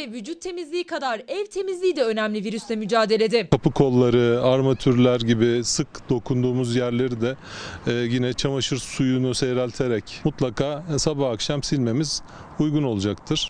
Ve 0.00 0.12
vücut 0.12 0.42
temizliği 0.42 0.84
kadar 0.84 1.22
ev 1.28 1.46
temizliği 1.46 1.96
de 1.96 2.04
önemli 2.04 2.44
virüsle 2.44 2.76
mücadelede. 2.76 3.48
Kapı 3.48 3.70
kolları, 3.70 4.42
armatürler 4.42 5.20
gibi 5.20 5.64
sık 5.64 6.10
dokunduğumuz 6.10 6.76
yerleri 6.76 7.20
de 7.20 7.36
e, 7.86 7.92
yine 7.92 8.32
çamaşır 8.32 8.78
suyunu 8.78 9.34
seyrelterek 9.34 10.20
mutlaka 10.24 10.84
sabah 10.98 11.30
akşam 11.30 11.62
silmemiz 11.62 12.22
uygun 12.58 12.82
olacaktır. 12.82 13.48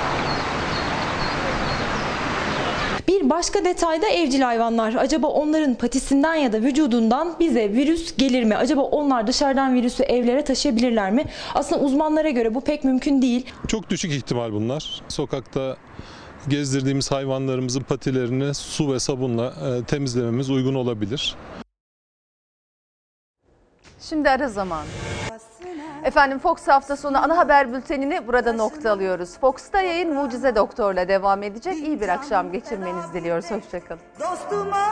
Bir 3.08 3.30
başka 3.30 3.64
detayda 3.64 4.08
evcil 4.08 4.40
hayvanlar. 4.40 4.94
Acaba 4.94 5.26
onların 5.26 5.74
patisinden 5.74 6.34
ya 6.34 6.52
da 6.52 6.60
vücudundan 6.60 7.36
bize 7.40 7.72
virüs 7.72 8.16
gelir 8.16 8.44
mi? 8.44 8.56
Acaba 8.56 8.80
onlar 8.80 9.26
dışarıdan 9.26 9.74
virüsü 9.74 10.02
evlere 10.02 10.44
taşıyabilirler 10.44 11.10
mi? 11.12 11.24
Aslında 11.54 11.82
uzmanlara 11.82 12.30
göre 12.30 12.54
bu 12.54 12.60
pek 12.60 12.84
mümkün 12.84 13.22
değil. 13.22 13.46
Çok 13.68 13.90
düşük 13.90 14.12
ihtimal 14.12 14.52
bunlar. 14.52 15.02
Sokakta 15.08 15.76
gezdirdiğimiz 16.48 17.10
hayvanlarımızın 17.10 17.80
patilerini 17.80 18.54
su 18.54 18.92
ve 18.92 18.98
sabunla 18.98 19.46
e, 19.46 19.84
temizlememiz 19.84 20.50
uygun 20.50 20.74
olabilir. 20.74 21.36
Şimdi 24.00 24.30
ara 24.30 24.48
zaman. 24.48 24.86
Efendim 26.04 26.38
Fox 26.38 26.68
hafta 26.68 26.96
sonu 26.96 27.24
ana 27.24 27.36
haber 27.36 27.72
bültenini 27.72 28.26
burada 28.26 28.52
nokta 28.52 28.92
alıyoruz. 28.92 29.38
Fox'ta 29.40 29.80
yayın 29.80 30.14
Mucize 30.14 30.56
Doktor'la 30.56 31.08
devam 31.08 31.42
edecek. 31.42 31.74
İyi 31.74 32.00
bir 32.00 32.08
akşam 32.08 32.52
geçirmenizi 32.52 33.12
diliyoruz. 33.14 33.50
Hoşçakalın. 33.50 34.00
Dostuma 34.20 34.86